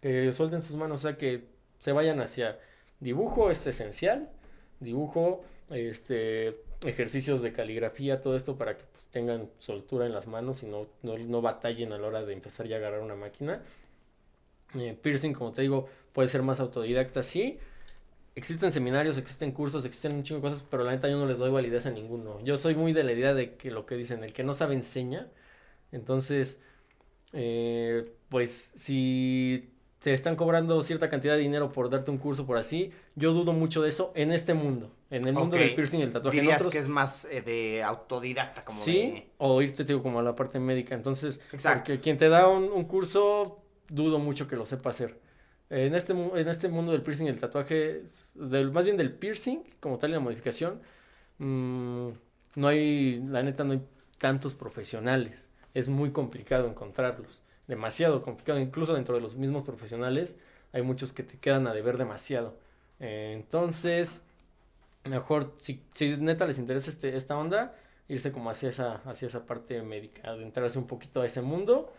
[0.02, 1.46] que suelten sus manos, o sea, que
[1.80, 2.58] se vayan hacia
[3.00, 4.30] dibujo es esencial,
[4.80, 10.64] dibujo, este, ejercicios de caligrafía, todo esto para que pues, tengan soltura en las manos
[10.64, 13.62] y no, no, no batallen a la hora de empezar ya a agarrar una máquina.
[14.76, 17.58] Eh, piercing, como te digo, puede ser más autodidacta, sí.
[18.36, 21.38] Existen seminarios, existen cursos, existen un chingo de cosas, pero la neta yo no les
[21.38, 22.40] doy validez a ninguno.
[22.44, 24.76] Yo soy muy de la idea de que lo que dicen, el que no sabe
[24.76, 25.28] enseña.
[25.92, 26.62] Entonces,
[27.34, 29.70] eh, pues si
[30.08, 33.52] te están cobrando cierta cantidad de dinero por darte un curso por así, yo dudo
[33.52, 36.38] mucho de eso en este mundo, en el mundo del piercing y el tatuaje.
[36.38, 39.28] En Dirías otros- que es más eh, de autodidacta, como sí, de...
[39.38, 40.96] o irte te digo, como a la parte médica.
[40.96, 41.80] Entonces, Exacto.
[41.92, 45.20] porque quien te da un, un curso, dudo mucho que lo sepa hacer.
[45.70, 48.04] En este, en este mundo del piercing y el tatuaje,
[48.34, 50.80] del, más bien del piercing, como tal y la modificación,
[51.40, 52.08] mm,
[52.56, 53.82] no hay, la neta, no hay
[54.20, 55.50] tantos profesionales.
[55.74, 57.42] Es muy complicado encontrarlos.
[57.68, 58.60] Demasiado complicado.
[58.60, 60.38] Incluso dentro de los mismos profesionales,
[60.74, 62.58] hay muchos que te quedan a deber demasiado.
[63.00, 64.26] Eh, entonces,
[65.04, 67.76] mejor, si, si neta les interesa este, esta onda,
[68.08, 71.94] irse como hacia esa, hacia esa parte médica, adentrarse un poquito a ese mundo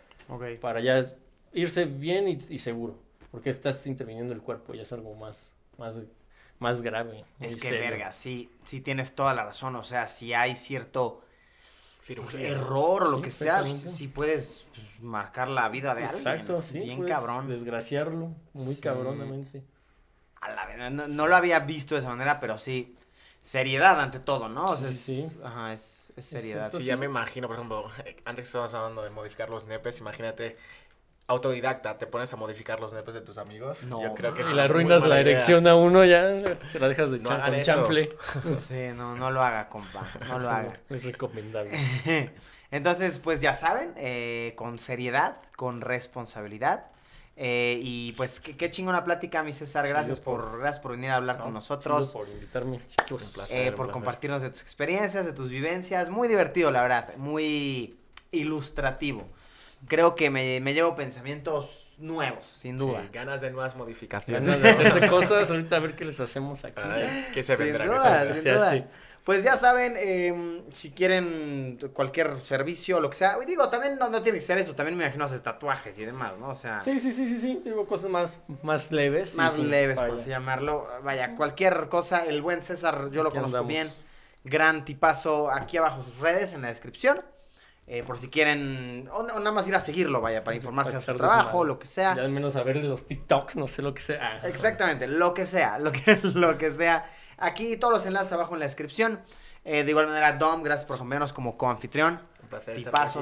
[0.61, 1.07] para ya
[1.53, 2.99] irse bien y, y seguro,
[3.31, 5.95] porque estás interviniendo el cuerpo, ya es algo más, más,
[6.59, 7.25] más grave.
[7.41, 7.81] Es que, serio.
[7.81, 9.77] verga, sí, sí tienes toda la razón.
[9.77, 11.23] O sea, si hay cierto
[12.09, 12.49] Cirugía.
[12.49, 16.19] error o lo que sea, sí puedes pues, marcar la vida de alguien.
[16.27, 16.81] Exacto, sí.
[16.81, 17.49] Bien cabrón.
[17.49, 18.81] Desgraciarlo, muy Sí.
[18.81, 19.63] cabronamente.
[20.41, 22.95] A la verdad, no, no lo había visto de esa manera, pero sí.
[23.41, 24.71] Seriedad ante todo, ¿no?
[24.71, 25.39] O sea, Sí, es, sí.
[25.45, 26.67] Ajá, es, es seriedad.
[26.67, 26.79] Exacto.
[26.81, 27.89] Sí, ya me imagino, por ejemplo,
[28.25, 30.57] antes que estábamos hablando de modificar los nepes, imagínate,
[31.29, 33.85] autodidacta, te pones a modificar los nepes de tus amigos.
[33.85, 35.33] No, Yo creo que una le arruinas la idea.
[35.33, 38.09] erección a uno, ya se la dejas de No chan- chanfle.
[38.59, 40.07] Sí, no, no lo haga, compa.
[40.27, 40.81] No lo haga.
[40.89, 41.71] Es recomendable.
[42.71, 46.87] Entonces, pues ya saben, eh, con seriedad, con responsabilidad.
[47.37, 49.87] eh, y pues qué, qué chingona plática, mi César.
[49.87, 52.13] Gracias por, por- gracias por venir a hablar con No, nosotros.
[52.13, 52.77] por invitarme.
[52.79, 52.83] Un
[53.17, 53.67] placer.
[53.67, 56.09] eh, un por compartirnos de tus experiencias, de tus vivencias.
[56.11, 57.15] Muy divertido, la verdad.
[57.17, 57.97] Muy
[58.33, 59.27] ilustrativo.
[59.87, 63.03] Creo que me, me llevo pensamientos nuevos, sin duda.
[63.03, 64.45] Sí, ganas de nuevas modificaciones.
[64.47, 66.81] Ganas de hacerse cosas, ahorita a ver qué les hacemos aquí.
[67.33, 68.23] ¿Qué se Sin vendrá?
[68.23, 68.67] ¿Qué se sin duda.
[68.69, 68.85] hace.
[69.25, 73.37] Pues ya saben, eh, si quieren cualquier servicio, lo que sea.
[73.47, 74.75] Digo, también no, no tiene que ser eso.
[74.75, 76.49] También me imagino haces tatuajes y demás, ¿no?
[76.49, 77.61] O sea, Sí, sí, sí, sí, sí.
[77.65, 79.37] Digo cosas más, más leves.
[79.37, 80.21] más sí, sí, leves, por vaya.
[80.21, 80.89] así llamarlo.
[81.05, 82.25] Vaya, cualquier cosa.
[82.25, 83.69] El buen César, yo lo Aquí conozco andamos.
[83.69, 83.87] bien.
[84.45, 85.51] Gran tipazo.
[85.51, 87.21] Aquí abajo sus redes en la descripción.
[87.91, 91.01] Eh, por si quieren, o, o nada más ir a seguirlo, vaya, para informarse Para
[91.01, 92.15] de su trabajo, lo que sea.
[92.15, 94.41] Ya al menos a ver los TikToks, no sé lo que sea.
[94.45, 97.07] Exactamente, lo que sea, lo que, lo que sea.
[97.39, 99.21] Aquí todos los enlaces abajo en la descripción.
[99.65, 102.21] Eh, de igual manera, Dom, gracias por acompañarnos como coanfitrión.
[102.43, 102.77] Un placer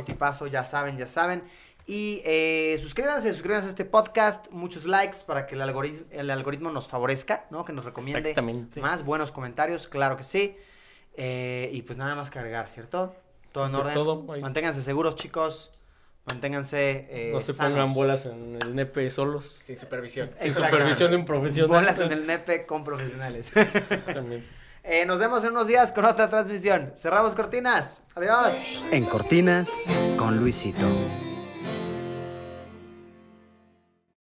[0.04, 1.44] Tipazo, ya saben, ya saben.
[1.86, 6.70] Y eh, suscríbanse, suscríbanse a este podcast, muchos likes para que el algoritmo, el algoritmo
[6.72, 7.64] nos favorezca, ¿no?
[7.64, 8.80] Que nos recomiende Exactamente.
[8.80, 10.56] más buenos comentarios, claro que sí.
[11.16, 13.14] Eh, y pues nada más cargar, ¿cierto?
[13.56, 13.94] Todo en orden.
[13.94, 14.22] todo.
[14.22, 15.72] Manténganse seguros, chicos.
[16.26, 17.72] Manténganse eh, no se sanos.
[17.72, 19.56] pongan bolas en el nepe solos.
[19.62, 20.30] Sin supervisión.
[20.38, 21.70] Sin supervisión de un profesional.
[21.70, 23.50] Bolas en el nepe con profesionales.
[24.12, 24.44] También.
[24.88, 26.92] Eh, nos vemos en unos días con otra transmisión.
[26.94, 28.02] Cerramos cortinas.
[28.14, 28.54] Adiós.
[28.92, 29.68] En Cortinas
[30.16, 30.86] con Luisito.